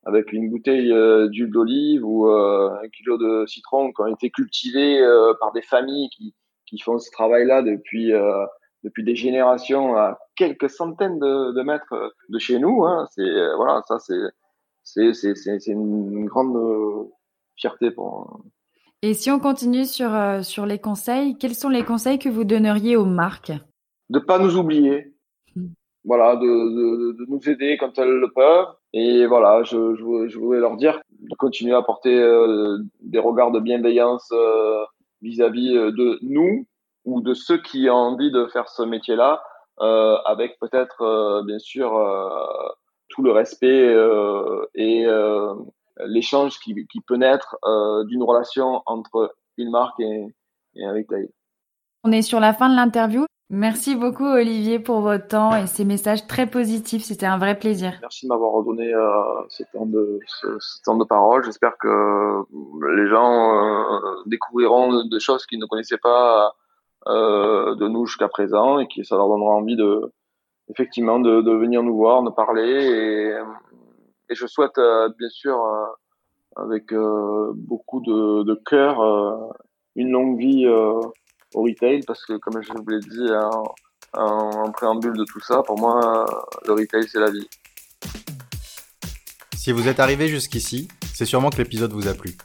avec 0.04 0.32
une 0.32 0.50
bouteille 0.50 0.92
euh, 0.92 1.28
d'huile 1.28 1.50
d'olive 1.50 2.04
ou 2.04 2.28
euh, 2.28 2.70
un 2.82 2.88
kilo 2.88 3.16
de 3.16 3.46
citron 3.46 3.92
qui 3.92 4.02
ont 4.02 4.06
été 4.06 4.30
cultivés 4.30 5.00
euh, 5.00 5.32
par 5.40 5.52
des 5.52 5.62
familles 5.62 6.08
qui, 6.10 6.34
qui 6.66 6.78
font 6.78 6.98
ce 6.98 7.10
travail-là 7.10 7.62
depuis 7.62 8.12
depuis 8.82 9.02
des 9.02 9.16
générations 9.16 9.96
à 9.96 10.18
quelques 10.36 10.68
centaines 10.68 11.18
de, 11.18 11.52
de 11.52 11.62
mètres 11.62 12.14
de 12.28 12.38
chez 12.38 12.58
nous. 12.58 12.84
Hein. 12.84 13.06
C'est 13.12 13.54
voilà, 13.56 13.82
ça 13.88 13.98
c'est 13.98 14.20
c'est 14.82 15.14
c'est 15.14 15.34
c'est 15.34 15.72
une 15.72 16.26
grande 16.26 17.08
fierté 17.56 17.90
pour. 17.90 18.42
Et 19.00 19.14
si 19.14 19.30
on 19.30 19.38
continue 19.38 19.86
sur 19.86 20.10
sur 20.42 20.66
les 20.66 20.78
conseils, 20.78 21.38
quels 21.38 21.54
sont 21.54 21.70
les 21.70 21.84
conseils 21.84 22.18
que 22.18 22.28
vous 22.28 22.44
donneriez 22.44 22.96
aux 22.96 23.06
marques? 23.06 23.52
De 24.10 24.18
pas 24.18 24.38
nous 24.38 24.58
oublier, 24.58 25.13
voilà, 26.04 26.36
de, 26.36 26.46
de, 26.46 27.12
de, 27.12 27.26
nous 27.28 27.48
aider 27.48 27.76
quand 27.78 27.98
elles 27.98 28.08
le 28.08 28.30
peuvent. 28.32 28.66
Et 28.92 29.26
voilà, 29.26 29.62
je, 29.62 29.94
je, 29.96 30.28
je 30.28 30.38
voulais 30.38 30.60
leur 30.60 30.76
dire 30.76 31.00
de 31.10 31.34
continuer 31.36 31.74
à 31.74 31.82
porter 31.82 32.14
euh, 32.14 32.78
des 33.00 33.18
regards 33.18 33.50
de 33.50 33.60
bienveillance 33.60 34.28
euh, 34.32 34.84
vis-à-vis 35.22 35.76
euh, 35.76 35.90
de 35.90 36.18
nous 36.22 36.66
ou 37.04 37.20
de 37.20 37.34
ceux 37.34 37.60
qui 37.60 37.88
ont 37.90 37.94
envie 37.94 38.30
de 38.30 38.46
faire 38.46 38.68
ce 38.68 38.82
métier-là, 38.82 39.42
euh, 39.80 40.16
avec 40.24 40.58
peut-être, 40.58 41.42
bien 41.44 41.58
sûr, 41.58 41.90
tout 43.10 43.22
le 43.22 43.30
respect 43.30 43.94
et 44.74 45.06
l'échange 46.06 46.58
qui, 46.60 46.74
qui 46.86 47.00
peut 47.02 47.16
naître 47.16 47.58
d'une 48.06 48.22
relation 48.22 48.82
entre 48.86 49.34
une 49.58 49.70
marque 49.70 50.00
et, 50.00 50.34
et 50.76 50.84
un 50.86 50.94
retail. 50.94 51.28
On 52.04 52.10
est 52.10 52.22
sur 52.22 52.40
la 52.40 52.54
fin 52.54 52.70
de 52.70 52.74
l'interview. 52.74 53.26
Merci 53.50 53.94
beaucoup 53.94 54.24
Olivier 54.24 54.78
pour 54.78 55.00
votre 55.00 55.28
temps 55.28 55.54
et 55.54 55.66
ces 55.66 55.84
messages 55.84 56.26
très 56.26 56.46
positifs. 56.46 57.04
C'était 57.04 57.26
un 57.26 57.38
vrai 57.38 57.58
plaisir. 57.58 57.92
Merci 58.00 58.26
de 58.26 58.30
m'avoir 58.30 58.52
redonné 58.52 58.92
euh, 58.92 59.10
ces 59.48 59.64
temps 59.66 59.86
de 59.86 60.18
ce, 60.26 60.82
temps 60.84 60.96
de 60.96 61.04
parole. 61.04 61.44
J'espère 61.44 61.76
que 61.78 62.42
les 62.96 63.06
gens 63.06 63.54
euh, 63.54 64.22
découvriront 64.26 65.04
des 65.04 65.20
choses 65.20 65.44
qu'ils 65.46 65.58
ne 65.58 65.66
connaissaient 65.66 65.98
pas 65.98 66.54
euh, 67.06 67.74
de 67.74 67.86
nous 67.86 68.06
jusqu'à 68.06 68.28
présent 68.28 68.78
et 68.78 68.88
que 68.88 69.02
ça 69.02 69.16
leur 69.16 69.28
donnera 69.28 69.50
envie 69.52 69.76
de 69.76 70.10
effectivement 70.70 71.20
de, 71.20 71.42
de 71.42 71.50
venir 71.50 71.82
nous 71.82 71.94
voir, 71.94 72.22
de 72.22 72.30
parler 72.30 72.62
et, 72.62 73.28
et 74.30 74.34
je 74.34 74.46
souhaite 74.46 74.78
euh, 74.78 75.10
bien 75.18 75.28
sûr 75.28 75.62
euh, 75.62 75.84
avec 76.56 76.94
beaucoup 76.94 78.00
de, 78.00 78.44
de 78.44 78.54
cœur 78.54 79.02
une 79.96 80.10
longue 80.12 80.38
vie 80.38 80.66
au 81.54 81.62
retail 81.62 82.02
parce 82.06 82.24
que, 82.26 82.36
comme 82.36 82.62
je 82.62 82.72
vous 82.72 82.88
l'ai 82.88 83.00
dit 83.00 83.30
en, 84.14 84.70
préambule 84.72 85.16
de 85.16 85.24
tout 85.24 85.40
ça, 85.40 85.62
pour 85.62 85.78
moi, 85.78 86.26
le 86.66 86.72
retail, 86.72 87.06
c'est 87.10 87.20
la 87.20 87.30
vie. 87.30 87.48
Si 89.56 89.72
vous 89.72 89.88
êtes 89.88 89.98
arrivé 89.98 90.28
jusqu'ici, 90.28 90.88
c'est 91.14 91.24
sûrement 91.24 91.50
que 91.50 91.56
l'épisode 91.56 91.92
vous 91.92 92.06
a 92.06 92.14
plu. 92.14 92.36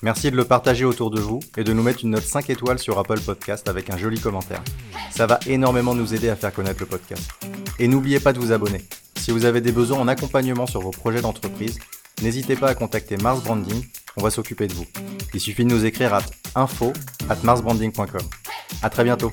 Merci 0.00 0.30
de 0.30 0.36
le 0.36 0.44
partager 0.44 0.84
autour 0.84 1.10
de 1.10 1.20
vous 1.20 1.40
et 1.56 1.64
de 1.64 1.72
nous 1.72 1.82
mettre 1.82 2.04
une 2.04 2.10
note 2.10 2.22
5 2.22 2.50
étoiles 2.50 2.78
sur 2.78 2.98
Apple 3.00 3.20
Podcast 3.20 3.68
avec 3.68 3.90
un 3.90 3.96
joli 3.96 4.20
commentaire. 4.20 4.62
Ça 5.10 5.26
va 5.26 5.40
énormément 5.48 5.94
nous 5.94 6.14
aider 6.14 6.28
à 6.28 6.36
faire 6.36 6.52
connaître 6.52 6.78
le 6.78 6.86
podcast. 6.86 7.28
Et 7.80 7.88
n'oubliez 7.88 8.20
pas 8.20 8.32
de 8.32 8.38
vous 8.38 8.52
abonner. 8.52 8.82
Si 9.16 9.32
vous 9.32 9.44
avez 9.44 9.60
des 9.60 9.72
besoins 9.72 9.98
en 9.98 10.06
accompagnement 10.06 10.66
sur 10.66 10.80
vos 10.80 10.92
projets 10.92 11.20
d'entreprise, 11.20 11.80
n'hésitez 12.22 12.54
pas 12.54 12.68
à 12.68 12.74
contacter 12.76 13.16
Mars 13.16 13.42
Branding, 13.42 13.84
on 14.16 14.22
va 14.22 14.30
s'occuper 14.30 14.68
de 14.68 14.74
vous. 14.74 14.86
Il 15.34 15.40
suffit 15.40 15.64
de 15.64 15.70
nous 15.70 15.84
écrire 15.84 16.14
à 16.14 16.20
info 16.54 16.92
at 17.28 17.38
marsbranding.com. 17.42 18.22
À 18.82 18.90
très 18.90 19.04
bientôt. 19.04 19.32